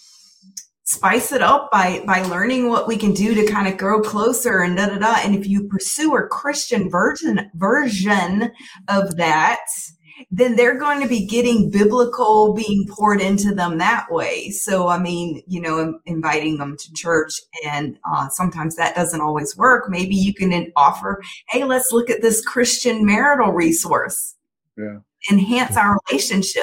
spice 0.84 1.32
it 1.32 1.42
up 1.42 1.70
by 1.70 2.02
by 2.06 2.22
learning 2.22 2.68
what 2.68 2.88
we 2.88 2.96
can 2.96 3.12
do 3.12 3.34
to 3.34 3.46
kind 3.46 3.68
of 3.68 3.76
grow 3.76 4.00
closer 4.00 4.60
and 4.60 4.76
da 4.76 4.86
da 4.86 4.98
da. 4.98 5.16
And 5.24 5.34
if 5.34 5.46
you 5.46 5.68
pursue 5.68 6.16
a 6.16 6.26
Christian 6.26 6.90
version 6.90 7.50
version 7.54 8.50
of 8.88 9.16
that, 9.16 9.60
then 10.30 10.56
they're 10.56 10.78
going 10.78 11.00
to 11.00 11.08
be 11.08 11.26
getting 11.26 11.70
biblical 11.70 12.54
being 12.54 12.86
poured 12.88 13.20
into 13.20 13.54
them 13.54 13.78
that 13.78 14.06
way. 14.10 14.50
So, 14.50 14.88
I 14.88 14.98
mean, 14.98 15.42
you 15.46 15.60
know, 15.60 15.98
inviting 16.06 16.58
them 16.58 16.76
to 16.76 16.92
church, 16.92 17.32
and 17.64 17.98
uh, 18.10 18.28
sometimes 18.30 18.76
that 18.76 18.94
doesn't 18.94 19.20
always 19.20 19.56
work. 19.56 19.88
Maybe 19.88 20.16
you 20.16 20.34
can 20.34 20.72
offer, 20.76 21.22
hey, 21.48 21.64
let's 21.64 21.92
look 21.92 22.10
at 22.10 22.22
this 22.22 22.44
Christian 22.44 23.04
marital 23.04 23.52
resource. 23.52 24.34
Yeah. 24.77 24.99
Enhance 25.31 25.77
our 25.77 25.99
relationship 26.11 26.62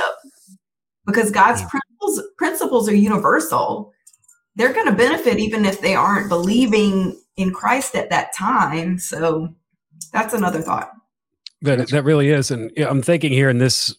because 1.06 1.32
God's 1.32 1.62
principles 1.62 2.22
principles 2.38 2.90
are 2.90 2.96
universal. 2.96 3.92
They're 4.56 4.74
going 4.74 4.88
to 4.88 4.96
benefit 4.96 5.40
even 5.40 5.66
if 5.66 5.82
they 5.82 5.96
aren't 5.96 6.30
believing 6.30 7.20
in 7.38 7.54
Christ 7.54 7.96
at 7.96 8.10
that 8.10 8.36
time. 8.36 9.00
So 9.00 9.50
that's 10.12 10.34
another 10.34 10.62
thought. 10.62 10.92
That 11.62 11.90
that 11.90 12.04
really 12.04 12.30
is, 12.30 12.52
and 12.52 12.72
I'm 12.78 13.02
thinking 13.02 13.32
here 13.32 13.50
in 13.50 13.60
this. 13.60 13.96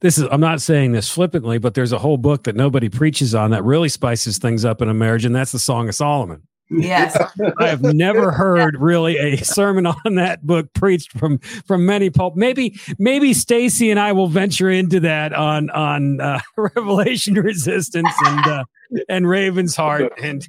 This 0.00 0.18
is 0.18 0.28
I'm 0.30 0.40
not 0.40 0.60
saying 0.60 0.92
this 0.92 1.10
flippantly, 1.10 1.56
but 1.56 1.72
there's 1.72 1.92
a 1.92 1.98
whole 1.98 2.18
book 2.18 2.44
that 2.44 2.54
nobody 2.54 2.90
preaches 2.90 3.34
on 3.34 3.50
that 3.52 3.64
really 3.64 3.88
spices 3.88 4.36
things 4.36 4.66
up 4.66 4.82
in 4.82 4.90
a 4.90 4.94
marriage, 4.94 5.24
and 5.24 5.34
that's 5.34 5.52
the 5.52 5.58
Song 5.58 5.88
of 5.88 5.94
Solomon. 5.94 6.42
Yes. 6.70 7.16
I 7.58 7.68
have 7.68 7.82
never 7.82 8.30
heard 8.32 8.76
really 8.78 9.16
a 9.16 9.36
sermon 9.38 9.86
on 9.86 10.14
that 10.16 10.46
book 10.46 10.72
preached 10.74 11.12
from 11.12 11.38
from 11.38 11.86
many 11.86 12.10
pulp. 12.10 12.36
Maybe 12.36 12.78
maybe 12.98 13.32
Stacy 13.32 13.90
and 13.90 14.00
I 14.00 14.12
will 14.12 14.28
venture 14.28 14.70
into 14.70 15.00
that 15.00 15.32
on 15.32 15.70
on 15.70 16.20
uh, 16.20 16.40
Revelation 16.56 17.34
Resistance 17.34 18.12
and 18.24 18.46
uh, 18.46 18.64
and 19.08 19.28
Raven's 19.28 19.76
Heart 19.76 20.12
and 20.22 20.48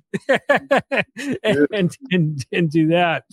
and, 0.49 1.67
and 1.73 1.97
and 2.11 2.45
and 2.51 2.71
do 2.71 2.87
that 2.87 3.23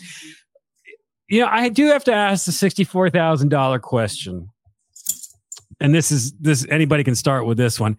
you 1.29 1.41
know, 1.41 1.49
I 1.51 1.69
do 1.69 1.87
have 1.87 2.05
to 2.05 2.13
ask 2.13 2.47
the 2.47 2.53
sixty-four 2.53 3.11
thousand 3.11 3.49
dollar 3.49 3.79
question, 3.79 4.51
and 5.81 5.95
this 5.95 6.11
is 6.13 6.33
this. 6.35 6.67
Anybody 6.69 7.03
can 7.03 7.15
start 7.15 7.47
with 7.47 7.57
this 7.57 7.81
one. 7.81 7.97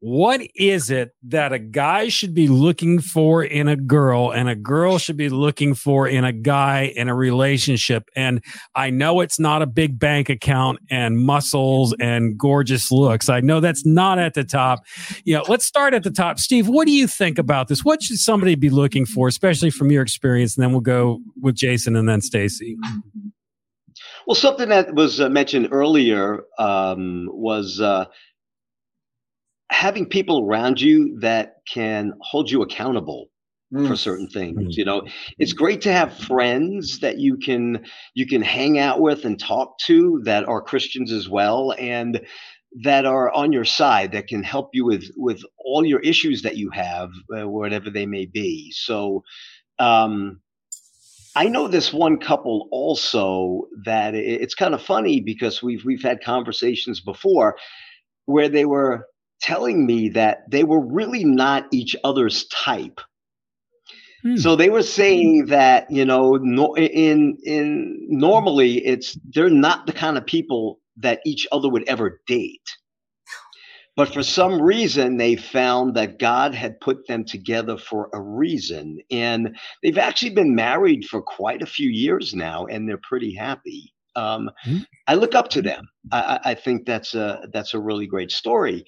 What 0.00 0.42
is 0.54 0.90
it 0.90 1.12
that 1.28 1.54
a 1.54 1.58
guy 1.58 2.08
should 2.08 2.34
be 2.34 2.46
looking 2.46 3.00
for 3.00 3.42
in 3.42 3.68
a 3.68 3.76
girl, 3.76 4.32
and 4.32 4.50
a 4.50 4.54
girl 4.54 4.98
should 4.98 5.16
be 5.16 5.30
looking 5.30 5.74
for 5.74 6.06
in 6.06 6.24
a 6.24 6.32
guy 6.32 6.92
in 6.94 7.08
a 7.08 7.14
relationship? 7.14 8.04
And 8.14 8.44
I 8.74 8.90
know 8.90 9.20
it's 9.20 9.38
not 9.38 9.62
a 9.62 9.66
big 9.66 9.98
bank 9.98 10.28
account 10.28 10.80
and 10.90 11.18
muscles 11.18 11.94
and 12.00 12.36
gorgeous 12.36 12.92
looks. 12.92 13.30
I 13.30 13.40
know 13.40 13.60
that's 13.60 13.86
not 13.86 14.18
at 14.18 14.34
the 14.34 14.44
top. 14.44 14.80
Know, 15.26 15.42
let's 15.48 15.64
start 15.64 15.94
at 15.94 16.02
the 16.02 16.10
top. 16.10 16.38
Steve, 16.38 16.68
what 16.68 16.86
do 16.86 16.92
you 16.92 17.06
think 17.06 17.38
about 17.38 17.68
this? 17.68 17.82
What 17.82 18.02
should 18.02 18.18
somebody 18.18 18.56
be 18.56 18.68
looking 18.68 19.06
for, 19.06 19.26
especially 19.26 19.70
from 19.70 19.90
your 19.90 20.02
experience? 20.02 20.54
And 20.54 20.62
then 20.62 20.72
we'll 20.72 20.80
go 20.80 21.20
with 21.40 21.54
Jason 21.54 21.96
and 21.96 22.06
then 22.06 22.20
Stacy. 22.20 22.76
Well, 24.26 24.34
something 24.34 24.68
that 24.68 24.94
was 24.94 25.20
uh, 25.20 25.28
mentioned 25.28 25.68
earlier 25.70 26.44
um, 26.58 27.28
was 27.32 27.80
uh, 27.80 28.06
having 29.70 30.06
people 30.06 30.44
around 30.44 30.80
you 30.80 31.18
that 31.20 31.56
can 31.66 32.12
hold 32.20 32.50
you 32.50 32.62
accountable 32.62 33.28
mm. 33.72 33.88
for 33.88 33.96
certain 33.96 34.28
things 34.28 34.58
mm. 34.58 34.76
you 34.76 34.84
know 34.84 35.02
it's 35.38 35.52
great 35.52 35.80
to 35.80 35.92
have 35.92 36.16
friends 36.16 37.00
that 37.00 37.18
you 37.18 37.36
can 37.36 37.84
you 38.14 38.26
can 38.26 38.42
hang 38.42 38.78
out 38.78 39.00
with 39.00 39.24
and 39.24 39.38
talk 39.38 39.78
to 39.78 40.20
that 40.24 40.46
are 40.46 40.62
christians 40.62 41.12
as 41.12 41.28
well 41.28 41.74
and 41.78 42.20
that 42.82 43.04
are 43.04 43.32
on 43.32 43.52
your 43.52 43.64
side 43.64 44.12
that 44.12 44.26
can 44.26 44.42
help 44.42 44.70
you 44.72 44.84
with 44.84 45.10
with 45.16 45.42
all 45.64 45.84
your 45.84 46.00
issues 46.00 46.42
that 46.42 46.56
you 46.56 46.70
have 46.70 47.10
uh, 47.36 47.48
whatever 47.48 47.90
they 47.90 48.06
may 48.06 48.26
be 48.26 48.70
so 48.72 49.22
um 49.78 50.40
I 51.36 51.48
know 51.48 51.66
this 51.66 51.92
one 51.92 52.18
couple 52.18 52.68
also 52.70 53.66
that 53.84 54.14
it's 54.14 54.54
kind 54.54 54.72
of 54.72 54.80
funny 54.80 55.20
because 55.20 55.62
we've 55.62 55.84
we've 55.84 56.02
had 56.02 56.22
conversations 56.22 57.00
before 57.00 57.56
where 58.26 58.48
they 58.48 58.64
were 58.64 59.08
telling 59.40 59.86
me 59.86 60.08
that 60.10 60.50
they 60.50 60.64
were 60.64 60.80
really 60.80 61.24
not 61.24 61.66
each 61.72 61.96
other's 62.04 62.46
type. 62.48 63.00
Hmm. 64.22 64.36
So 64.36 64.56
they 64.56 64.70
were 64.70 64.82
saying 64.82 65.46
that 65.46 65.90
you 65.90 66.04
know 66.04 66.38
no, 66.40 66.74
in 66.76 67.36
in 67.44 68.06
normally 68.08 68.84
it's 68.84 69.18
they're 69.34 69.50
not 69.50 69.86
the 69.86 69.92
kind 69.92 70.16
of 70.16 70.26
people 70.26 70.80
that 70.96 71.20
each 71.24 71.46
other 71.52 71.68
would 71.68 71.86
ever 71.88 72.20
date. 72.26 72.68
But 73.96 74.12
for 74.12 74.24
some 74.24 74.60
reason, 74.60 75.18
they 75.18 75.36
found 75.36 75.94
that 75.94 76.18
God 76.18 76.52
had 76.52 76.80
put 76.80 77.06
them 77.06 77.24
together 77.24 77.76
for 77.76 78.10
a 78.12 78.20
reason. 78.20 78.98
And 79.10 79.56
they've 79.82 79.98
actually 79.98 80.30
been 80.30 80.54
married 80.54 81.04
for 81.04 81.22
quite 81.22 81.62
a 81.62 81.66
few 81.66 81.90
years 81.90 82.34
now, 82.34 82.66
and 82.66 82.88
they're 82.88 82.98
pretty 82.98 83.32
happy. 83.32 83.92
Um, 84.16 84.50
mm-hmm. 84.66 84.78
I 85.06 85.14
look 85.14 85.34
up 85.36 85.48
to 85.50 85.62
them. 85.62 85.88
I, 86.10 86.40
I, 86.44 86.54
think 86.54 86.86
that's 86.86 87.14
a 87.14 87.48
that's 87.52 87.74
a 87.74 87.80
really 87.80 88.06
great 88.06 88.30
story 88.30 88.84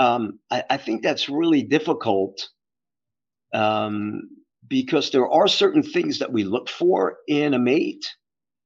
um, 0.00 0.38
I, 0.50 0.64
I, 0.70 0.76
think 0.78 1.02
that's 1.02 1.28
really 1.28 1.62
difficult 1.62 2.48
um, 3.52 4.22
because 4.66 5.10
there 5.10 5.28
are 5.28 5.46
certain 5.46 5.82
things 5.82 6.20
that 6.20 6.32
we 6.32 6.42
look 6.42 6.70
for 6.70 7.18
in 7.28 7.52
a 7.52 7.58
mate. 7.58 8.06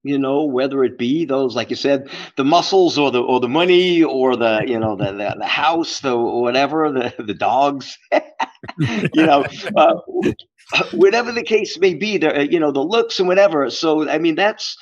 You 0.05 0.19
know, 0.19 0.45
whether 0.45 0.85
it 0.85 0.97
be 0.99 1.25
those, 1.25 1.57
like 1.57 1.71
you 1.71 1.77
said, 1.77 2.09
the 2.37 2.45
muscles 2.45 2.99
or 2.99 3.11
the 3.11 3.23
or 3.23 3.41
the 3.41 3.49
money 3.49 4.05
or 4.05 4.37
the 4.37 4.63
you 4.67 4.79
know 4.79 4.97
the 4.97 5.13
the, 5.13 5.35
the 5.39 5.47
house, 5.47 6.01
the 6.01 6.17
whatever, 6.17 6.93
the 6.93 7.15
the 7.23 7.35
dogs. 7.35 7.99
you 8.79 9.27
know, 9.27 9.45
uh, 9.77 9.95
whatever 10.93 11.33
the 11.33 11.43
case 11.43 11.79
may 11.79 11.95
be, 11.95 12.19
the 12.19 12.47
you 12.49 12.61
know 12.61 12.71
the 12.71 12.85
looks 12.85 13.19
and 13.19 13.27
whatever. 13.27 13.71
So 13.71 14.09
I 14.09 14.19
mean, 14.19 14.35
that's 14.35 14.77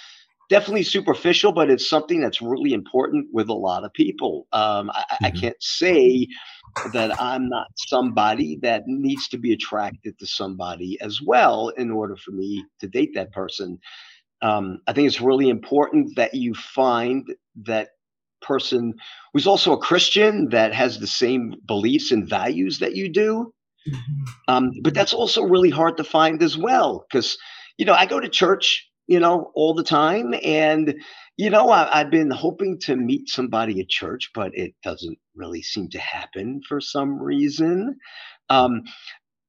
definitely 0.52 0.82
superficial, 0.82 1.50
but 1.50 1.70
it's 1.70 1.88
something 1.88 2.20
that's 2.20 2.42
really 2.42 2.74
important 2.74 3.26
with 3.32 3.48
a 3.48 3.54
lot 3.54 3.84
of 3.84 3.92
people. 3.94 4.46
Um, 4.52 4.90
I, 4.90 5.00
mm-hmm. 5.00 5.24
I, 5.24 5.30
can't 5.30 5.62
say 5.62 6.28
that 6.92 7.18
I'm 7.18 7.48
not 7.48 7.68
somebody 7.88 8.58
that 8.60 8.82
needs 8.86 9.28
to 9.28 9.38
be 9.38 9.54
attracted 9.54 10.18
to 10.18 10.26
somebody 10.26 11.00
as 11.00 11.22
well 11.22 11.70
in 11.70 11.90
order 11.90 12.16
for 12.16 12.32
me 12.32 12.62
to 12.80 12.86
date 12.86 13.12
that 13.14 13.32
person. 13.32 13.78
Um, 14.42 14.82
I 14.86 14.92
think 14.92 15.06
it's 15.06 15.22
really 15.22 15.48
important 15.48 16.16
that 16.16 16.34
you 16.34 16.52
find 16.52 17.26
that 17.64 17.88
person 18.42 18.92
who's 19.32 19.46
also 19.46 19.72
a 19.72 19.78
Christian 19.78 20.50
that 20.50 20.74
has 20.74 20.98
the 20.98 21.06
same 21.06 21.54
beliefs 21.66 22.12
and 22.12 22.28
values 22.28 22.78
that 22.80 22.94
you 22.94 23.10
do. 23.10 23.54
Mm-hmm. 23.88 24.24
Um, 24.48 24.70
but 24.82 24.92
that's 24.92 25.14
also 25.14 25.44
really 25.44 25.70
hard 25.70 25.96
to 25.96 26.04
find 26.04 26.42
as 26.42 26.58
well 26.58 27.06
because, 27.08 27.38
you 27.78 27.86
know, 27.86 27.94
I 27.94 28.04
go 28.04 28.20
to 28.20 28.28
church 28.28 28.86
you 29.06 29.20
know, 29.20 29.50
all 29.54 29.74
the 29.74 29.82
time. 29.82 30.34
And, 30.44 30.94
you 31.36 31.50
know, 31.50 31.70
I, 31.70 31.98
have 31.98 32.10
been 32.10 32.30
hoping 32.30 32.78
to 32.80 32.96
meet 32.96 33.28
somebody 33.28 33.80
at 33.80 33.88
church, 33.88 34.30
but 34.34 34.56
it 34.56 34.74
doesn't 34.82 35.18
really 35.34 35.62
seem 35.62 35.88
to 35.90 35.98
happen 35.98 36.60
for 36.68 36.80
some 36.80 37.20
reason. 37.20 37.96
Um, 38.48 38.82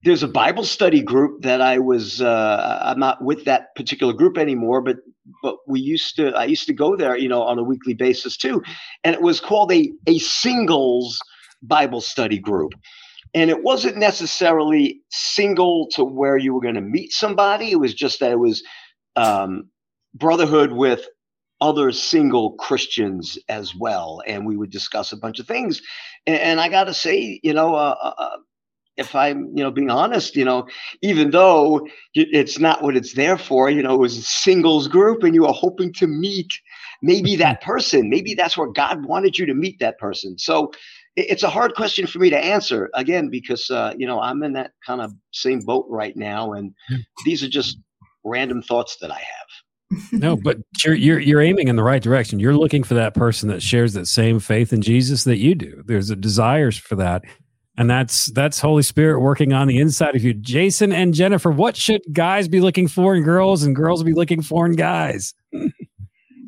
there's 0.03 0.23
a 0.23 0.27
Bible 0.27 0.65
study 0.65 1.01
group 1.01 1.43
that 1.43 1.61
I 1.61 1.79
was, 1.79 2.21
uh, 2.21 2.79
I'm 2.83 2.99
not 2.99 3.23
with 3.23 3.45
that 3.45 3.73
particular 3.75 4.11
group 4.11 4.37
anymore, 4.37 4.81
but, 4.81 4.97
but 5.41 5.55
we 5.65 5.79
used 5.79 6.17
to, 6.17 6.31
I 6.31 6.43
used 6.43 6.67
to 6.67 6.73
go 6.73 6.97
there, 6.97 7.15
you 7.15 7.29
know, 7.29 7.43
on 7.43 7.57
a 7.57 7.63
weekly 7.63 7.93
basis 7.93 8.35
too. 8.35 8.61
And 9.03 9.15
it 9.15 9.21
was 9.21 9.39
called 9.39 9.71
a, 9.71 9.89
a 10.07 10.19
singles 10.19 11.19
Bible 11.61 12.01
study 12.01 12.37
group. 12.37 12.73
And 13.33 13.49
it 13.49 13.63
wasn't 13.63 13.97
necessarily 13.97 15.01
single 15.09 15.87
to 15.93 16.03
where 16.03 16.37
you 16.37 16.53
were 16.53 16.61
going 16.61 16.75
to 16.75 16.81
meet 16.81 17.13
somebody. 17.13 17.71
It 17.71 17.79
was 17.79 17.93
just 17.93 18.19
that 18.19 18.31
it 18.31 18.39
was 18.39 18.61
um, 19.15 19.69
brotherhood 20.13 20.71
with 20.71 21.07
other 21.61 21.91
single 21.91 22.53
Christians 22.53 23.37
as 23.47 23.73
well, 23.75 24.21
and 24.27 24.45
we 24.45 24.57
would 24.57 24.69
discuss 24.69 25.11
a 25.11 25.17
bunch 25.17 25.39
of 25.39 25.47
things. 25.47 25.81
And, 26.27 26.39
and 26.39 26.61
I 26.61 26.69
got 26.69 26.85
to 26.85 26.93
say, 26.93 27.39
you 27.41 27.53
know, 27.53 27.73
uh, 27.73 27.95
uh, 28.01 28.13
uh, 28.17 28.37
if 28.97 29.15
I'm, 29.15 29.47
you 29.55 29.63
know, 29.63 29.71
being 29.71 29.89
honest, 29.89 30.35
you 30.35 30.45
know, 30.45 30.67
even 31.01 31.31
though 31.31 31.87
it's 32.13 32.59
not 32.59 32.83
what 32.83 32.95
it's 32.95 33.13
there 33.13 33.37
for, 33.37 33.69
you 33.69 33.81
know, 33.81 33.95
it 33.95 33.99
was 33.99 34.17
a 34.17 34.21
singles 34.21 34.87
group, 34.87 35.23
and 35.23 35.33
you 35.33 35.45
are 35.45 35.53
hoping 35.53 35.93
to 35.93 36.07
meet 36.07 36.51
maybe 37.01 37.35
that 37.37 37.61
person, 37.61 38.09
maybe 38.09 38.33
that's 38.33 38.57
where 38.57 38.69
God 38.69 39.05
wanted 39.05 39.37
you 39.37 39.45
to 39.45 39.53
meet 39.53 39.79
that 39.79 39.97
person. 39.97 40.37
So 40.37 40.71
it's 41.15 41.43
a 41.43 41.49
hard 41.49 41.75
question 41.75 42.07
for 42.07 42.19
me 42.19 42.29
to 42.29 42.37
answer 42.37 42.89
again 42.93 43.29
because 43.29 43.69
uh, 43.69 43.93
you 43.97 44.07
know 44.07 44.19
I'm 44.19 44.41
in 44.43 44.53
that 44.53 44.71
kind 44.85 45.01
of 45.01 45.13
same 45.31 45.59
boat 45.59 45.85
right 45.89 46.15
now, 46.15 46.53
and 46.53 46.73
these 47.25 47.43
are 47.43 47.49
just 47.49 47.77
random 48.23 48.61
thoughts 48.61 48.97
that 49.01 49.11
I 49.11 49.19
have. 49.19 50.01
no, 50.11 50.35
but 50.43 50.57
you're 50.83 50.95
you're 50.95 51.19
you're 51.19 51.41
aiming 51.41 51.67
in 51.67 51.75
the 51.75 51.83
right 51.83 52.01
direction. 52.01 52.39
You're 52.39 52.57
looking 52.57 52.83
for 52.83 52.93
that 52.95 53.13
person 53.13 53.49
that 53.49 53.61
shares 53.61 53.93
that 53.93 54.07
same 54.07 54.39
faith 54.39 54.73
in 54.73 54.81
Jesus 54.81 55.23
that 55.25 55.37
you 55.37 55.55
do. 55.55 55.83
There's 55.85 56.09
a 56.09 56.15
desires 56.15 56.77
for 56.77 56.95
that. 56.95 57.23
And 57.75 57.89
that's 57.89 58.27
that's 58.33 58.59
Holy 58.59 58.83
Spirit 58.83 59.19
working 59.19 59.51
on 59.51 59.67
the 59.67 59.79
inside 59.79 60.15
of 60.15 60.23
you. 60.23 60.33
Jason 60.33 60.91
and 60.91 61.13
Jennifer, 61.13 61.49
what 61.49 61.75
should 61.75 62.01
guys 62.11 62.47
be 62.47 62.61
looking 62.61 62.87
for 62.87 63.15
in 63.15 63.23
girls 63.23 63.63
and 63.63 63.75
girls 63.75 64.03
be 64.03 64.13
looking 64.13 64.43
for 64.43 64.65
in 64.65 64.73
guys? 64.73 65.33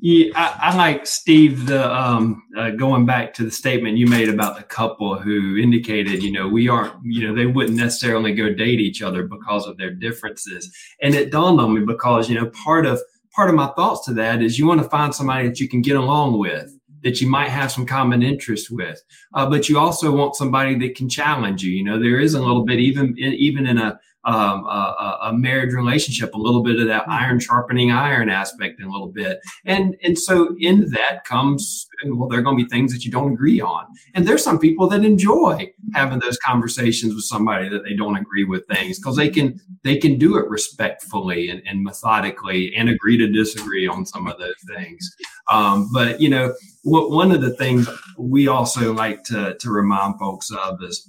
Yeah, 0.08 0.34
I, 0.36 0.70
I, 0.72 0.76
like 0.76 1.08
Steve. 1.08 1.66
The 1.66 1.91
um, 1.91 2.43
uh, 2.56 2.70
going 2.70 3.08
back 3.08 3.34
to 3.34 3.43
the 3.43 3.49
statement 3.49 3.97
you 3.97 4.06
made 4.06 4.30
about 4.30 4.56
the 4.56 4.62
couple 4.62 5.18
who 5.18 5.58
indicated, 5.58 6.22
you 6.22 6.32
know, 6.32 6.47
we 6.47 6.70
aren't, 6.70 6.93
you 7.03 7.28
know, 7.28 7.34
they 7.34 7.47
wouldn't 7.47 7.76
necessarily 7.76 8.32
go 8.36 8.53
date 8.53 8.80
each 8.80 9.01
other 9.01 9.24
because 9.24 9.66
of 9.66 9.78
their 9.78 9.89
differences. 9.89 10.72
And 11.01 11.16
it 11.16 11.32
dawned 11.32 11.60
on 11.60 11.74
me 11.74 11.82
because, 11.84 12.30
you 12.30 12.39
know, 12.39 12.51
part 12.51 12.86
of 12.86 13.01
part 13.36 13.49
of 13.49 13.56
my 13.56 13.66
thoughts 13.76 14.06
to 14.06 14.14
that 14.14 14.43
is 14.43 14.60
you 14.60 14.68
want 14.68 14.84
to 14.84 14.89
find 14.89 15.16
somebody 15.16 15.47
that 15.47 15.60
you 15.60 15.68
can 15.68 15.82
get 15.82 15.95
along 15.95 16.38
with, 16.38 16.72
that 17.01 17.20
you 17.20 17.28
might 17.28 17.49
have 17.49 17.72
some 17.72 17.88
common 17.88 18.22
interest 18.22 18.70
with, 18.70 19.01
uh, 19.34 19.49
but 19.49 19.70
you 19.70 19.80
also 19.80 20.12
want 20.12 20.36
somebody 20.36 20.78
that 20.78 20.93
can 20.93 21.10
challenge 21.10 21.64
you. 21.64 21.72
You 21.72 21.84
know, 21.84 21.99
there 21.99 22.20
is 22.20 22.36
a 22.36 22.39
little 22.39 22.64
bit 22.64 22.78
even 22.78 23.18
even 23.18 23.66
in 23.66 23.80
a 23.80 23.99
um, 24.26 24.65
a, 24.65 25.19
a, 25.23 25.34
marriage 25.34 25.73
relationship, 25.73 26.34
a 26.34 26.38
little 26.38 26.63
bit 26.63 26.80
of 26.80 26.88
that 26.88 27.07
iron 27.07 27.39
sharpening 27.39 27.91
iron 27.91 28.30
aspect 28.30 28.80
in 28.80 28.88
a 28.88 28.91
little 28.91 29.11
bit. 29.11 29.39
And, 29.65 29.95
and 30.03 30.17
so 30.17 30.55
in 30.59 30.89
that 30.91 31.26
comes, 31.26 31.88
well, 32.05 32.28
there 32.28 32.39
are 32.39 32.41
going 32.41 32.57
to 32.57 32.63
be 32.63 32.69
things 32.69 32.91
that 32.91 33.05
you 33.05 33.11
don't 33.11 33.34
agree 33.34 33.61
on. 33.61 33.86
And 34.15 34.28
there's 34.28 34.43
some 34.43 34.57
people 34.57 34.88
that 34.89 35.05
enjoy 35.05 35.71
having 35.93 36.19
those 36.19 36.38
conversations 36.38 37.13
with 37.13 37.23
somebody 37.23 37.69
that 37.69 37.84
they 37.84 37.95
don't 37.95 38.17
agree 38.17 38.45
with 38.45 38.65
things 38.67 38.97
because 38.97 39.15
they 39.15 39.30
can, 39.30 39.59
they 39.84 39.97
can 39.97 40.17
do 40.17 40.38
it 40.38 40.49
respectfully 40.49 41.49
and, 41.49 41.61
and 41.67 41.84
methodically 41.84 42.76
and 42.76 42.89
agree 42.89 43.17
to 43.17 43.28
disagree 43.32 43.88
on 43.88 44.07
some 44.07 44.28
of 44.28 44.39
those 44.39 44.55
things. 44.76 45.15
Um, 45.51 45.89
but, 45.93 46.19
you 46.19 46.30
know, 46.30 46.55
what, 46.84 47.11
one 47.11 47.32
of 47.32 47.41
the 47.41 47.53
things 47.55 47.88
we 48.17 48.47
also 48.47 48.91
like 48.91 49.23
to, 49.26 49.55
to 49.59 49.69
remind 49.69 50.17
folks 50.17 50.49
of 50.51 50.82
is, 50.82 51.07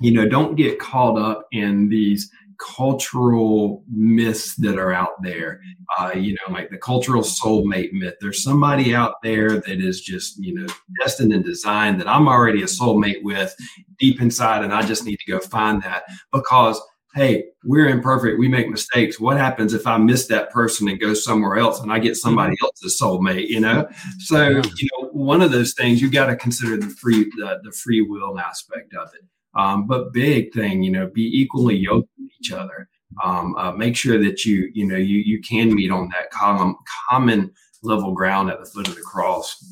you 0.00 0.12
know, 0.12 0.28
don't 0.28 0.56
get 0.56 0.78
caught 0.78 1.18
up 1.18 1.46
in 1.52 1.88
these 1.88 2.30
cultural 2.58 3.84
myths 3.90 4.54
that 4.56 4.78
are 4.78 4.92
out 4.92 5.22
there. 5.22 5.60
Uh, 5.98 6.12
you 6.14 6.34
know, 6.34 6.52
like 6.52 6.70
the 6.70 6.78
cultural 6.78 7.22
soulmate 7.22 7.92
myth. 7.92 8.14
There's 8.20 8.42
somebody 8.42 8.94
out 8.94 9.14
there 9.22 9.60
that 9.60 9.80
is 9.80 10.00
just, 10.00 10.38
you 10.38 10.54
know, 10.54 10.66
destined 11.00 11.32
and 11.32 11.44
designed 11.44 12.00
that 12.00 12.08
I'm 12.08 12.28
already 12.28 12.62
a 12.62 12.66
soulmate 12.66 13.22
with 13.22 13.54
deep 13.98 14.20
inside, 14.20 14.64
and 14.64 14.72
I 14.72 14.82
just 14.82 15.04
need 15.04 15.18
to 15.18 15.30
go 15.30 15.40
find 15.40 15.82
that 15.82 16.04
because. 16.32 16.80
Hey, 17.14 17.44
we're 17.64 17.88
imperfect. 17.88 18.38
We 18.38 18.46
make 18.46 18.68
mistakes. 18.68 19.18
What 19.18 19.38
happens 19.38 19.72
if 19.72 19.86
I 19.86 19.96
miss 19.96 20.26
that 20.26 20.50
person 20.50 20.86
and 20.86 21.00
go 21.00 21.14
somewhere 21.14 21.56
else 21.56 21.80
and 21.80 21.90
I 21.90 21.98
get 21.98 22.14
somebody 22.14 22.56
mm-hmm. 22.56 22.66
else's 22.66 23.00
soulmate? 23.00 23.48
You 23.48 23.60
know, 23.60 23.88
so 24.18 24.60
you 24.76 24.88
know 24.92 25.08
one 25.12 25.40
of 25.40 25.50
those 25.50 25.72
things 25.72 26.02
you've 26.02 26.12
got 26.12 26.26
to 26.26 26.36
consider 26.36 26.76
the 26.76 26.90
free 26.90 27.24
the, 27.38 27.60
the 27.64 27.72
free 27.72 28.02
will 28.02 28.38
aspect 28.38 28.92
of 28.92 29.08
it. 29.14 29.24
Um, 29.56 29.86
but 29.86 30.12
big 30.12 30.52
thing, 30.52 30.82
you 30.82 30.90
know, 30.90 31.06
be 31.06 31.22
equally 31.40 31.76
yoked 31.76 32.10
with 32.18 32.30
each 32.40 32.52
other. 32.52 32.88
Um, 33.24 33.56
uh, 33.56 33.72
make 33.72 33.96
sure 33.96 34.22
that 34.22 34.44
you, 34.44 34.70
you 34.74 34.86
know, 34.86 34.96
you 34.96 35.18
you 35.18 35.40
can 35.40 35.74
meet 35.74 35.90
on 35.90 36.08
that 36.10 36.30
common 36.30 36.76
common 37.10 37.52
level 37.82 38.12
ground 38.12 38.50
at 38.50 38.58
the 38.58 38.66
foot 38.66 38.88
of 38.88 38.94
the 38.94 39.00
cross. 39.00 39.64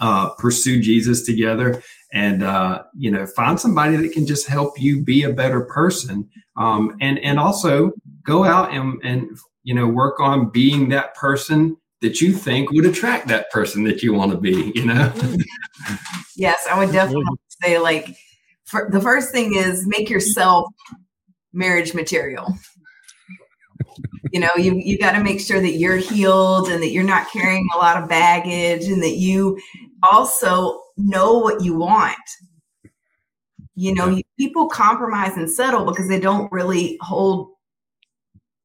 Uh, 0.00 0.30
pursue 0.30 0.80
Jesus 0.80 1.24
together, 1.24 1.80
and 2.12 2.42
uh, 2.42 2.82
you 2.96 3.10
know, 3.10 3.24
find 3.24 3.60
somebody 3.60 3.96
that 3.96 4.12
can 4.12 4.26
just 4.26 4.48
help 4.48 4.80
you 4.80 5.00
be 5.00 5.22
a 5.24 5.32
better 5.32 5.60
person, 5.60 6.28
um, 6.56 6.96
and 7.00 7.18
and 7.20 7.38
also 7.38 7.92
go 8.24 8.42
out 8.44 8.72
and 8.72 9.00
and 9.04 9.28
you 9.62 9.74
know 9.74 9.86
work 9.86 10.18
on 10.18 10.50
being 10.50 10.88
that 10.88 11.14
person 11.14 11.76
that 12.00 12.20
you 12.20 12.32
think 12.32 12.72
would 12.72 12.86
attract 12.86 13.28
that 13.28 13.48
person 13.52 13.84
that 13.84 14.02
you 14.02 14.12
want 14.12 14.32
to 14.32 14.38
be. 14.38 14.72
You 14.74 14.86
know. 14.86 15.12
yes, 16.36 16.66
I 16.68 16.78
would 16.78 16.90
definitely 16.90 17.24
say 17.62 17.78
like 17.78 18.16
for, 18.72 18.88
the 18.90 19.02
first 19.02 19.32
thing 19.32 19.54
is 19.54 19.86
make 19.86 20.08
yourself 20.08 20.66
marriage 21.52 21.92
material. 21.92 22.56
You 24.32 24.40
know, 24.40 24.50
you 24.56 24.74
you 24.76 24.98
got 24.98 25.12
to 25.12 25.22
make 25.22 25.40
sure 25.40 25.60
that 25.60 25.74
you're 25.74 25.98
healed 25.98 26.68
and 26.68 26.82
that 26.82 26.88
you're 26.88 27.04
not 27.04 27.30
carrying 27.30 27.68
a 27.74 27.78
lot 27.78 28.02
of 28.02 28.08
baggage 28.08 28.84
and 28.84 29.02
that 29.02 29.16
you 29.16 29.60
also 30.02 30.80
know 30.96 31.36
what 31.38 31.62
you 31.62 31.76
want. 31.76 32.16
You 33.74 33.94
know, 33.94 34.18
people 34.38 34.68
compromise 34.68 35.36
and 35.36 35.50
settle 35.50 35.84
because 35.84 36.08
they 36.08 36.20
don't 36.20 36.50
really 36.50 36.96
hold 37.02 37.50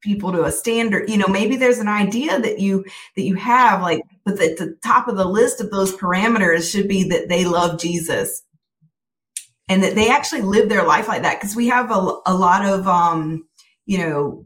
people 0.02 0.32
to 0.32 0.44
a 0.44 0.52
standard 0.52 1.10
you 1.10 1.18
know 1.18 1.28
maybe 1.28 1.56
there's 1.56 1.80
an 1.80 1.88
idea 1.88 2.40
that 2.40 2.60
you 2.60 2.86
that 3.16 3.24
you 3.24 3.34
have 3.34 3.82
like 3.82 4.00
but 4.26 4.40
at 4.40 4.56
the 4.56 4.78
top 4.84 5.08
of 5.08 5.18
the 5.18 5.26
list 5.26 5.60
of 5.60 5.72
those 5.72 5.92
parameters 5.96 6.72
should 6.72 6.88
be 6.88 7.04
that 7.04 7.28
they 7.30 7.46
love 7.46 7.80
jesus 7.80 8.44
and 9.70 9.84
that 9.84 9.96
they 9.96 10.10
actually 10.10 10.42
live 10.42 10.70
their 10.70 10.86
life 10.86 11.08
like 11.08 11.22
that 11.22 11.40
because 11.40 11.56
we 11.56 11.68
have 11.68 11.92
a, 11.92 12.18
a 12.26 12.34
lot 12.34 12.66
of 12.66 12.88
um 12.88 13.46
you 13.86 13.98
know 13.98 14.46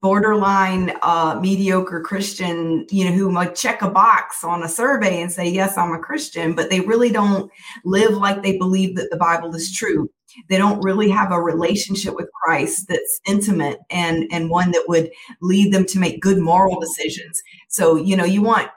borderline 0.00 0.92
uh 1.02 1.38
mediocre 1.40 2.00
christian 2.00 2.84
you 2.90 3.04
know 3.04 3.12
who 3.12 3.30
might 3.30 3.54
check 3.54 3.82
a 3.82 3.90
box 3.90 4.42
on 4.42 4.62
a 4.64 4.68
survey 4.68 5.22
and 5.22 5.30
say 5.30 5.48
yes 5.48 5.78
i'm 5.78 5.92
a 5.92 5.98
christian 5.98 6.54
but 6.54 6.70
they 6.70 6.80
really 6.80 7.10
don't 7.10 7.50
live 7.84 8.16
like 8.16 8.42
they 8.42 8.58
believe 8.58 8.96
that 8.96 9.10
the 9.10 9.16
bible 9.16 9.54
is 9.54 9.72
true. 9.72 10.08
They 10.48 10.56
don't 10.56 10.80
really 10.82 11.10
have 11.10 11.30
a 11.30 11.40
relationship 11.40 12.14
with 12.14 12.30
christ 12.42 12.86
that's 12.88 13.20
intimate 13.26 13.78
and 13.90 14.26
and 14.32 14.48
one 14.48 14.70
that 14.72 14.84
would 14.88 15.10
lead 15.42 15.72
them 15.72 15.84
to 15.86 15.98
make 15.98 16.22
good 16.22 16.38
moral 16.38 16.80
decisions. 16.80 17.42
So 17.68 17.96
you 17.96 18.16
know 18.16 18.24
you 18.24 18.40
want 18.42 18.70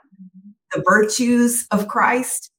the 0.72 0.82
virtues 0.86 1.66
of 1.70 1.88
christ 1.88 2.50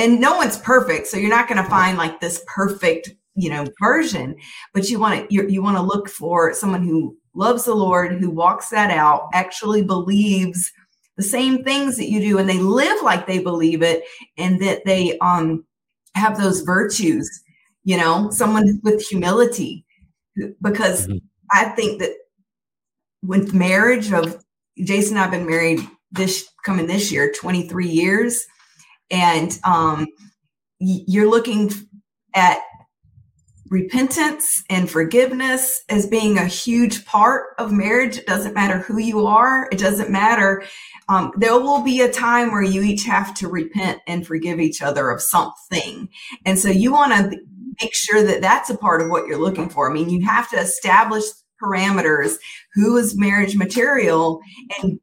and 0.00 0.20
no 0.20 0.36
one's 0.36 0.58
perfect 0.58 1.06
so 1.06 1.16
you're 1.16 1.28
not 1.30 1.48
going 1.48 1.62
to 1.62 1.70
find 1.70 1.98
like 1.98 2.20
this 2.20 2.42
perfect 2.46 3.10
you 3.34 3.50
know 3.50 3.66
version 3.80 4.34
but 4.72 4.88
you 4.88 4.98
want 4.98 5.28
to 5.28 5.34
you, 5.34 5.62
want 5.62 5.76
to 5.76 5.82
look 5.82 6.08
for 6.08 6.54
someone 6.54 6.82
who 6.82 7.16
loves 7.34 7.64
the 7.64 7.74
lord 7.74 8.12
who 8.12 8.30
walks 8.30 8.70
that 8.70 8.90
out 8.90 9.28
actually 9.34 9.82
believes 9.82 10.72
the 11.16 11.22
same 11.22 11.62
things 11.62 11.96
that 11.96 12.10
you 12.10 12.20
do 12.20 12.38
and 12.38 12.48
they 12.48 12.58
live 12.58 13.02
like 13.02 13.26
they 13.26 13.38
believe 13.38 13.82
it 13.82 14.02
and 14.38 14.60
that 14.60 14.84
they 14.84 15.16
um 15.18 15.64
have 16.14 16.38
those 16.38 16.62
virtues 16.62 17.42
you 17.84 17.96
know 17.96 18.30
someone 18.30 18.80
with 18.82 19.00
humility 19.06 19.84
because 20.62 21.06
mm-hmm. 21.06 21.18
i 21.52 21.64
think 21.70 22.00
that 22.00 22.12
with 23.22 23.54
marriage 23.54 24.12
of 24.12 24.42
jason 24.82 25.16
and 25.16 25.24
i've 25.24 25.30
been 25.30 25.46
married 25.46 25.80
this 26.10 26.48
coming 26.64 26.86
this 26.86 27.12
year 27.12 27.32
23 27.32 27.86
years 27.86 28.46
and 29.10 29.58
um, 29.64 30.06
you're 30.78 31.30
looking 31.30 31.70
at 32.34 32.58
repentance 33.70 34.64
and 34.68 34.90
forgiveness 34.90 35.82
as 35.88 36.06
being 36.06 36.38
a 36.38 36.46
huge 36.46 37.04
part 37.06 37.54
of 37.58 37.70
marriage. 37.70 38.18
It 38.18 38.26
doesn't 38.26 38.54
matter 38.54 38.78
who 38.78 38.98
you 38.98 39.26
are. 39.26 39.68
It 39.70 39.78
doesn't 39.78 40.10
matter. 40.10 40.64
Um, 41.08 41.32
there 41.36 41.58
will 41.58 41.82
be 41.82 42.00
a 42.00 42.12
time 42.12 42.50
where 42.50 42.62
you 42.62 42.82
each 42.82 43.04
have 43.04 43.32
to 43.34 43.48
repent 43.48 44.00
and 44.06 44.26
forgive 44.26 44.58
each 44.58 44.82
other 44.82 45.10
of 45.10 45.22
something. 45.22 46.08
And 46.44 46.58
so 46.58 46.68
you 46.68 46.92
want 46.92 47.12
to 47.12 47.38
make 47.80 47.94
sure 47.94 48.22
that 48.24 48.40
that's 48.40 48.70
a 48.70 48.76
part 48.76 49.02
of 49.02 49.08
what 49.08 49.26
you're 49.26 49.38
looking 49.38 49.68
for. 49.68 49.88
I 49.88 49.94
mean, 49.94 50.10
you 50.10 50.24
have 50.26 50.50
to 50.50 50.58
establish 50.58 51.24
parameters, 51.62 52.36
who 52.74 52.96
is 52.96 53.16
marriage 53.16 53.56
material 53.56 54.40
and 54.82 54.98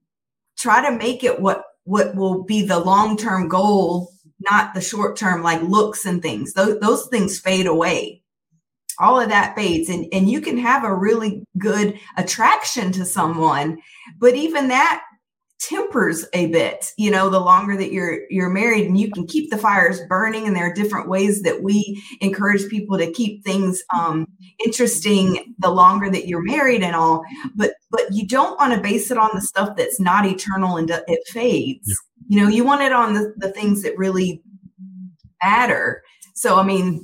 try 0.57 0.87
to 0.89 0.97
make 0.97 1.23
it 1.23 1.39
what 1.39 1.63
what 1.87 2.15
will 2.15 2.43
be 2.43 2.63
the 2.63 2.77
long 2.77 3.15
term 3.15 3.47
goal, 3.47 4.11
not 4.41 4.73
the 4.73 4.81
short 4.81 5.15
term, 5.15 5.41
like 5.41 5.61
looks 5.61 6.05
and 6.05 6.21
things. 6.21 6.51
Those, 6.53 6.79
those 6.81 7.07
things 7.07 7.39
fade 7.39 7.65
away. 7.65 8.21
All 8.99 9.19
of 9.19 9.29
that 9.29 9.55
fades, 9.55 9.89
and, 9.89 10.05
and 10.11 10.29
you 10.29 10.41
can 10.41 10.57
have 10.57 10.83
a 10.83 10.93
really 10.93 11.43
good 11.57 11.97
attraction 12.17 12.91
to 12.93 13.05
someone, 13.05 13.77
but 14.19 14.35
even 14.35 14.67
that 14.67 15.03
tempers 15.59 16.23
a 16.33 16.47
bit 16.47 16.93
you 16.97 17.09
know 17.09 17.29
the 17.29 17.39
longer 17.39 17.75
that 17.75 17.91
you're 17.91 18.29
you're 18.29 18.49
married 18.49 18.85
and 18.85 18.99
you 18.99 19.09
can 19.09 19.25
keep 19.25 19.49
the 19.49 19.57
fires 19.57 19.99
burning 20.07 20.45
and 20.45 20.55
there 20.55 20.69
are 20.69 20.73
different 20.73 21.09
ways 21.09 21.41
that 21.41 21.63
we 21.63 22.01
encourage 22.21 22.69
people 22.69 22.95
to 22.95 23.11
keep 23.11 23.43
things 23.43 23.83
um 23.91 24.27
interesting 24.63 25.55
the 25.57 25.69
longer 25.69 26.11
that 26.11 26.27
you're 26.27 26.43
married 26.43 26.83
and 26.83 26.95
all 26.95 27.23
but 27.55 27.73
but 27.89 28.01
you 28.11 28.27
don't 28.27 28.59
want 28.59 28.71
to 28.71 28.79
base 28.79 29.09
it 29.09 29.17
on 29.17 29.31
the 29.33 29.41
stuff 29.41 29.75
that's 29.75 29.99
not 29.99 30.27
eternal 30.27 30.77
and 30.77 30.91
it 30.91 31.27
fades 31.29 31.87
yeah. 31.87 32.37
you 32.37 32.43
know 32.43 32.49
you 32.49 32.63
want 32.63 32.81
it 32.81 32.91
on 32.91 33.15
the, 33.15 33.33
the 33.37 33.51
things 33.51 33.81
that 33.81 33.97
really 33.97 34.43
matter 35.41 36.03
so 36.35 36.59
i 36.59 36.63
mean 36.63 37.03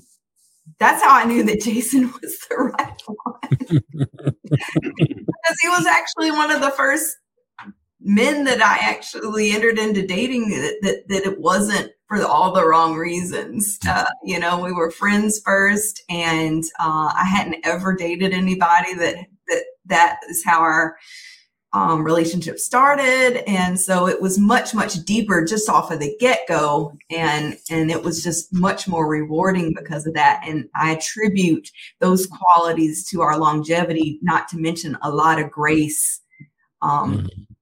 that's 0.80 1.04
how 1.04 1.16
I 1.16 1.24
knew 1.26 1.44
that 1.44 1.62
Jason 1.62 2.12
was 2.22 2.40
the 2.50 2.56
right 2.56 3.02
one. 3.06 3.40
because 4.50 5.60
he 5.62 5.70
was 5.70 5.86
actually 5.86 6.32
one 6.32 6.52
of 6.52 6.62
the 6.62 6.72
first 6.72 7.16
men 8.04 8.44
that 8.44 8.62
I 8.62 8.78
actually 8.90 9.52
entered 9.52 9.80
into 9.80 10.06
dating 10.06 10.50
that, 10.50 10.78
that, 10.82 11.08
that 11.08 11.26
it 11.26 11.40
wasn't 11.40 11.92
for 12.08 12.24
all 12.26 12.52
the 12.52 12.66
wrong 12.66 12.96
reasons. 12.96 13.80
Uh, 13.88 14.06
you 14.24 14.40
know, 14.40 14.60
we 14.60 14.72
were 14.72 14.92
friends 14.92 15.42
first, 15.44 16.04
and 16.10 16.64
uh, 16.80 17.12
I 17.16 17.26
hadn't 17.26 17.66
ever 17.66 17.96
dated 17.96 18.34
anybody 18.34 18.94
that 18.96 19.16
that 19.48 19.64
that 19.86 20.20
is 20.30 20.44
how 20.46 20.60
our 20.60 20.98
um, 21.74 22.04
relationship 22.04 22.60
started 22.60 23.44
and 23.50 23.80
so 23.80 24.08
it 24.08 24.22
was 24.22 24.38
much 24.38 24.76
much 24.76 24.94
deeper 25.06 25.44
just 25.44 25.68
off 25.68 25.90
of 25.90 26.00
the 26.00 26.16
get-go 26.20 26.96
and 27.10 27.58
and 27.72 27.90
it 27.90 28.04
was 28.04 28.24
just 28.24 28.54
much 28.54 28.88
more 28.88 29.08
rewarding 29.08 29.74
because 29.76 30.06
of 30.06 30.14
that 30.14 30.44
and 30.46 30.70
i 30.76 30.92
attribute 30.92 31.72
those 32.00 32.28
qualities 32.28 33.10
to 33.10 33.22
our 33.22 33.40
longevity 33.40 34.20
not 34.22 34.48
to 34.48 34.58
mention 34.58 34.96
a 35.02 35.10
lot 35.10 35.40
of 35.40 35.50
grace 35.50 36.22
um, 36.84 37.18
mm-hmm. 37.18 37.53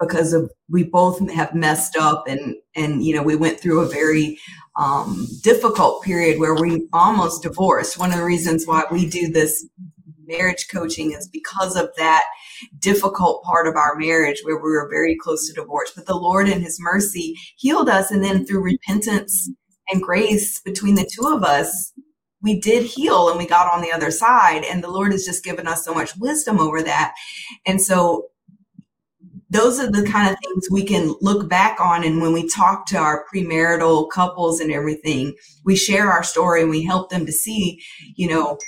Because 0.00 0.32
of 0.32 0.50
we 0.68 0.84
both 0.84 1.30
have 1.30 1.54
messed 1.54 1.96
up 1.96 2.24
and 2.28 2.56
and 2.76 3.04
you 3.04 3.14
know 3.14 3.22
we 3.22 3.36
went 3.36 3.60
through 3.60 3.80
a 3.80 3.88
very 3.88 4.38
um, 4.76 5.26
difficult 5.42 6.02
period 6.02 6.38
where 6.38 6.54
we 6.54 6.86
almost 6.92 7.42
divorced 7.42 7.98
one 7.98 8.12
of 8.12 8.18
the 8.18 8.24
reasons 8.24 8.66
why 8.66 8.84
we 8.90 9.08
do 9.08 9.28
this 9.30 9.66
marriage 10.28 10.68
coaching 10.70 11.12
is 11.12 11.26
because 11.26 11.74
of 11.74 11.88
that 11.96 12.22
difficult 12.78 13.42
part 13.42 13.66
of 13.66 13.76
our 13.76 13.96
marriage 13.96 14.40
where 14.42 14.56
we 14.56 14.70
were 14.70 14.88
very 14.88 15.16
close 15.16 15.48
to 15.48 15.54
divorce. 15.54 15.92
But 15.96 16.06
the 16.06 16.14
Lord, 16.14 16.48
in 16.48 16.60
His 16.60 16.78
mercy, 16.78 17.34
healed 17.56 17.88
us. 17.88 18.10
And 18.10 18.22
then 18.22 18.44
through 18.44 18.62
repentance 18.62 19.50
and 19.90 20.02
grace 20.02 20.60
between 20.60 20.94
the 20.94 21.10
two 21.10 21.26
of 21.26 21.42
us, 21.42 21.92
we 22.40 22.60
did 22.60 22.84
heal 22.84 23.30
and 23.30 23.38
we 23.38 23.46
got 23.46 23.72
on 23.72 23.82
the 23.82 23.90
other 23.90 24.10
side. 24.10 24.64
And 24.64 24.84
the 24.84 24.90
Lord 24.90 25.12
has 25.12 25.24
just 25.24 25.42
given 25.42 25.66
us 25.66 25.84
so 25.84 25.92
much 25.92 26.16
wisdom 26.16 26.60
over 26.60 26.82
that. 26.82 27.14
And 27.66 27.80
so 27.80 28.26
those 29.50 29.80
are 29.80 29.90
the 29.90 30.02
kind 30.02 30.30
of 30.30 30.36
things 30.44 30.68
we 30.70 30.84
can 30.84 31.14
look 31.20 31.48
back 31.48 31.80
on. 31.80 32.04
And 32.04 32.20
when 32.20 32.32
we 32.32 32.48
talk 32.48 32.86
to 32.86 32.98
our 32.98 33.24
premarital 33.32 34.10
couples 34.10 34.60
and 34.60 34.70
everything, 34.70 35.34
we 35.64 35.74
share 35.74 36.10
our 36.10 36.22
story 36.22 36.60
and 36.62 36.70
we 36.70 36.84
help 36.84 37.10
them 37.10 37.24
to 37.24 37.32
see, 37.32 37.80
you 38.16 38.28
know, 38.28 38.58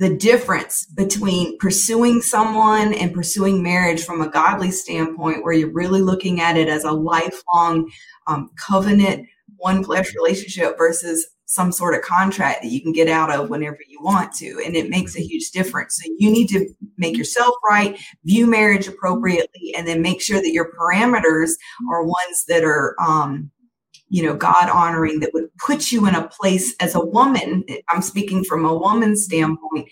the 0.00 0.16
difference 0.16 0.86
between 0.96 1.58
pursuing 1.58 2.22
someone 2.22 2.94
and 2.94 3.12
pursuing 3.12 3.62
marriage 3.62 4.02
from 4.02 4.22
a 4.22 4.30
godly 4.30 4.70
standpoint, 4.70 5.44
where 5.44 5.52
you're 5.52 5.72
really 5.72 6.00
looking 6.00 6.40
at 6.40 6.56
it 6.56 6.68
as 6.68 6.84
a 6.84 6.90
lifelong 6.90 7.88
um, 8.26 8.50
covenant, 8.56 9.28
one 9.58 9.84
flesh 9.84 10.14
relationship 10.14 10.78
versus 10.78 11.26
some 11.50 11.72
sort 11.72 11.96
of 11.96 12.02
contract 12.02 12.62
that 12.62 12.70
you 12.70 12.80
can 12.80 12.92
get 12.92 13.08
out 13.08 13.28
of 13.28 13.50
whenever 13.50 13.78
you 13.88 14.00
want 14.00 14.32
to. 14.32 14.62
And 14.64 14.76
it 14.76 14.88
makes 14.88 15.16
a 15.16 15.20
huge 15.20 15.50
difference. 15.50 15.98
So 16.00 16.08
you 16.16 16.30
need 16.30 16.48
to 16.50 16.68
make 16.96 17.16
yourself 17.16 17.56
right, 17.68 17.98
view 18.24 18.46
marriage 18.46 18.86
appropriately, 18.86 19.74
and 19.76 19.84
then 19.84 20.00
make 20.00 20.22
sure 20.22 20.40
that 20.40 20.52
your 20.52 20.70
parameters 20.78 21.50
are 21.90 22.04
ones 22.04 22.44
that 22.46 22.62
are 22.62 22.94
um, 23.00 23.50
you 24.10 24.22
know, 24.22 24.34
God 24.34 24.68
honoring 24.68 25.18
that 25.20 25.34
would 25.34 25.48
put 25.58 25.90
you 25.90 26.06
in 26.06 26.14
a 26.14 26.28
place 26.28 26.76
as 26.78 26.94
a 26.94 27.04
woman. 27.04 27.64
I'm 27.88 28.02
speaking 28.02 28.44
from 28.44 28.64
a 28.64 28.76
woman's 28.76 29.24
standpoint, 29.24 29.88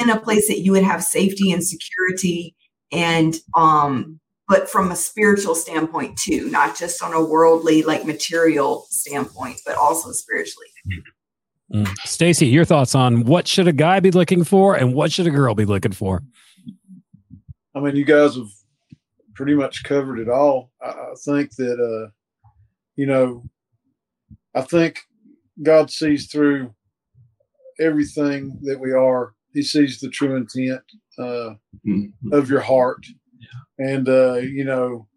in 0.00 0.08
a 0.08 0.20
place 0.20 0.48
that 0.48 0.60
you 0.60 0.72
would 0.72 0.82
have 0.82 1.04
safety 1.04 1.52
and 1.52 1.62
security 1.62 2.54
and, 2.90 3.36
um, 3.54 4.18
but 4.52 4.68
from 4.68 4.90
a 4.92 4.96
spiritual 4.96 5.54
standpoint 5.54 6.18
too, 6.18 6.50
not 6.50 6.76
just 6.76 7.02
on 7.02 7.14
a 7.14 7.24
worldly, 7.24 7.82
like 7.82 8.04
material 8.04 8.86
standpoint, 8.90 9.58
but 9.64 9.76
also 9.76 10.12
spiritually. 10.12 10.66
Mm. 11.72 11.88
Stacy, 12.04 12.48
your 12.48 12.66
thoughts 12.66 12.94
on 12.94 13.24
what 13.24 13.48
should 13.48 13.66
a 13.66 13.72
guy 13.72 13.98
be 14.00 14.10
looking 14.10 14.44
for 14.44 14.74
and 14.74 14.92
what 14.92 15.10
should 15.10 15.26
a 15.26 15.30
girl 15.30 15.54
be 15.54 15.64
looking 15.64 15.92
for? 15.92 16.22
I 17.74 17.80
mean, 17.80 17.96
you 17.96 18.04
guys 18.04 18.36
have 18.36 18.50
pretty 19.34 19.54
much 19.54 19.84
covered 19.84 20.18
it 20.18 20.28
all. 20.28 20.70
I 20.82 21.14
think 21.24 21.56
that, 21.56 21.80
uh, 21.80 22.10
you 22.96 23.06
know, 23.06 23.44
I 24.54 24.60
think 24.60 25.00
God 25.62 25.90
sees 25.90 26.30
through 26.30 26.74
everything 27.80 28.58
that 28.64 28.78
we 28.78 28.92
are. 28.92 29.32
He 29.54 29.62
sees 29.62 29.98
the 29.98 30.10
true 30.10 30.36
intent 30.36 30.82
uh, 31.18 31.54
mm-hmm. 31.88 32.34
of 32.34 32.50
your 32.50 32.60
heart. 32.60 33.06
Yeah. 33.42 33.86
And, 33.86 34.08
uh, 34.08 34.34
you 34.34 34.64
know, 34.64 35.08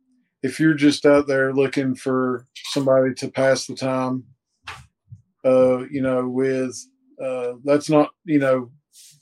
if 0.41 0.59
you're 0.59 0.73
just 0.73 1.05
out 1.05 1.27
there 1.27 1.53
looking 1.53 1.95
for 1.95 2.45
somebody 2.71 3.13
to 3.15 3.29
pass 3.29 3.67
the 3.67 3.75
time, 3.75 4.23
uh, 5.43 5.85
you 5.89 6.01
know, 6.01 6.27
with, 6.27 6.75
uh, 7.23 7.53
that's 7.63 7.89
not, 7.89 8.09
you 8.23 8.39
know, 8.39 8.71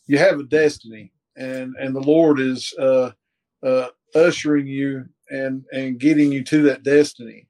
you 0.08 0.18
have 0.18 0.40
a 0.40 0.44
destiny 0.44 1.12
and, 1.36 1.76
and 1.80 1.96
the 1.96 2.02
Lord 2.02 2.40
is, 2.40 2.74
uh, 2.80 3.12
uh, 3.62 3.88
ushering 4.16 4.68
you 4.68 5.06
and, 5.30 5.64
and 5.72 6.00
getting 6.00 6.32
you 6.32 6.44
to 6.46 6.62
that 6.64 6.84
destiny. 6.84 7.48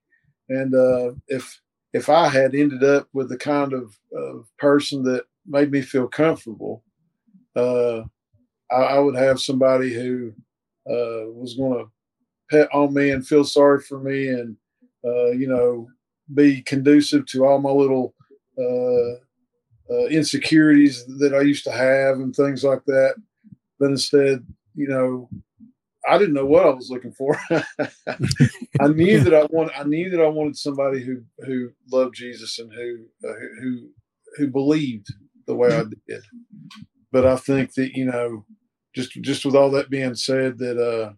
And, 0.49 0.73
uh, 0.73 1.11
if, 1.27 1.59
if 1.93 2.09
I 2.09 2.29
had 2.29 2.55
ended 2.55 2.83
up 2.83 3.07
with 3.13 3.29
the 3.29 3.37
kind 3.37 3.73
of, 3.73 3.97
of 4.15 4.47
person 4.57 5.03
that 5.03 5.25
made 5.45 5.71
me 5.71 5.81
feel 5.81 6.07
comfortable, 6.07 6.83
uh, 7.55 8.01
I, 8.71 8.75
I, 8.75 8.99
would 8.99 9.15
have 9.15 9.39
somebody 9.39 9.93
who 9.93 10.33
uh, 10.89 11.29
was 11.31 11.55
going 11.55 11.85
to 11.85 11.91
pet 12.49 12.69
on 12.73 12.93
me 12.93 13.11
and 13.11 13.25
feel 13.27 13.43
sorry 13.43 13.81
for 13.81 13.99
me 13.99 14.27
and, 14.27 14.55
uh, 15.05 15.31
you 15.31 15.47
know, 15.47 15.87
be 16.33 16.61
conducive 16.61 17.25
to 17.27 17.45
all 17.45 17.59
my 17.59 17.69
little 17.69 18.13
uh, 18.57 19.93
uh, 19.93 20.05
insecurities 20.07 21.05
that 21.19 21.33
I 21.33 21.41
used 21.41 21.63
to 21.65 21.71
have 21.71 22.17
and 22.17 22.35
things 22.35 22.63
like 22.63 22.83
that. 22.85 23.15
But 23.79 23.91
instead, 23.91 24.45
you 24.75 24.87
know, 24.87 25.29
I 26.07 26.17
didn't 26.17 26.33
know 26.33 26.45
what 26.45 26.65
I 26.65 26.69
was 26.69 26.89
looking 26.89 27.13
for. 27.13 27.39
I 27.49 28.87
knew 28.87 29.21
that 29.21 29.33
I 29.33 29.45
want. 29.49 29.71
I 29.77 29.83
knew 29.83 30.09
that 30.09 30.21
I 30.21 30.27
wanted 30.27 30.57
somebody 30.57 31.01
who 31.01 31.21
who 31.45 31.71
loved 31.91 32.15
Jesus 32.15 32.59
and 32.59 32.71
who 32.73 33.05
uh, 33.27 33.33
who 33.61 33.89
who 34.37 34.47
believed 34.47 35.07
the 35.47 35.55
way 35.55 35.69
I 35.75 35.83
did. 36.07 36.23
But 37.11 37.25
I 37.25 37.37
think 37.37 37.73
that 37.75 37.91
you 37.95 38.05
know, 38.05 38.45
just 38.93 39.11
just 39.21 39.45
with 39.45 39.55
all 39.55 39.71
that 39.71 39.89
being 39.89 40.15
said, 40.15 40.57
that 40.59 40.77
uh, 40.77 41.13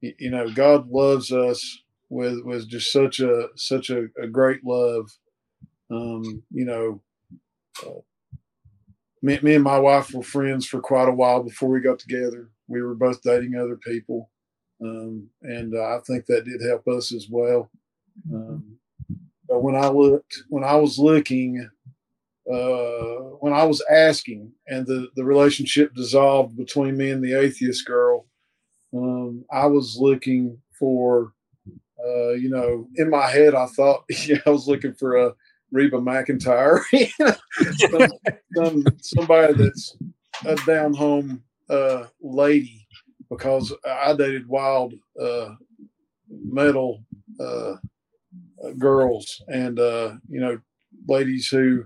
you 0.00 0.30
know, 0.30 0.50
God 0.50 0.88
loves 0.88 1.32
us 1.32 1.82
with 2.08 2.40
with 2.44 2.68
just 2.68 2.92
such 2.92 3.20
a 3.20 3.48
such 3.56 3.90
a, 3.90 4.08
a 4.20 4.26
great 4.26 4.64
love. 4.64 5.10
Um, 5.90 6.42
you 6.50 6.64
know, 6.64 7.02
uh, 7.86 8.00
me, 9.20 9.38
me 9.42 9.54
and 9.54 9.64
my 9.64 9.78
wife 9.78 10.12
were 10.14 10.22
friends 10.22 10.66
for 10.66 10.80
quite 10.80 11.08
a 11.08 11.12
while 11.12 11.42
before 11.42 11.68
we 11.68 11.80
got 11.80 11.98
together 11.98 12.50
we 12.72 12.82
were 12.82 12.94
both 12.94 13.22
dating 13.22 13.54
other 13.56 13.76
people, 13.76 14.30
um, 14.82 15.28
and 15.42 15.74
uh, 15.74 15.96
I 15.96 16.00
think 16.06 16.26
that 16.26 16.46
did 16.46 16.62
help 16.62 16.88
us 16.88 17.12
as 17.12 17.28
well. 17.30 17.70
Um, 18.32 18.78
but 19.48 19.62
when 19.62 19.76
I 19.76 19.88
looked, 19.88 20.42
when 20.48 20.64
I 20.64 20.76
was 20.76 20.98
looking, 20.98 21.68
uh, 22.52 23.36
when 23.40 23.52
I 23.52 23.64
was 23.64 23.82
asking, 23.90 24.52
and 24.66 24.86
the 24.86 25.08
the 25.16 25.24
relationship 25.24 25.94
dissolved 25.94 26.56
between 26.56 26.96
me 26.96 27.10
and 27.10 27.22
the 27.22 27.34
atheist 27.34 27.86
girl, 27.86 28.26
um, 28.94 29.44
I 29.50 29.66
was 29.66 29.96
looking 29.98 30.60
for, 30.78 31.32
uh, 32.04 32.32
you 32.32 32.50
know, 32.50 32.88
in 32.96 33.10
my 33.10 33.28
head, 33.28 33.54
I 33.54 33.66
thought 33.66 34.04
yeah, 34.26 34.38
I 34.46 34.50
was 34.50 34.66
looking 34.66 34.94
for 34.94 35.16
a 35.16 35.34
Reba 35.70 35.98
McEntire, 35.98 36.82
some, 37.90 38.10
some, 38.54 38.84
somebody 39.00 39.54
that's 39.54 39.96
a 40.44 40.56
down 40.66 40.92
home 40.92 41.42
uh, 41.70 42.04
lady 42.20 42.86
because 43.30 43.72
I 43.86 44.14
dated 44.14 44.46
wild 44.46 44.92
uh, 45.18 45.54
metal 46.28 47.02
uh, 47.40 47.74
girls 48.78 49.42
and 49.48 49.78
you 50.28 50.40
know 50.40 50.60
ladies 51.08 51.48
who 51.48 51.84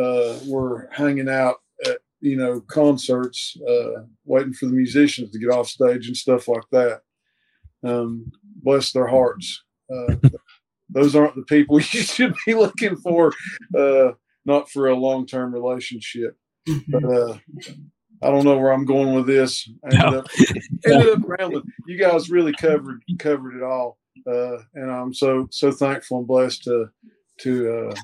uh, 0.00 0.38
were 0.46 0.88
hanging 0.92 1.28
out 1.28 1.56
at 1.84 1.98
you 2.20 2.36
know 2.36 2.60
concerts, 2.62 3.56
uh, 3.68 4.02
waiting 4.24 4.52
for 4.52 4.66
the 4.66 4.72
musicians 4.72 5.30
to 5.30 5.38
get 5.38 5.50
off 5.50 5.68
stage 5.68 6.08
and 6.08 6.16
stuff 6.16 6.48
like 6.48 6.64
that. 6.72 7.02
Um, 7.84 8.32
bless 8.62 8.92
their 8.92 9.06
hearts. 9.06 9.62
Uh, 9.90 10.16
those 10.90 11.14
aren't 11.14 11.36
the 11.36 11.42
people 11.42 11.76
you 11.76 11.82
should 11.82 12.34
be 12.46 12.54
looking 12.54 12.96
for. 12.96 13.32
Uh, 13.76 14.12
not 14.48 14.70
for 14.70 14.88
a 14.88 14.96
long-term 14.96 15.52
relationship. 15.52 16.36
But 16.88 17.04
uh, 17.04 17.38
I 18.22 18.30
don't 18.30 18.44
know 18.44 18.58
where 18.58 18.72
I'm 18.72 18.84
going 18.84 19.14
with 19.14 19.26
this. 19.26 19.70
I 19.84 19.94
ended, 19.94 20.00
no. 20.00 20.18
up, 20.18 20.26
ended 20.86 21.08
up 21.10 21.20
rambling. 21.24 21.64
You 21.86 21.98
guys 21.98 22.30
really 22.30 22.52
covered 22.52 23.02
covered 23.18 23.56
it 23.56 23.62
all, 23.62 23.98
uh, 24.26 24.58
and 24.74 24.90
I'm 24.90 25.14
so 25.14 25.46
so 25.50 25.70
thankful 25.70 26.18
and 26.18 26.26
blessed 26.26 26.64
to 26.64 26.90
to 27.40 27.72
uh, 27.72 27.94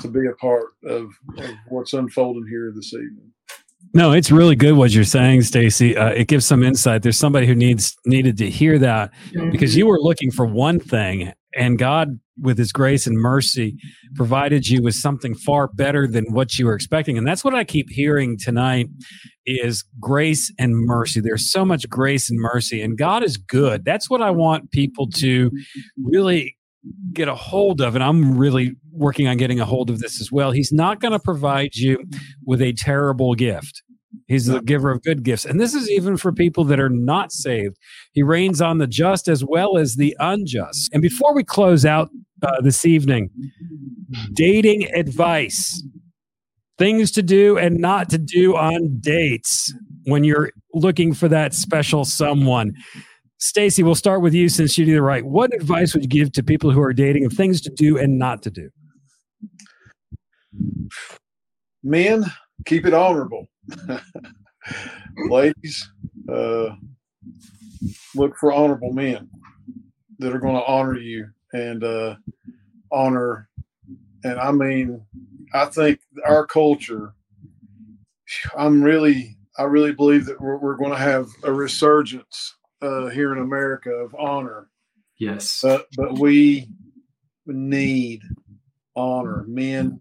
to 0.00 0.08
be 0.08 0.26
a 0.26 0.34
part 0.34 0.74
of, 0.84 1.10
of 1.38 1.50
what's 1.68 1.92
unfolding 1.92 2.46
here 2.48 2.72
this 2.74 2.92
evening. 2.92 3.30
No, 3.92 4.12
it's 4.12 4.30
really 4.30 4.56
good 4.56 4.72
what 4.72 4.92
you're 4.92 5.04
saying, 5.04 5.42
Stacy. 5.42 5.96
Uh, 5.96 6.08
it 6.08 6.26
gives 6.26 6.46
some 6.46 6.62
insight. 6.62 7.02
There's 7.02 7.18
somebody 7.18 7.46
who 7.46 7.54
needs 7.54 7.96
needed 8.06 8.38
to 8.38 8.50
hear 8.50 8.78
that 8.78 9.12
because 9.52 9.76
you 9.76 9.86
were 9.86 10.00
looking 10.00 10.30
for 10.30 10.46
one 10.46 10.80
thing, 10.80 11.32
and 11.54 11.78
God 11.78 12.18
with 12.40 12.58
his 12.58 12.72
grace 12.72 13.06
and 13.06 13.16
mercy 13.16 13.76
provided 14.14 14.68
you 14.68 14.82
with 14.82 14.94
something 14.94 15.34
far 15.34 15.68
better 15.68 16.06
than 16.06 16.24
what 16.32 16.58
you 16.58 16.66
were 16.66 16.74
expecting 16.74 17.16
and 17.16 17.26
that's 17.26 17.44
what 17.44 17.54
i 17.54 17.62
keep 17.62 17.88
hearing 17.90 18.36
tonight 18.36 18.88
is 19.46 19.84
grace 20.00 20.52
and 20.58 20.74
mercy 20.74 21.20
there's 21.20 21.50
so 21.50 21.64
much 21.64 21.88
grace 21.88 22.28
and 22.28 22.40
mercy 22.40 22.82
and 22.82 22.98
god 22.98 23.22
is 23.22 23.36
good 23.36 23.84
that's 23.84 24.10
what 24.10 24.20
i 24.20 24.30
want 24.30 24.70
people 24.72 25.08
to 25.08 25.50
really 26.02 26.56
get 27.12 27.28
a 27.28 27.34
hold 27.34 27.80
of 27.80 27.94
and 27.94 28.04
i'm 28.04 28.36
really 28.36 28.74
working 28.92 29.26
on 29.26 29.36
getting 29.36 29.60
a 29.60 29.64
hold 29.64 29.90
of 29.90 30.00
this 30.00 30.20
as 30.20 30.30
well 30.30 30.50
he's 30.50 30.72
not 30.72 31.00
going 31.00 31.12
to 31.12 31.18
provide 31.18 31.74
you 31.74 31.98
with 32.44 32.60
a 32.60 32.72
terrible 32.72 33.34
gift 33.34 33.82
He's 34.26 34.46
the 34.46 34.60
giver 34.60 34.90
of 34.90 35.02
good 35.02 35.22
gifts. 35.22 35.44
And 35.44 35.60
this 35.60 35.74
is 35.74 35.90
even 35.90 36.16
for 36.16 36.32
people 36.32 36.64
that 36.64 36.80
are 36.80 36.88
not 36.88 37.32
saved. 37.32 37.76
He 38.12 38.22
rains 38.22 38.60
on 38.60 38.78
the 38.78 38.86
just 38.86 39.28
as 39.28 39.44
well 39.44 39.76
as 39.76 39.96
the 39.96 40.16
unjust. 40.18 40.90
And 40.92 41.02
before 41.02 41.34
we 41.34 41.44
close 41.44 41.84
out 41.84 42.10
uh, 42.42 42.60
this 42.60 42.84
evening, 42.84 43.30
dating 44.32 44.92
advice 44.94 45.82
things 46.78 47.10
to 47.12 47.22
do 47.22 47.56
and 47.56 47.78
not 47.78 48.08
to 48.10 48.18
do 48.18 48.56
on 48.56 48.98
dates 49.00 49.72
when 50.04 50.24
you're 50.24 50.50
looking 50.72 51.14
for 51.14 51.28
that 51.28 51.54
special 51.54 52.04
someone. 52.04 52.72
Stacy, 53.44 53.82
we'll 53.82 53.94
start 53.94 54.22
with 54.22 54.32
you 54.32 54.48
since 54.48 54.78
you 54.78 54.86
do 54.86 54.94
the 54.94 55.02
right. 55.02 55.22
What 55.22 55.52
advice 55.52 55.92
would 55.92 56.02
you 56.02 56.08
give 56.08 56.32
to 56.32 56.42
people 56.42 56.70
who 56.70 56.80
are 56.80 56.94
dating 56.94 57.26
of 57.26 57.34
things 57.34 57.60
to 57.60 57.68
do 57.68 57.98
and 57.98 58.18
not 58.18 58.40
to 58.44 58.50
do? 58.50 58.70
Men, 61.82 62.24
keep 62.64 62.86
it 62.86 62.94
honorable. 62.94 63.50
Ladies, 65.28 65.86
uh, 66.32 66.70
look 68.14 68.34
for 68.38 68.50
honorable 68.50 68.94
men 68.94 69.28
that 70.20 70.34
are 70.34 70.40
going 70.40 70.56
to 70.56 70.64
honor 70.64 70.96
you 70.96 71.28
and 71.52 71.84
uh, 71.84 72.14
honor. 72.90 73.50
And 74.24 74.40
I 74.40 74.52
mean, 74.52 75.04
I 75.52 75.66
think 75.66 76.00
our 76.24 76.46
culture. 76.46 77.12
I'm 78.56 78.82
really, 78.82 79.36
I 79.58 79.64
really 79.64 79.92
believe 79.92 80.24
that 80.24 80.40
we're, 80.40 80.56
we're 80.56 80.76
going 80.76 80.92
to 80.92 80.96
have 80.96 81.28
a 81.42 81.52
resurgence 81.52 82.54
uh, 82.84 83.08
here 83.08 83.32
in 83.32 83.38
America 83.38 83.90
of 83.90 84.14
honor. 84.14 84.68
Yes, 85.18 85.60
but 85.62 85.86
but 85.96 86.18
we 86.18 86.68
need 87.46 88.22
honor. 88.96 89.44
Men 89.48 90.00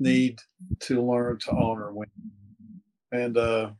need 0.00 0.38
to 0.80 1.02
learn 1.02 1.38
to 1.38 1.50
honor 1.52 1.92
women 1.92 2.32
and 3.12 3.36
uh, 3.36 3.70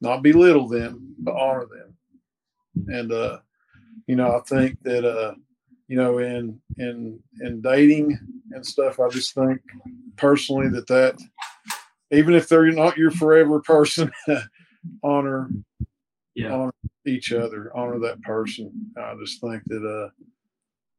not 0.00 0.22
belittle 0.22 0.68
them, 0.68 1.14
but 1.18 1.34
honor 1.34 1.66
them. 1.66 1.96
And 2.88 3.12
uh, 3.12 3.38
you 4.06 4.16
know, 4.16 4.36
I 4.36 4.40
think 4.40 4.82
that 4.82 5.04
uh, 5.04 5.34
you 5.88 5.96
know, 5.96 6.18
in 6.18 6.60
in 6.78 7.20
in 7.40 7.60
dating 7.60 8.18
and 8.52 8.64
stuff, 8.64 9.00
I 9.00 9.08
just 9.08 9.34
think 9.34 9.60
personally 10.16 10.68
that 10.70 10.86
that 10.86 11.18
even 12.10 12.34
if 12.34 12.48
they're 12.48 12.70
not 12.70 12.96
your 12.96 13.10
forever 13.10 13.60
person, 13.60 14.10
honor 15.02 15.50
yeah. 16.34 16.52
honor 16.52 16.72
each 17.06 17.32
other, 17.32 17.70
honor 17.74 17.98
that 18.00 18.20
person. 18.22 18.70
I 18.96 19.14
just 19.20 19.40
think 19.40 19.62
that 19.66 19.84
uh 19.84 20.10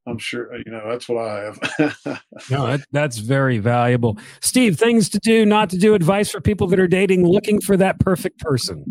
I'm 0.06 0.18
sure 0.18 0.54
you 0.58 0.72
know 0.72 0.82
that's 0.90 1.08
what 1.08 1.26
I 1.26 1.44
have. 1.44 1.60
no, 2.52 2.68
that, 2.68 2.86
that's 2.92 3.18
very 3.18 3.60
valuable. 3.60 4.18
Steve, 4.42 4.78
things 4.78 5.08
to 5.10 5.20
do, 5.20 5.46
not 5.46 5.70
to 5.70 5.78
do, 5.78 5.94
advice 5.94 6.30
for 6.30 6.42
people 6.42 6.68
that 6.68 6.80
are 6.80 6.88
dating, 6.88 7.26
looking 7.26 7.62
for 7.62 7.78
that 7.78 8.00
perfect 8.00 8.40
person. 8.40 8.84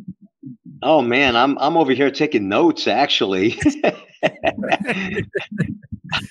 Oh 0.82 1.02
man, 1.02 1.36
I'm 1.36 1.58
I'm 1.58 1.76
over 1.76 1.92
here 1.92 2.10
taking 2.10 2.48
notes 2.48 2.86
actually. 2.86 3.60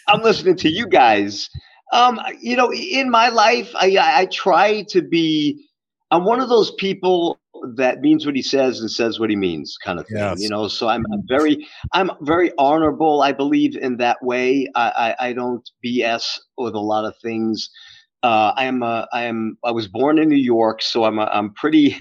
I'm 0.08 0.22
listening 0.22 0.56
to 0.58 0.70
you 0.70 0.88
guys. 0.88 1.50
Um, 1.94 2.20
you 2.40 2.56
know, 2.56 2.72
in 2.74 3.10
my 3.10 3.30
life, 3.30 3.70
I, 3.76 3.98
I 4.00 4.26
try 4.28 4.84
to 4.84 5.02
be. 5.02 5.68
I'm 6.10 6.26
one 6.26 6.40
of 6.40 6.50
those 6.50 6.72
people 6.72 7.40
that 7.76 8.02
means 8.02 8.26
what 8.26 8.36
he 8.36 8.42
says 8.42 8.80
and 8.80 8.90
says 8.90 9.20
what 9.20 9.30
he 9.30 9.36
means, 9.36 9.78
kind 9.84 10.00
of 10.00 10.08
thing. 10.08 10.18
Yes. 10.18 10.42
You 10.42 10.50
know, 10.50 10.68
so 10.68 10.88
I'm, 10.88 11.06
I'm, 11.14 11.24
very, 11.28 11.68
I'm 11.94 12.12
very 12.22 12.52
honorable. 12.58 13.22
I 13.22 13.32
believe 13.32 13.76
in 13.76 13.98
that 13.98 14.18
way. 14.24 14.68
I, 14.76 15.16
I, 15.20 15.28
I 15.28 15.34
don't 15.34 15.68
BS 15.86 16.40
with 16.58 16.76
a 16.76 16.80
lot 16.80 17.06
of 17.06 17.16
things. 17.22 17.70
Uh, 18.24 18.54
I 18.56 18.66
am, 18.66 18.84
a, 18.84 19.08
I 19.12 19.24
am, 19.24 19.58
I 19.64 19.72
was 19.72 19.88
born 19.88 20.20
in 20.20 20.30
New 20.30 20.36
York, 20.36 20.82
so 20.82 21.06
I'm, 21.06 21.18
a, 21.20 21.26
I'm 21.26 21.54
pretty, 21.54 21.98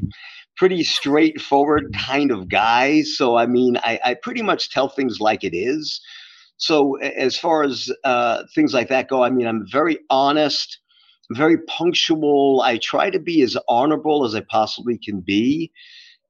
pretty 0.56 0.84
straightforward 0.84 1.94
kind 1.96 2.30
of 2.30 2.48
guy. 2.48 3.00
So 3.00 3.36
I 3.36 3.46
mean, 3.46 3.78
I, 3.78 3.98
I 4.04 4.14
pretty 4.14 4.42
much 4.42 4.70
tell 4.70 4.90
things 4.90 5.18
like 5.18 5.42
it 5.42 5.56
is. 5.56 6.00
So 6.58 6.96
as 6.96 7.38
far 7.38 7.62
as 7.62 7.90
uh, 8.04 8.42
things 8.54 8.74
like 8.74 8.88
that 8.88 9.08
go, 9.08 9.22
I 9.24 9.30
mean, 9.30 9.46
I'm 9.46 9.66
very 9.72 9.98
honest, 10.10 10.78
very 11.30 11.58
punctual. 11.62 12.62
I 12.64 12.78
try 12.78 13.10
to 13.10 13.18
be 13.18 13.42
as 13.42 13.56
honorable 13.68 14.24
as 14.24 14.34
I 14.34 14.40
possibly 14.40 14.98
can 14.98 15.20
be. 15.20 15.72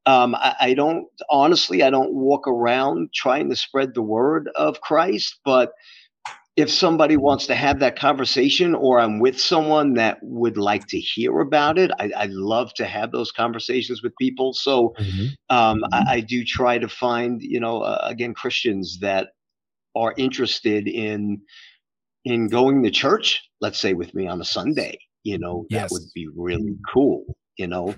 Um, 0.06 0.34
I, 0.34 0.54
I, 0.60 0.74
don't 0.74 1.06
honestly, 1.28 1.82
I 1.82 1.90
don't 1.90 2.14
walk 2.14 2.48
around 2.48 3.10
trying 3.14 3.50
to 3.50 3.56
spread 3.56 3.94
the 3.94 4.02
word 4.02 4.48
of 4.56 4.80
Christ, 4.80 5.40
but 5.44 5.72
if 6.56 6.70
somebody 6.70 7.16
wants 7.16 7.46
to 7.46 7.54
have 7.54 7.78
that 7.80 7.96
conversation 7.96 8.74
or 8.74 9.00
I'm 9.00 9.18
with 9.18 9.40
someone 9.40 9.94
that 9.94 10.18
would 10.22 10.56
like 10.56 10.86
to 10.88 10.98
hear 10.98 11.40
about 11.40 11.78
it, 11.78 11.90
I, 11.98 12.10
I 12.16 12.26
love 12.30 12.74
to 12.74 12.86
have 12.86 13.12
those 13.12 13.30
conversations 13.30 14.02
with 14.02 14.12
people. 14.16 14.52
So 14.52 14.94
mm-hmm. 14.98 15.26
um, 15.54 15.84
I, 15.92 16.04
I, 16.08 16.20
do 16.20 16.44
try 16.44 16.78
to 16.78 16.88
find, 16.88 17.40
you 17.40 17.60
know, 17.60 17.82
uh, 17.82 18.00
again, 18.02 18.34
Christians 18.34 18.98
that 19.00 19.28
are 19.94 20.12
interested 20.16 20.86
in 20.88 21.40
in 22.24 22.48
going 22.48 22.82
to 22.82 22.90
church, 22.90 23.42
let's 23.60 23.78
say 23.78 23.94
with 23.94 24.14
me 24.14 24.26
on 24.26 24.40
a 24.40 24.44
Sunday, 24.44 24.98
you 25.24 25.38
know, 25.38 25.66
that 25.70 25.82
yes. 25.82 25.90
would 25.90 26.02
be 26.14 26.28
really 26.34 26.76
cool. 26.92 27.24
You 27.56 27.66
know, 27.66 27.94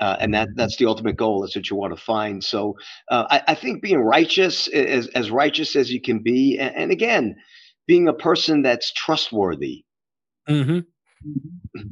uh, 0.00 0.16
and 0.20 0.32
that 0.32 0.48
that's 0.54 0.76
the 0.78 0.86
ultimate 0.86 1.16
goal. 1.16 1.42
That's 1.42 1.54
what 1.54 1.68
you 1.68 1.76
want 1.76 1.94
to 1.94 2.02
find. 2.02 2.42
So 2.42 2.76
uh, 3.10 3.26
I, 3.28 3.42
I, 3.48 3.54
think 3.54 3.82
being 3.82 3.98
righteous, 3.98 4.68
as 4.68 5.08
as 5.08 5.30
righteous 5.30 5.76
as 5.76 5.92
you 5.92 6.00
can 6.00 6.20
be, 6.20 6.56
and, 6.58 6.74
and 6.74 6.90
again, 6.90 7.36
being 7.86 8.08
a 8.08 8.14
person 8.14 8.62
that's 8.62 8.90
trustworthy, 8.92 9.84
mm-hmm. 10.48 10.78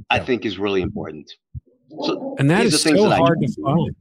I 0.09 0.17
yeah. 0.17 0.25
think 0.25 0.47
is 0.47 0.59
really 0.59 0.81
important. 0.81 1.31
So 2.05 2.37
and 2.39 2.49
that 2.49 2.65
is 2.65 2.83
so 2.83 3.09
that 3.09 3.19
hard 3.19 3.39
to 3.41 3.63
find. 3.63 3.97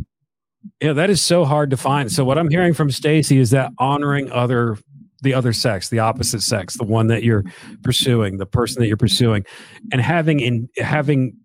Yeah, 0.82 0.94
that 0.94 1.10
is 1.10 1.22
so 1.22 1.44
hard 1.44 1.72
to 1.72 1.78
find. 1.78 2.10
So 2.10 2.24
what 2.24 2.38
I'm 2.38 2.50
hearing 2.50 2.74
from 2.74 2.90
Stacy 2.90 3.38
is 3.38 3.50
that 3.52 3.72
honoring 3.80 4.32
other 4.32 4.78
the 5.22 5.34
other 5.34 5.54
sex, 5.54 5.90
the 5.90 6.00
opposite 6.00 6.42
sex, 6.42 6.78
the 6.78 6.84
one 6.84 7.08
that 7.08 7.24
you're 7.24 7.44
pursuing, 7.84 8.38
the 8.38 8.46
person 8.46 8.82
that 8.82 8.88
you're 8.88 8.98
pursuing, 8.98 9.46
and 9.92 10.02
having 10.02 10.40
in 10.40 10.70
having 10.78 11.38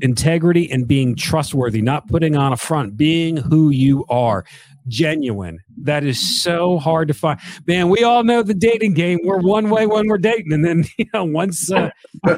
integrity 0.00 0.70
and 0.70 0.88
being 0.88 1.14
trustworthy, 1.14 1.82
not 1.82 2.08
putting 2.08 2.36
on 2.36 2.52
a 2.52 2.56
front, 2.56 2.96
being 2.96 3.36
who 3.36 3.70
you 3.70 4.04
are, 4.08 4.44
genuine. 4.88 5.58
That 5.82 6.04
is 6.04 6.42
so 6.42 6.78
hard 6.78 7.08
to 7.08 7.14
find. 7.14 7.38
Man, 7.66 7.88
we 7.88 8.02
all 8.04 8.24
know 8.24 8.42
the 8.42 8.54
dating 8.54 8.94
game. 8.94 9.20
We're 9.24 9.40
one 9.40 9.70
way 9.70 9.86
when 9.86 10.08
we're 10.08 10.18
dating, 10.18 10.52
and 10.52 10.64
then 10.64 10.84
you 10.98 11.06
know 11.12 11.24
once 11.24 11.70
uh, 11.70 11.90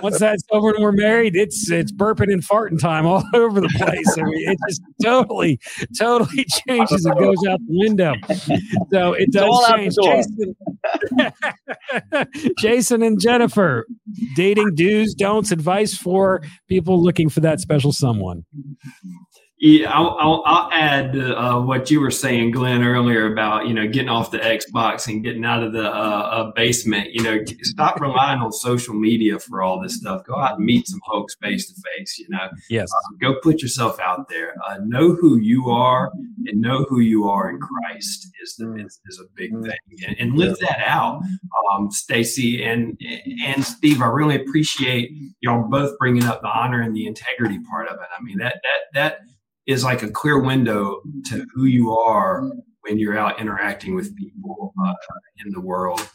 once 0.03 0.19
that's 0.19 0.43
over 0.51 0.71
and 0.71 0.83
we're 0.83 0.93
married, 0.93 1.37
it's 1.37 1.71
it's 1.71 1.93
burping 1.93 2.33
and 2.33 2.43
farting 2.43 2.79
time 2.79 3.07
all 3.07 3.25
over 3.35 3.61
the 3.61 3.69
place. 3.77 4.19
I 4.19 4.23
mean, 4.23 4.51
it 4.51 4.59
just 4.69 4.83
totally 5.03 5.59
totally 5.99 6.45
changes. 6.69 7.07
It 7.07 7.19
goes 7.19 7.45
out 7.49 7.61
the 7.67 7.79
window. 7.79 8.15
So 8.91 9.13
it 9.13 9.31
does 9.33 9.67
change. 9.67 9.95
Jason, 10.03 10.55
Jason 12.59 13.03
and 13.03 13.21
Jennifer, 13.21 13.87
dating 14.37 14.75
do's, 14.75 15.15
don'ts, 15.15 15.51
advice 15.51 15.97
for 15.97 16.43
people 16.69 17.03
looking 17.03 17.29
for 17.29 17.41
that 17.41 17.61
special 17.61 17.93
someone. 17.93 18.45
Yeah, 19.59 19.93
I'll, 19.93 20.17
I'll, 20.19 20.43
I'll 20.47 20.73
add 20.73 21.17
uh, 21.17 21.61
what 21.61 21.89
you 21.89 22.01
were 22.01 22.11
saying, 22.11 22.51
Glenn, 22.51 22.83
earlier 22.83 23.33
about 23.33 23.69
you 23.69 23.73
know 23.73 23.87
getting 23.87 24.09
off 24.09 24.33
the 24.33 24.39
Xbox 24.39 25.07
and 25.07 25.23
getting 25.23 25.45
out 25.45 25.63
of 25.63 25.73
the 25.73 25.87
uh, 25.87 25.91
uh, 25.91 26.53
basement. 26.57 27.11
You 27.13 27.23
know, 27.23 27.39
stop 27.63 28.01
relying 28.01 28.41
on 28.41 28.51
social 28.53 28.95
media 28.95 29.39
for 29.39 29.63
all 29.63 29.81
this 29.81 29.97
stuff. 29.97 30.25
Go 30.27 30.37
out 30.37 30.57
and 30.57 30.65
meet 30.67 30.89
some 30.89 31.01
folks 31.09 31.37
face 31.41 31.73
to 31.73 31.81
face. 31.97 32.19
You 32.19 32.27
know, 32.31 32.49
yes. 32.69 32.91
Uh, 32.91 33.17
go 33.21 33.37
put 33.43 33.63
yourself 33.63 34.01
out 34.01 34.29
there. 34.29 34.55
Uh, 34.69 34.79
know 34.85 35.15
who 35.15 35.39
you 35.39 35.71
are 35.71 36.11
and 36.47 36.61
know 36.61 36.85
who 36.89 36.99
you 36.99 37.29
are 37.29 37.49
in 37.49 37.61
Christ 37.61 38.29
is 38.43 38.57
the 38.57 38.75
is, 38.75 39.01
is 39.07 39.21
a 39.21 39.25
big 39.37 39.53
thing, 39.53 40.07
and, 40.07 40.17
and 40.19 40.37
live 40.37 40.59
that 40.59 40.81
out. 40.85 41.23
Um, 41.73 41.93
Stacy 41.93 42.65
and 42.65 43.01
and 43.47 43.65
Steve, 43.65 44.03
I 44.03 44.07
really 44.07 44.35
appreciate 44.35 45.11
y'all 45.41 45.69
both 45.71 45.97
bringing 45.99 46.25
up 46.25 46.43
the 46.43 46.49
honor 46.49 46.83
and 46.83 46.95
the 46.95 47.07
integrity 47.07 47.61
part 47.71 47.89
of 47.89 47.95
it. 47.95 48.09
I 48.19 48.21
mean 48.21 48.39
that 48.39 48.61
that 48.63 48.81
that 48.95 49.19
is 49.67 49.85
like 49.85 50.03
a 50.03 50.11
clear 50.11 50.41
window 50.41 51.01
to 51.27 51.47
who 51.55 51.65
you 51.65 51.97
are 51.97 52.51
when 52.83 52.99
you're 52.99 53.17
out 53.17 53.41
interacting 53.41 53.95
with 53.95 54.15
people 54.17 54.75
uh, 54.85 54.93
in 55.45 55.53
the 55.53 55.61
world. 55.61 56.07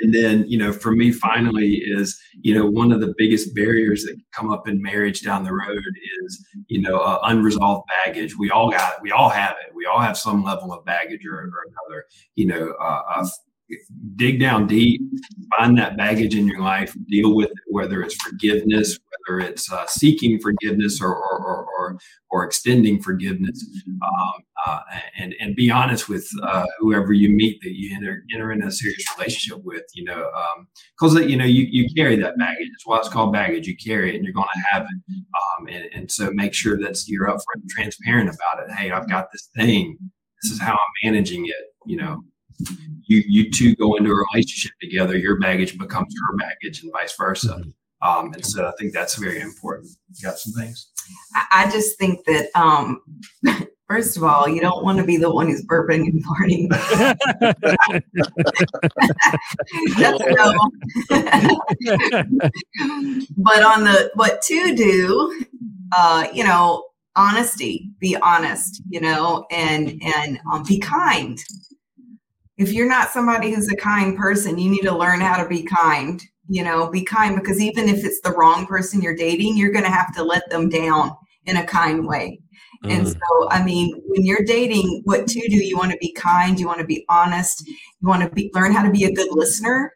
And 0.00 0.14
then, 0.14 0.46
you 0.48 0.56
know, 0.56 0.72
for 0.72 0.92
me, 0.92 1.12
finally, 1.12 1.82
is, 1.84 2.18
you 2.40 2.54
know, 2.54 2.64
one 2.64 2.92
of 2.92 3.00
the 3.00 3.14
biggest 3.18 3.54
barriers 3.54 4.04
that 4.04 4.16
come 4.32 4.50
up 4.50 4.66
in 4.66 4.80
marriage 4.80 5.20
down 5.20 5.44
the 5.44 5.52
road 5.52 5.82
is, 6.24 6.46
you 6.68 6.80
know, 6.80 6.98
uh, 6.98 7.18
unresolved 7.24 7.86
baggage. 8.04 8.36
We 8.38 8.50
all 8.50 8.70
got, 8.70 8.94
it. 8.94 8.98
we 9.02 9.10
all 9.10 9.28
have 9.28 9.54
it. 9.66 9.74
We 9.74 9.84
all 9.84 10.00
have 10.00 10.16
some 10.16 10.42
level 10.42 10.72
of 10.72 10.84
baggage 10.86 11.26
or, 11.26 11.34
or 11.34 11.66
another, 11.68 12.06
you 12.36 12.46
know, 12.46 12.74
uh, 12.80 13.02
uh 13.16 13.26
dig 14.16 14.40
down 14.40 14.66
deep, 14.66 15.00
find 15.56 15.76
that 15.78 15.96
baggage 15.96 16.34
in 16.34 16.46
your 16.46 16.60
life, 16.60 16.94
deal 17.08 17.34
with 17.34 17.50
it, 17.50 17.56
whether 17.68 18.02
it's 18.02 18.14
forgiveness, 18.16 18.98
whether 19.26 19.40
it's 19.40 19.70
uh, 19.72 19.86
seeking 19.86 20.38
forgiveness 20.40 21.00
or, 21.00 21.14
or, 21.14 21.38
or, 21.38 21.66
or 21.78 21.98
or 22.32 22.44
extending 22.44 23.00
forgiveness, 23.00 23.62
um, 23.88 24.42
uh, 24.66 24.80
and 25.18 25.34
and 25.38 25.54
be 25.54 25.70
honest 25.70 26.08
with 26.08 26.26
uh, 26.42 26.64
whoever 26.78 27.12
you 27.12 27.28
meet 27.28 27.60
that 27.62 27.76
you 27.76 27.94
enter 27.94 28.24
enter 28.32 28.50
in 28.52 28.62
a 28.62 28.72
serious 28.72 29.04
relationship 29.16 29.62
with. 29.64 29.82
You 29.94 30.04
know, 30.04 30.30
because 30.98 31.14
um, 31.16 31.28
you 31.28 31.36
know 31.36 31.44
you 31.44 31.66
you 31.70 31.88
carry 31.94 32.16
that 32.16 32.38
baggage. 32.38 32.68
That's 32.72 32.86
why 32.86 32.98
it's 32.98 33.08
called 33.10 33.32
baggage. 33.34 33.66
You 33.66 33.76
carry 33.76 34.12
it, 34.12 34.16
and 34.16 34.24
you're 34.24 34.32
going 34.32 34.48
to 34.52 34.60
have 34.72 34.82
it. 34.82 35.14
Um, 35.14 35.68
and, 35.68 35.84
and 35.94 36.10
so 36.10 36.30
make 36.32 36.54
sure 36.54 36.78
that 36.78 36.96
you're 37.06 37.28
upfront 37.28 37.60
and 37.60 37.70
transparent 37.70 38.30
about 38.30 38.66
it. 38.66 38.74
Hey, 38.74 38.90
I've 38.90 39.08
got 39.08 39.30
this 39.30 39.50
thing. 39.54 39.98
This 40.42 40.52
is 40.52 40.60
how 40.60 40.72
I'm 40.72 41.12
managing 41.12 41.46
it. 41.46 41.74
You 41.86 41.98
know, 41.98 42.24
you 43.06 43.22
you 43.26 43.50
two 43.50 43.74
go 43.76 43.96
into 43.96 44.10
a 44.10 44.24
relationship 44.32 44.72
together, 44.80 45.16
your 45.16 45.38
baggage 45.38 45.78
becomes 45.78 46.14
her 46.14 46.36
baggage, 46.36 46.82
and 46.82 46.92
vice 46.92 47.14
versa. 47.16 47.48
Mm-hmm. 47.48 47.70
Um, 48.02 48.32
and 48.32 48.44
so 48.44 48.66
I 48.66 48.72
think 48.78 48.92
that's 48.92 49.14
very 49.14 49.40
important. 49.40 49.90
You 50.16 50.28
got 50.28 50.38
some 50.38 50.52
things? 50.54 50.90
I 51.52 51.70
just 51.70 51.96
think 51.98 52.24
that 52.26 52.48
um, 52.54 53.00
first 53.88 54.16
of 54.16 54.24
all, 54.24 54.48
you 54.48 54.60
don't 54.60 54.82
want 54.82 54.98
to 54.98 55.04
be 55.04 55.16
the 55.16 55.32
one 55.32 55.46
who's 55.46 55.64
burping 55.64 56.06
and 56.06 56.24
farting. 56.26 56.68
but 63.36 63.62
on 63.62 63.84
the 63.84 64.10
what 64.14 64.42
to 64.42 64.74
do, 64.74 65.44
uh, 65.96 66.26
you 66.32 66.42
know, 66.42 66.84
honesty, 67.14 67.92
be 68.00 68.16
honest, 68.16 68.82
you 68.88 69.00
know, 69.00 69.46
and 69.50 70.02
and 70.16 70.40
um, 70.52 70.64
be 70.64 70.78
kind 70.78 71.38
if 72.62 72.72
you're 72.72 72.88
not 72.88 73.10
somebody 73.10 73.52
who's 73.52 73.70
a 73.70 73.76
kind 73.76 74.16
person, 74.16 74.58
you 74.58 74.70
need 74.70 74.82
to 74.82 74.96
learn 74.96 75.20
how 75.20 75.42
to 75.42 75.48
be 75.48 75.62
kind. 75.64 76.22
You 76.48 76.64
know, 76.64 76.90
be 76.90 77.02
kind 77.02 77.36
because 77.36 77.60
even 77.60 77.88
if 77.88 78.04
it's 78.04 78.20
the 78.20 78.32
wrong 78.32 78.66
person 78.66 79.00
you're 79.00 79.14
dating, 79.14 79.56
you're 79.56 79.72
going 79.72 79.84
to 79.84 79.90
have 79.90 80.14
to 80.14 80.22
let 80.22 80.48
them 80.50 80.68
down 80.68 81.12
in 81.46 81.56
a 81.56 81.64
kind 81.64 82.06
way. 82.06 82.40
Mm. 82.84 82.90
And 82.90 83.08
so, 83.08 83.48
I 83.48 83.62
mean, 83.64 84.00
when 84.06 84.24
you're 84.24 84.44
dating, 84.44 85.02
what 85.04 85.26
to 85.28 85.48
do? 85.48 85.56
You 85.56 85.76
want 85.76 85.92
to 85.92 85.98
be 85.98 86.12
kind. 86.12 86.58
You 86.58 86.66
want 86.66 86.80
to 86.80 86.86
be 86.86 87.04
honest. 87.08 87.66
You 87.66 88.08
want 88.08 88.22
to 88.22 88.30
be 88.30 88.50
learn 88.54 88.72
how 88.72 88.82
to 88.82 88.90
be 88.90 89.04
a 89.04 89.12
good 89.12 89.28
listener, 89.30 89.92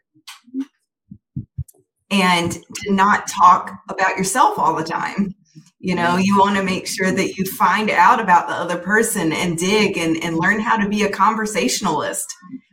and 2.09 2.51
to 2.51 2.93
not 2.93 3.27
talk 3.27 3.71
about 3.89 4.17
yourself 4.17 4.57
all 4.57 4.75
the 4.75 4.83
time. 4.83 5.35
You 5.79 5.93
know, 5.93 6.17
you 6.17 6.37
want 6.37 6.57
to 6.57 6.63
make 6.63 6.87
sure 6.87 7.11
that 7.11 7.37
you 7.37 7.45
find 7.45 7.91
out 7.91 8.19
about 8.19 8.47
the 8.47 8.55
other 8.55 8.77
person 8.77 9.31
and 9.31 9.57
dig 9.57 9.97
and, 9.97 10.17
and 10.23 10.35
learn 10.37 10.59
how 10.59 10.75
to 10.77 10.89
be 10.89 11.03
a 11.03 11.09
conversationalist. 11.09 12.25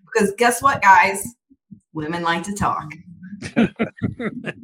Because 0.06 0.32
guess 0.38 0.62
what, 0.62 0.80
guys? 0.80 1.22
Women 1.92 2.22
like 2.22 2.44
to 2.44 2.54
talk. 2.54 2.90
Amen. 3.56 3.74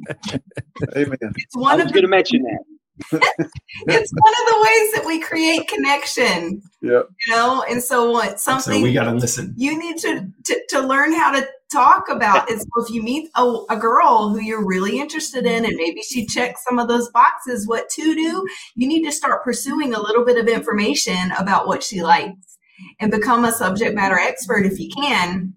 It's 0.95 1.55
one 1.55 1.79
I 1.79 1.83
was 1.83 1.91
going 1.91 2.03
to 2.03 2.07
mention 2.07 2.41
that. 2.43 2.63
It's 3.11 4.11
one 4.11 4.33
of 4.33 4.45
the 4.47 4.61
ways 4.63 4.93
that 4.93 5.03
we 5.05 5.19
create 5.19 5.67
connection. 5.67 6.61
Yeah. 6.81 7.03
You 7.27 7.33
know, 7.33 7.63
and 7.69 7.81
so 7.81 8.11
what 8.11 8.39
something 8.39 8.79
so 8.79 8.83
we 8.83 8.93
gotta 8.93 9.13
listen. 9.13 9.53
You 9.57 9.77
need 9.77 9.97
to, 9.99 10.27
to 10.45 10.61
to 10.69 10.81
learn 10.81 11.13
how 11.13 11.31
to 11.31 11.47
talk 11.71 12.09
about 12.09 12.49
it. 12.49 12.59
So 12.59 12.67
if 12.77 12.89
you 12.89 13.01
meet 13.01 13.29
a, 13.35 13.55
a 13.69 13.77
girl 13.77 14.29
who 14.29 14.41
you're 14.41 14.65
really 14.65 14.99
interested 14.99 15.45
in 15.45 15.65
and 15.65 15.75
maybe 15.75 16.01
she 16.01 16.25
checks 16.25 16.63
some 16.67 16.79
of 16.79 16.87
those 16.87 17.09
boxes, 17.09 17.67
what 17.67 17.89
to 17.89 18.15
do, 18.15 18.45
you 18.75 18.87
need 18.87 19.03
to 19.05 19.11
start 19.11 19.43
pursuing 19.43 19.93
a 19.93 20.01
little 20.01 20.25
bit 20.25 20.37
of 20.37 20.47
information 20.47 21.31
about 21.37 21.67
what 21.67 21.83
she 21.83 22.01
likes 22.01 22.57
and 22.99 23.11
become 23.11 23.45
a 23.45 23.51
subject 23.51 23.95
matter 23.95 24.19
expert 24.19 24.65
if 24.65 24.79
you 24.79 24.89
can 24.89 25.53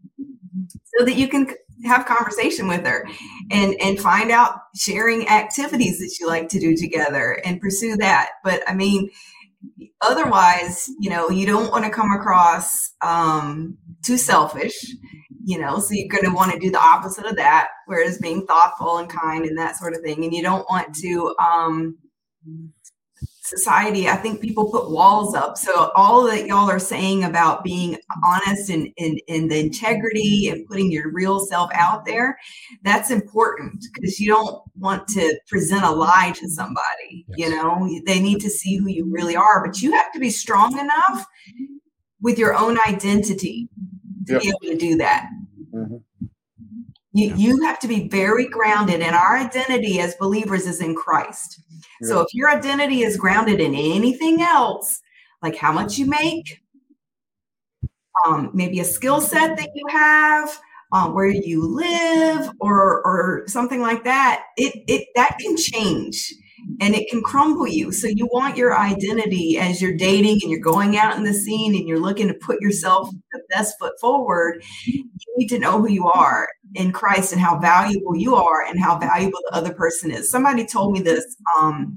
so 0.98 1.04
that 1.04 1.16
you 1.16 1.28
can 1.28 1.48
have 1.84 2.06
conversation 2.06 2.68
with 2.68 2.84
her 2.86 3.06
and 3.50 3.74
and 3.80 4.00
find 4.00 4.30
out 4.30 4.54
sharing 4.76 5.28
activities 5.28 5.98
that 5.98 6.16
you 6.18 6.26
like 6.26 6.48
to 6.48 6.58
do 6.58 6.76
together 6.76 7.40
and 7.44 7.60
pursue 7.60 7.96
that. 7.96 8.30
But 8.42 8.62
i 8.68 8.74
mean 8.74 9.10
otherwise 10.02 10.90
you 11.00 11.08
know 11.08 11.30
you 11.30 11.46
don't 11.46 11.70
want 11.70 11.84
to 11.84 11.90
come 11.90 12.12
across 12.12 12.92
um 13.00 13.78
too 14.02 14.18
selfish 14.18 14.84
you 15.42 15.58
know 15.58 15.78
so 15.78 15.94
you're 15.94 16.08
going 16.08 16.24
to 16.24 16.34
want 16.34 16.52
to 16.52 16.58
do 16.58 16.70
the 16.70 16.78
opposite 16.78 17.24
of 17.24 17.36
that 17.36 17.68
whereas 17.86 18.18
being 18.18 18.46
thoughtful 18.46 18.98
and 18.98 19.08
kind 19.08 19.44
and 19.44 19.58
that 19.58 19.76
sort 19.76 19.94
of 19.94 20.00
thing. 20.00 20.24
And 20.24 20.32
you 20.32 20.42
don't 20.42 20.68
want 20.68 20.94
to 20.96 21.34
um 21.38 21.98
society, 23.44 24.08
I 24.08 24.16
think 24.16 24.40
people 24.40 24.70
put 24.70 24.90
walls 24.90 25.34
up. 25.34 25.58
So 25.58 25.92
all 25.94 26.24
that 26.24 26.46
y'all 26.46 26.70
are 26.70 26.78
saying 26.78 27.24
about 27.24 27.62
being 27.62 27.98
honest 28.24 28.70
and 28.70 28.88
in 28.96 29.20
and, 29.28 29.50
the 29.50 29.60
integrity 29.60 30.48
and 30.48 30.66
putting 30.66 30.90
your 30.90 31.12
real 31.12 31.40
self 31.40 31.70
out 31.74 32.06
there, 32.06 32.38
that's 32.82 33.10
important 33.10 33.84
because 33.92 34.18
you 34.18 34.28
don't 34.28 34.62
want 34.76 35.06
to 35.08 35.38
present 35.48 35.84
a 35.84 35.90
lie 35.90 36.32
to 36.36 36.48
somebody. 36.48 37.26
Yes. 37.36 37.50
You 37.50 37.56
know, 37.56 38.00
they 38.06 38.18
need 38.18 38.40
to 38.40 38.50
see 38.50 38.78
who 38.78 38.88
you 38.88 39.10
really 39.10 39.36
are, 39.36 39.64
but 39.64 39.82
you 39.82 39.92
have 39.92 40.10
to 40.12 40.18
be 40.18 40.30
strong 40.30 40.78
enough 40.78 41.26
with 42.22 42.38
your 42.38 42.56
own 42.56 42.78
identity 42.88 43.68
to 44.26 44.32
yep. 44.34 44.42
be 44.42 44.48
able 44.48 44.74
to 44.74 44.76
do 44.76 44.96
that. 44.96 45.28
Mm-hmm. 45.74 45.96
You, 47.12 47.34
you 47.36 47.62
have 47.62 47.78
to 47.80 47.86
be 47.86 48.08
very 48.08 48.48
grounded, 48.48 49.00
and 49.00 49.14
our 49.14 49.36
identity 49.36 50.00
as 50.00 50.16
believers 50.16 50.66
is 50.66 50.80
in 50.80 50.96
Christ. 50.96 51.60
So 52.04 52.20
if 52.20 52.28
your 52.34 52.50
identity 52.50 53.02
is 53.02 53.16
grounded 53.16 53.60
in 53.60 53.74
anything 53.74 54.42
else, 54.42 55.00
like 55.42 55.56
how 55.56 55.72
much 55.72 55.98
you 55.98 56.06
make, 56.06 56.62
um, 58.26 58.50
maybe 58.54 58.80
a 58.80 58.84
skill 58.84 59.20
set 59.20 59.56
that 59.56 59.68
you 59.74 59.86
have, 59.90 60.58
um, 60.92 61.14
where 61.14 61.26
you 61.26 61.66
live, 61.66 62.50
or 62.60 63.02
or 63.04 63.44
something 63.48 63.80
like 63.80 64.04
that, 64.04 64.44
it 64.56 64.84
it 64.88 65.08
that 65.16 65.36
can 65.40 65.56
change 65.56 66.32
and 66.80 66.94
it 66.94 67.08
can 67.08 67.22
crumble 67.22 67.68
you. 67.68 67.92
So 67.92 68.08
you 68.08 68.28
want 68.32 68.56
your 68.56 68.76
identity 68.76 69.58
as 69.58 69.80
you're 69.80 69.96
dating 69.96 70.40
and 70.42 70.50
you're 70.50 70.60
going 70.60 70.96
out 70.96 71.16
in 71.16 71.24
the 71.24 71.32
scene 71.32 71.74
and 71.74 71.88
you're 71.88 72.00
looking 72.00 72.28
to 72.28 72.34
put 72.34 72.60
yourself 72.60 73.08
the 73.32 73.40
best 73.50 73.78
foot 73.78 73.92
forward. 74.00 74.62
You 74.86 75.04
need 75.36 75.48
to 75.48 75.58
know 75.58 75.80
who 75.80 75.88
you 75.88 76.08
are 76.08 76.48
in 76.74 76.92
Christ 76.92 77.32
and 77.32 77.40
how 77.40 77.58
valuable 77.58 78.16
you 78.16 78.34
are 78.34 78.62
and 78.62 78.80
how 78.80 78.98
valuable 78.98 79.38
the 79.48 79.56
other 79.56 79.72
person 79.72 80.10
is. 80.10 80.30
Somebody 80.30 80.66
told 80.66 80.92
me 80.92 81.00
this 81.00 81.24
um, 81.58 81.96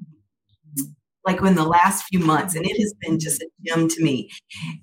like 1.28 1.41
in 1.41 1.55
the 1.55 1.65
last 1.65 2.05
few 2.05 2.19
months 2.19 2.55
and 2.55 2.65
it 2.65 2.80
has 2.80 2.93
been 3.01 3.11
mm-hmm. 3.11 3.19
just 3.19 3.41
a 3.41 3.49
gem 3.65 3.88
to 3.88 4.03
me. 4.03 4.30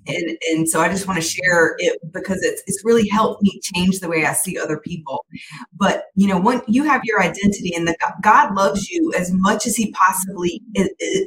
And 0.07 0.37
and 0.49 0.69
so 0.69 0.79
i 0.79 0.87
just 0.89 1.07
want 1.07 1.21
to 1.21 1.27
share 1.27 1.75
it 1.79 1.99
because 2.13 2.41
it's 2.43 2.61
it's 2.67 2.83
really 2.85 3.07
helped 3.09 3.41
me 3.41 3.59
change 3.61 3.99
the 3.99 4.07
way 4.07 4.25
i 4.25 4.33
see 4.33 4.57
other 4.57 4.79
people. 4.79 5.25
But 5.73 6.05
you 6.15 6.27
know 6.27 6.39
when 6.39 6.61
you 6.67 6.83
have 6.83 7.01
your 7.03 7.21
identity 7.21 7.73
and 7.75 7.87
the 7.87 7.97
god 8.21 8.55
loves 8.55 8.89
you 8.89 9.11
as 9.17 9.31
much 9.31 9.65
as 9.67 9.75
he 9.75 9.91
possibly 9.91 10.61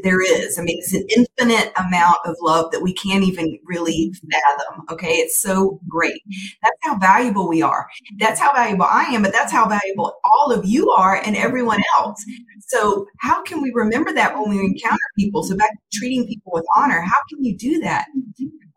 there 0.03 0.23
is. 0.23 0.59
I 0.59 0.63
mean 0.63 0.79
it's 0.79 0.95
an 0.95 1.07
infinite 1.15 1.73
amount 1.77 2.19
of 2.25 2.37
love 2.41 2.71
that 2.73 2.83
we 2.83 2.95
can't 2.95 3.25
even 3.25 3.59
really 3.65 4.13
fathom 4.31 4.85
okay? 4.91 5.15
It's 5.15 5.41
so 5.43 5.81
great. 5.89 6.23
That's 6.63 6.79
how 6.83 6.99
valuable 6.99 7.49
we 7.49 7.63
are. 7.63 7.87
That's 8.19 8.41
how 8.41 8.53
valuable 8.53 8.87
i 8.87 9.05
am 9.05 9.23
but 9.23 9.33
that's 9.33 9.53
how 9.53 9.69
valuable 9.69 10.19
all 10.25 10.53
of 10.53 10.65
you 10.65 10.91
are 10.91 11.21
and 11.25 11.37
everyone 11.37 11.83
else. 11.99 12.25
So 12.69 13.07
how 13.19 13.43
can 13.43 13.63
we 13.63 13.73
remember 13.75 14.13
that 14.13 14.39
when 14.39 14.51
we 14.51 14.59
encounter 14.59 15.08
people. 15.17 15.43
So 15.43 15.57
back 15.57 15.71
to 15.71 15.99
treating 15.99 16.27
people 16.27 16.53
with 16.53 16.65
honor, 16.77 17.01
how 17.01 17.19
can 17.29 17.45
you 17.45 17.57
do 17.57 17.81
that? 17.81 18.07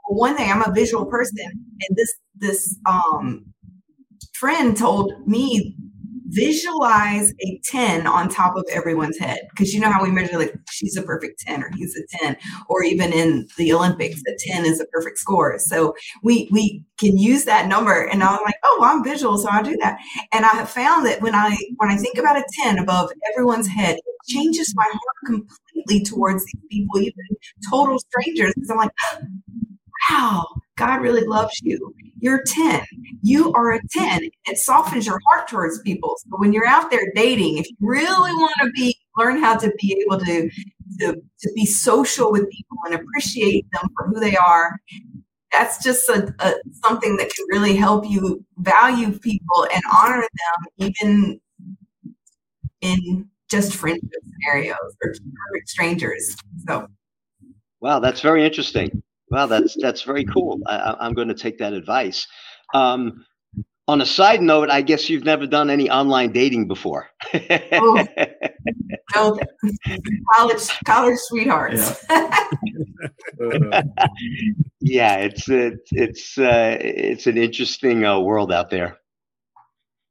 One 0.08 0.36
thing, 0.36 0.52
I'm 0.52 0.62
a 0.62 0.74
visual 0.74 1.06
person, 1.06 1.46
and 1.48 1.98
this 1.98 2.14
this 2.36 2.78
um, 2.86 3.46
friend 4.34 4.76
told 4.76 5.14
me 5.28 5.76
visualize 6.32 7.34
a 7.42 7.60
10 7.66 8.08
on 8.08 8.30
top 8.30 8.56
of 8.56 8.66
everyone's 8.72 9.18
head 9.18 9.40
because 9.52 9.74
you 9.74 9.80
know 9.80 9.92
how 9.92 10.02
we 10.02 10.10
measure 10.12 10.38
like 10.38 10.54
she's 10.72 10.96
a 10.96 11.02
perfect 11.02 11.40
10 11.42 11.64
or 11.64 11.70
he's 11.76 11.96
a 11.96 12.18
10 12.20 12.38
or 12.70 12.84
even 12.84 13.12
in 13.12 13.48
the 13.58 13.74
olympics 13.74 14.22
a 14.28 14.36
10 14.52 14.66
is 14.66 14.80
a 14.80 14.86
perfect 14.86 15.18
score. 15.18 15.60
So 15.60 15.94
we 16.24 16.48
we 16.52 16.84
can 17.00 17.18
use 17.18 17.46
that 17.46 17.68
number 17.68 18.06
and 18.08 18.24
i'm 18.24 18.42
like 18.44 18.56
oh 18.64 18.78
well, 18.80 18.96
i'm 18.96 19.04
visual 19.04 19.38
so 19.38 19.50
i 19.50 19.62
do 19.62 19.78
that. 19.82 20.00
And 20.32 20.46
i 20.46 20.50
have 20.50 20.70
found 20.70 21.06
that 21.06 21.22
when 21.22 21.36
i 21.36 21.56
when 21.78 21.90
i 21.90 21.98
think 21.98 22.18
about 22.18 22.38
a 22.38 22.46
10 22.64 22.80
above 22.80 23.12
everyone's 23.32 23.68
head 23.68 23.98
it 23.98 24.32
changes 24.34 24.74
my 24.76 24.86
heart 24.86 25.18
completely 25.26 26.04
towards 26.04 26.46
these 26.46 26.62
people 26.70 27.00
even 27.00 27.14
total 27.70 28.00
strangers 28.00 28.54
because 28.56 28.70
i'm 28.70 28.78
like 28.78 28.92
wow 30.10 30.46
God 30.82 31.02
really 31.02 31.26
loves 31.28 31.62
you. 31.62 31.94
You're 32.20 32.42
10. 32.44 32.82
You 33.22 33.54
are 33.54 33.74
a 33.74 33.80
10. 33.92 34.30
It 34.46 34.58
softens 34.58 35.06
your 35.06 35.20
heart 35.28 35.48
towards 35.48 35.80
people. 35.82 36.16
So 36.18 36.38
when 36.38 36.54
you're 36.54 36.66
out 36.66 36.90
there 36.90 37.12
dating, 37.14 37.60
if 37.60 37.70
you 37.70 37.76
really 37.82 38.34
want 38.34 38.56
to 38.64 38.72
be 38.72 38.98
learn 39.16 39.40
how 39.40 39.58
to 39.58 39.72
be 39.80 40.04
able 40.04 40.20
to, 40.20 40.50
to, 41.02 41.14
to 41.14 41.52
be 41.54 41.68
social 41.68 42.32
with 42.32 42.50
people 42.50 42.78
and 42.86 42.96
appreciate 42.96 43.68
them 43.74 43.90
for 43.96 44.08
who 44.08 44.20
they 44.20 44.36
are, 44.36 44.80
that's 45.52 45.84
just 45.84 46.10
a, 46.10 46.34
a, 46.40 46.54
something 46.84 47.16
that 47.18 47.30
can 47.30 47.46
really 47.50 47.76
help 47.76 48.10
you 48.10 48.44
value 48.58 49.20
people 49.20 49.68
and 49.72 49.84
honor 49.94 50.22
them 50.22 50.90
even 50.90 51.40
in 52.80 53.30
just 53.52 53.76
friendship 53.76 54.10
scenarios 54.24 54.96
or 55.04 55.14
strangers. 55.66 56.36
So 56.68 56.88
Wow, 57.82 58.00
that's 58.00 58.22
very 58.22 58.46
interesting. 58.46 59.01
Wow, 59.32 59.46
that's 59.46 59.76
that's 59.80 60.02
very 60.02 60.26
cool. 60.26 60.60
I, 60.68 60.98
am 61.00 61.14
going 61.14 61.30
to 61.30 61.34
take 61.34 61.58
that 61.60 61.74
advice. 61.74 62.28
Um, 62.74 63.26
on 63.88 64.02
a 64.02 64.06
side 64.06 64.42
note, 64.42 64.70
I 64.70 64.82
guess 64.82 65.10
you've 65.10 65.24
never 65.24 65.48
done 65.48 65.70
any 65.70 65.90
online 65.90 66.32
dating 66.32 66.68
before. 66.68 67.10
oh, 67.34 68.06
no, 69.16 69.40
college 70.36 70.70
college 70.86 71.18
sweethearts. 71.18 72.04
Uh, 72.10 72.46
Yeah, 74.82 75.18
it's 75.18 75.48
it's 75.48 75.90
it's 75.92 76.38
uh, 76.40 76.78
it's 76.82 77.28
an 77.28 77.38
interesting 77.38 78.04
uh, 78.04 78.20
world 78.20 78.52
out 78.52 78.72
there. 78.72 78.98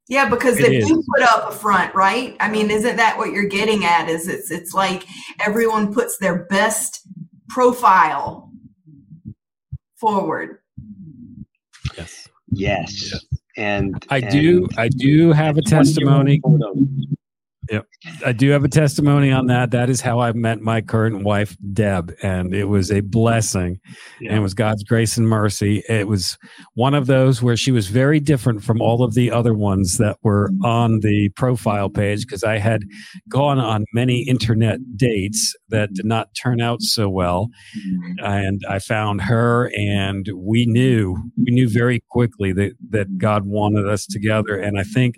Yeah, 0.07 0.29
because 0.29 0.57
It 0.57 0.63
they 0.63 0.77
is. 0.77 0.87
do 0.87 1.03
put 1.13 1.23
up 1.23 1.49
a 1.49 1.51
front, 1.53 1.93
right? 1.93 2.35
I 2.39 2.49
mean, 2.49 2.71
isn't 2.71 2.95
that 2.95 3.17
what 3.17 3.31
you're 3.31 3.45
getting 3.45 3.83
at? 3.83 4.07
Is 4.09 4.27
it's 4.29 4.49
it's 4.49 4.73
like 4.73 5.05
everyone 5.45 5.93
puts 5.93 6.17
their 6.17 6.45
best 6.45 7.01
profile 7.49 8.50
forward. 10.01 10.59
Yes. 11.97 12.27
Yes, 12.53 13.15
and 13.55 14.05
I 14.09 14.17
and 14.17 14.29
do. 14.29 14.67
I 14.77 14.89
do 14.89 15.31
have 15.31 15.57
a 15.57 15.61
testimony. 15.61 16.41
Photo. 17.71 17.85
I 18.25 18.31
do 18.31 18.49
have 18.49 18.63
a 18.63 18.69
testimony 18.69 19.31
on 19.31 19.47
that. 19.47 19.71
That 19.71 19.89
is 19.89 20.01
how 20.01 20.19
I 20.19 20.31
met 20.33 20.61
my 20.61 20.81
current 20.81 21.23
wife, 21.23 21.55
Deb, 21.73 22.15
and 22.21 22.53
it 22.53 22.65
was 22.65 22.91
a 22.91 23.01
blessing. 23.01 23.79
And 24.19 24.37
it 24.37 24.39
was 24.39 24.53
God's 24.53 24.83
grace 24.83 25.17
and 25.17 25.27
mercy. 25.27 25.83
It 25.87 26.07
was 26.07 26.37
one 26.73 26.93
of 26.93 27.07
those 27.07 27.41
where 27.41 27.57
she 27.57 27.71
was 27.71 27.87
very 27.87 28.19
different 28.19 28.63
from 28.63 28.81
all 28.81 29.03
of 29.03 29.13
the 29.13 29.31
other 29.31 29.53
ones 29.53 29.97
that 29.97 30.17
were 30.23 30.49
mm-hmm. 30.49 30.65
on 30.65 30.99
the 30.99 31.29
profile 31.35 31.89
page 31.89 32.25
because 32.25 32.43
I 32.43 32.57
had 32.57 32.83
gone 33.29 33.59
on 33.59 33.85
many 33.93 34.21
internet 34.21 34.79
dates 34.95 35.55
that 35.69 35.93
did 35.93 36.05
not 36.05 36.29
turn 36.41 36.61
out 36.61 36.81
so 36.81 37.09
well. 37.09 37.49
Mm-hmm. 37.77 38.25
And 38.25 38.61
I 38.69 38.79
found 38.79 39.21
her, 39.21 39.71
and 39.77 40.27
we 40.35 40.65
knew 40.65 41.17
we 41.37 41.51
knew 41.51 41.69
very 41.69 42.03
quickly 42.09 42.53
that 42.53 42.73
that 42.89 43.17
God 43.17 43.45
wanted 43.45 43.87
us 43.87 44.05
together. 44.05 44.57
And 44.57 44.79
I 44.79 44.83
think 44.83 45.15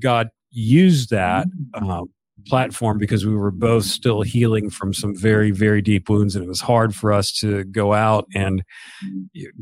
God 0.00 0.28
used 0.50 1.10
that 1.10 1.46
uh, 1.74 2.02
platform 2.46 2.98
because 2.98 3.26
we 3.26 3.34
were 3.34 3.50
both 3.50 3.84
still 3.84 4.22
healing 4.22 4.70
from 4.70 4.94
some 4.94 5.16
very 5.16 5.50
very 5.50 5.82
deep 5.82 6.08
wounds 6.08 6.36
and 6.36 6.44
it 6.44 6.48
was 6.48 6.60
hard 6.60 6.94
for 6.94 7.12
us 7.12 7.32
to 7.32 7.64
go 7.64 7.92
out 7.92 8.26
and 8.34 8.62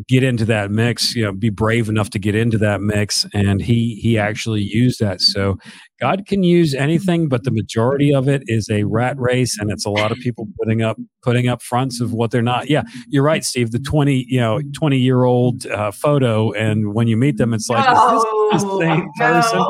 get 0.06 0.22
into 0.22 0.44
that 0.44 0.70
mix 0.70 1.14
you 1.14 1.24
know 1.24 1.32
be 1.32 1.48
brave 1.48 1.88
enough 1.88 2.10
to 2.10 2.18
get 2.18 2.34
into 2.34 2.58
that 2.58 2.82
mix 2.82 3.24
and 3.32 3.62
he 3.62 3.94
he 3.94 4.18
actually 4.18 4.62
used 4.62 5.00
that. 5.00 5.20
So 5.20 5.58
god 6.04 6.26
can 6.26 6.42
use 6.42 6.74
anything 6.74 7.28
but 7.28 7.44
the 7.44 7.50
majority 7.50 8.14
of 8.14 8.28
it 8.28 8.42
is 8.46 8.68
a 8.70 8.84
rat 8.84 9.16
race 9.18 9.58
and 9.58 9.70
it's 9.70 9.86
a 9.86 9.90
lot 9.90 10.10
of 10.12 10.18
people 10.18 10.46
putting 10.58 10.82
up 10.82 10.96
putting 11.22 11.48
up 11.48 11.62
fronts 11.62 12.00
of 12.00 12.12
what 12.12 12.30
they're 12.30 12.42
not. 12.42 12.68
Yeah 12.68 12.82
you're 13.08 13.22
right 13.22 13.44
steve 13.44 13.70
the 13.70 13.78
20 13.78 14.26
you 14.28 14.40
know 14.40 14.60
20 14.74 14.98
year 14.98 15.24
old 15.24 15.66
uh, 15.66 15.90
photo 15.90 16.52
and 16.52 16.94
when 16.94 17.06
you 17.08 17.16
meet 17.16 17.36
them 17.38 17.54
it's 17.54 17.68
like 17.68 17.84
is 17.88 17.94
this 17.94 18.62
the 18.62 18.68
Oh, 18.68 18.80
same 18.80 19.10
person 19.18 19.60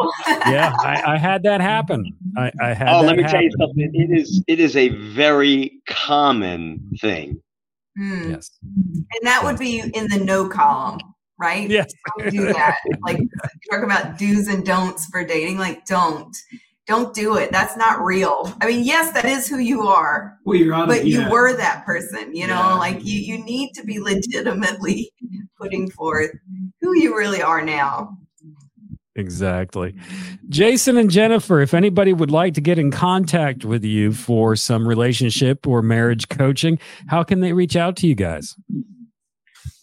yeah 0.53 0.73
I, 0.81 1.15
I 1.15 1.19
had 1.19 1.43
that 1.45 1.61
happen. 1.61 2.05
I, 2.37 2.51
I 2.61 2.75
had 2.75 2.89
Oh, 2.89 3.01
that 3.03 3.07
let 3.07 3.17
me 3.17 3.23
tell 3.25 3.43
you 3.43 3.51
something. 3.59 3.91
It 3.95 4.19
is 4.21 4.43
it 4.49 4.59
is 4.61 4.77
a 4.77 4.89
very 4.89 5.81
common 5.89 6.81
thing. 7.01 7.41
Hmm. 7.97 8.31
yes. 8.31 8.51
And 8.63 9.23
that 9.23 9.43
would 9.45 9.59
be 9.59 9.79
in 9.81 10.09
the 10.09 10.19
no 10.19 10.49
column, 10.49 10.99
right? 11.39 11.69
yes 11.69 11.93
Don't 12.19 12.31
do 12.31 12.53
that. 12.53 12.77
Like 13.07 13.19
you 13.19 13.29
talk 13.71 13.83
about 13.83 14.19
do's 14.19 14.49
and 14.49 14.65
don'ts 14.65 15.07
for 15.07 15.25
dating. 15.25 15.59
Like 15.59 15.85
don't, 15.87 16.35
don't 16.87 17.15
do 17.15 17.37
it. 17.37 17.51
That's 17.51 17.77
not 17.79 18.03
real. 18.05 18.53
I 18.61 18.67
mean, 18.67 18.85
yes, 18.85 19.13
that 19.15 19.25
is 19.25 19.49
who 19.49 19.59
you 19.59 19.83
are, 19.89 20.39
Well, 20.45 20.59
you're 20.59 20.75
on. 20.75 20.87
but 20.87 21.07
you 21.07 21.29
were 21.31 21.57
that 21.57 21.85
person. 21.87 22.35
You 22.35 22.47
know, 22.47 22.55
Yeah. 22.55 22.75
like 22.75 23.05
you 23.05 23.19
you 23.21 23.43
need 23.45 23.73
to 23.75 23.85
be 23.85 23.99
legitimately 24.01 25.11
putting 25.61 25.91
forth 25.91 26.31
who 26.83 26.95
you 26.97 27.17
really 27.17 27.41
are 27.43 27.63
now. 27.65 28.17
Exactly. 29.17 29.95
Jason 30.49 30.97
and 30.97 31.09
Jennifer, 31.09 31.61
if 31.61 31.73
anybody 31.73 32.13
would 32.13 32.33
like 32.33 32.55
to 32.55 32.61
get 32.61 32.81
in 32.81 32.91
contact 32.91 33.65
with 33.65 33.85
you 33.85 34.13
for 34.13 34.57
some 34.57 34.89
relationship 34.89 35.69
or 35.69 35.83
marriage 35.83 36.29
coaching, 36.29 36.81
how 37.07 37.23
can 37.23 37.39
they 37.41 37.53
reach 37.53 37.77
out 37.77 37.95
to 37.99 38.09
you 38.09 38.17
guys? 38.17 38.57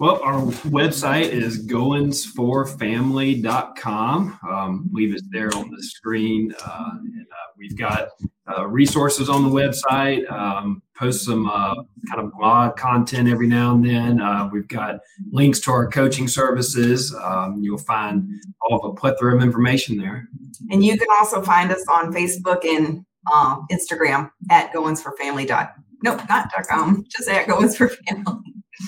Well, 0.01 0.19
our 0.23 0.41
website 0.71 1.29
is 1.29 1.65
goinsforfamily.com. 1.67 4.39
Um, 4.49 4.89
leave 4.91 5.13
it 5.13 5.21
there 5.29 5.55
on 5.55 5.69
the 5.69 5.83
screen. 5.83 6.51
Uh, 6.65 6.89
and, 7.01 7.21
uh, 7.21 7.51
we've 7.55 7.77
got 7.77 8.07
uh, 8.49 8.65
resources 8.65 9.29
on 9.29 9.43
the 9.43 9.49
website, 9.49 10.27
um, 10.31 10.81
post 10.97 11.25
some 11.25 11.45
uh, 11.45 11.75
kind 12.09 12.19
of 12.19 12.33
blog 12.33 12.77
content 12.77 13.29
every 13.29 13.45
now 13.45 13.75
and 13.75 13.85
then. 13.85 14.19
Uh, 14.19 14.49
we've 14.51 14.67
got 14.67 15.01
links 15.31 15.59
to 15.59 15.69
our 15.69 15.87
coaching 15.87 16.27
services. 16.27 17.15
Um, 17.21 17.59
you'll 17.61 17.77
find 17.77 18.27
all 18.63 18.79
of 18.79 18.85
a 18.89 18.95
plethora 18.95 19.35
of 19.35 19.43
information 19.43 19.99
there. 19.99 20.27
And 20.71 20.83
you 20.83 20.97
can 20.97 21.09
also 21.19 21.43
find 21.43 21.71
us 21.71 21.85
on 21.87 22.11
Facebook 22.11 22.65
and 22.65 23.05
um, 23.31 23.67
Instagram 23.71 24.31
at 24.49 24.73
goins 24.73 24.99
for 24.99 25.15
family 25.17 25.45
dot 25.45 25.75
nope 26.03 26.21
not 26.27 26.49
dot 26.49 26.65
com 26.67 27.05
just 27.07 27.29
at 27.29 27.45
goins 27.45 27.77
for 27.77 27.89
family. 27.89 28.41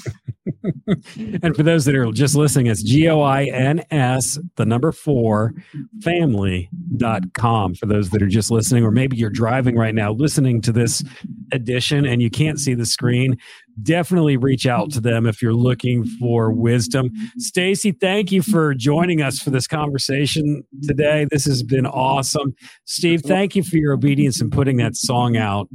and 1.16 1.56
for 1.56 1.64
those 1.64 1.86
that 1.86 1.96
are 1.96 2.12
just 2.12 2.36
listening, 2.36 2.68
it's 2.68 2.84
G 2.84 3.08
O 3.10 3.22
I 3.22 3.46
N 3.46 3.84
S, 3.92 4.40
the 4.56 4.66
number 4.66 4.92
four, 4.92 5.54
family.com. 6.02 7.76
For 7.76 7.86
those 7.86 8.10
that 8.12 8.22
are 8.22 8.28
just 8.28 8.52
listening, 8.52 8.84
or 8.84 8.92
maybe 8.92 9.18
you're 9.18 9.30
driving 9.30 9.76
right 9.76 9.96
now 9.96 10.12
listening 10.14 10.62
to 10.62 10.72
this 10.72 11.04
edition 11.52 12.06
and 12.06 12.22
you 12.22 12.30
can't 12.30 12.60
see 12.60 12.74
the 12.74 12.86
screen, 12.86 13.38
definitely 13.82 14.38
reach 14.38 14.66
out 14.66 14.92
to 14.92 15.02
them 15.02 15.26
if 15.26 15.42
you're 15.42 15.54
looking 15.54 16.06
for 16.20 16.52
wisdom. 16.52 17.10
Stacy, 17.38 17.92
thank 17.92 18.32
you 18.32 18.42
for 18.42 18.74
joining 18.74 19.22
us 19.22 19.40
for 19.40 19.50
this 19.50 19.68
conversation 19.68 20.64
today. 20.84 21.26
This 21.32 21.46
has 21.46 21.64
been 21.64 21.86
awesome. 21.86 22.54
Steve, 22.86 23.22
thank 23.22 23.56
you 23.56 23.64
for 23.64 23.78
your 23.78 23.94
obedience 23.94 24.42
in 24.42 24.50
putting 24.50 24.78
that 24.78 24.96
song 24.96 25.38
out. 25.38 25.68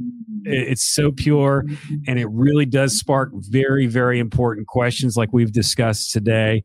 It's 0.43 0.83
so 0.83 1.11
pure 1.11 1.65
and 2.07 2.19
it 2.19 2.27
really 2.31 2.65
does 2.65 2.97
spark 2.97 3.31
very, 3.33 3.87
very 3.87 4.19
important 4.19 4.67
questions 4.67 5.17
like 5.17 5.29
we've 5.33 5.51
discussed 5.51 6.11
today. 6.11 6.63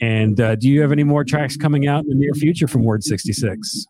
And 0.00 0.40
uh, 0.40 0.56
do 0.56 0.68
you 0.68 0.80
have 0.80 0.92
any 0.92 1.04
more 1.04 1.24
tracks 1.24 1.56
coming 1.56 1.86
out 1.86 2.04
in 2.04 2.08
the 2.08 2.14
near 2.14 2.32
future 2.34 2.66
from 2.66 2.84
Word 2.84 3.04
66? 3.04 3.86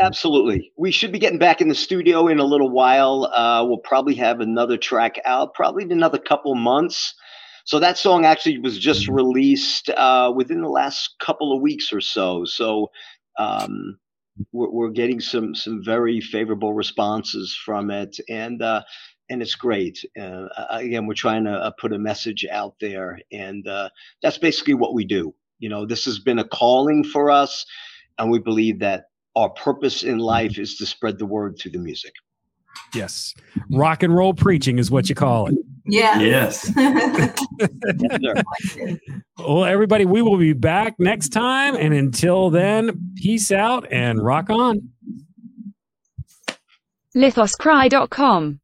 Absolutely. 0.00 0.72
We 0.78 0.90
should 0.90 1.12
be 1.12 1.18
getting 1.18 1.38
back 1.38 1.60
in 1.60 1.68
the 1.68 1.74
studio 1.74 2.26
in 2.28 2.38
a 2.38 2.44
little 2.44 2.70
while. 2.70 3.26
Uh, 3.34 3.64
we'll 3.66 3.78
probably 3.78 4.14
have 4.14 4.40
another 4.40 4.78
track 4.78 5.20
out, 5.26 5.52
probably 5.54 5.84
in 5.84 5.92
another 5.92 6.18
couple 6.18 6.54
months. 6.54 7.14
So 7.66 7.78
that 7.80 7.98
song 7.98 8.24
actually 8.24 8.58
was 8.58 8.78
just 8.78 9.08
released 9.08 9.90
uh, 9.90 10.32
within 10.34 10.62
the 10.62 10.68
last 10.68 11.16
couple 11.20 11.54
of 11.54 11.60
weeks 11.60 11.92
or 11.92 12.00
so. 12.00 12.44
So 12.46 12.90
um, 13.38 13.98
we're, 14.52 14.70
we're 14.70 14.90
getting 14.90 15.20
some 15.20 15.54
some 15.54 15.84
very 15.84 16.20
favorable 16.20 16.72
responses 16.72 17.54
from 17.54 17.90
it, 17.90 18.16
and 18.28 18.62
uh, 18.62 18.82
and 19.28 19.42
it's 19.42 19.54
great. 19.54 19.98
Uh, 20.18 20.46
again, 20.70 21.06
we're 21.06 21.14
trying 21.14 21.44
to 21.44 21.52
uh, 21.52 21.70
put 21.78 21.92
a 21.92 21.98
message 21.98 22.46
out 22.50 22.74
there, 22.80 23.18
and 23.30 23.66
uh, 23.68 23.90
that's 24.22 24.38
basically 24.38 24.74
what 24.74 24.94
we 24.94 25.04
do. 25.04 25.34
You 25.58 25.68
know, 25.68 25.84
this 25.84 26.06
has 26.06 26.18
been 26.18 26.38
a 26.38 26.48
calling 26.48 27.04
for 27.04 27.30
us, 27.30 27.66
and 28.18 28.30
we 28.30 28.38
believe 28.38 28.78
that 28.80 29.04
our 29.36 29.50
purpose 29.50 30.02
in 30.02 30.16
mm-hmm. 30.16 30.20
life 30.20 30.58
is 30.58 30.76
to 30.76 30.86
spread 30.86 31.18
the 31.18 31.26
word 31.26 31.58
through 31.58 31.72
the 31.72 31.78
music. 31.78 32.12
Yes. 32.94 33.34
Rock 33.70 34.02
and 34.02 34.14
roll 34.14 34.34
preaching 34.34 34.78
is 34.78 34.90
what 34.90 35.08
you 35.08 35.14
call 35.14 35.46
it. 35.48 35.54
Yeah. 35.86 36.20
Yes. 36.20 36.72
Yes. 38.20 38.42
Well, 39.38 39.64
everybody, 39.64 40.06
we 40.06 40.22
will 40.22 40.38
be 40.38 40.54
back 40.54 40.94
next 40.98 41.30
time. 41.30 41.74
And 41.76 41.92
until 41.92 42.48
then, 42.48 43.12
peace 43.16 43.52
out 43.52 43.86
and 43.90 44.22
rock 44.22 44.48
on. 44.48 44.90
lithoscry.com 47.14 48.60